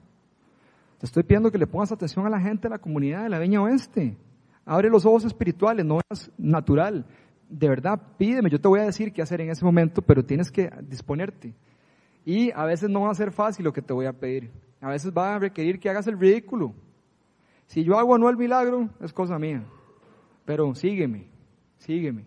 Te 0.97 1.05
estoy 1.05 1.23
pidiendo 1.23 1.51
que 1.51 1.59
le 1.59 1.67
pongas 1.67 1.91
atención 1.91 2.25
a 2.25 2.29
la 2.29 2.39
gente 2.39 2.63
de 2.63 2.69
la 2.69 2.79
comunidad 2.79 3.23
de 3.23 3.29
la 3.29 3.39
Viña 3.39 3.61
Oeste. 3.61 4.17
Abre 4.65 4.89
los 4.89 5.05
ojos 5.05 5.25
espirituales, 5.25 5.85
no 5.85 5.99
es 6.09 6.31
natural. 6.37 7.05
De 7.47 7.69
verdad, 7.69 8.01
pídeme, 8.17 8.49
yo 8.49 8.59
te 8.59 8.67
voy 8.67 8.79
a 8.79 8.85
decir 8.85 9.13
qué 9.13 9.21
hacer 9.21 9.41
en 9.41 9.51
ese 9.51 9.63
momento, 9.63 10.01
pero 10.01 10.25
tienes 10.25 10.51
que 10.51 10.71
disponerte. 10.81 11.53
Y 12.25 12.51
a 12.51 12.65
veces 12.65 12.89
no 12.89 13.01
va 13.01 13.11
a 13.11 13.15
ser 13.15 13.31
fácil 13.31 13.65
lo 13.65 13.73
que 13.73 13.81
te 13.81 13.93
voy 13.93 14.07
a 14.07 14.13
pedir. 14.13 14.51
A 14.79 14.89
veces 14.89 15.11
va 15.15 15.35
a 15.35 15.39
requerir 15.39 15.79
que 15.79 15.89
hagas 15.89 16.07
el 16.07 16.19
ridículo. 16.19 16.73
Si 17.67 17.83
yo 17.83 17.99
hago 17.99 18.13
o 18.13 18.17
no 18.17 18.29
el 18.29 18.37
milagro, 18.37 18.89
es 19.01 19.13
cosa 19.13 19.37
mía. 19.37 19.63
Pero 20.45 20.73
sígueme, 20.73 21.30
sígueme. 21.81 22.25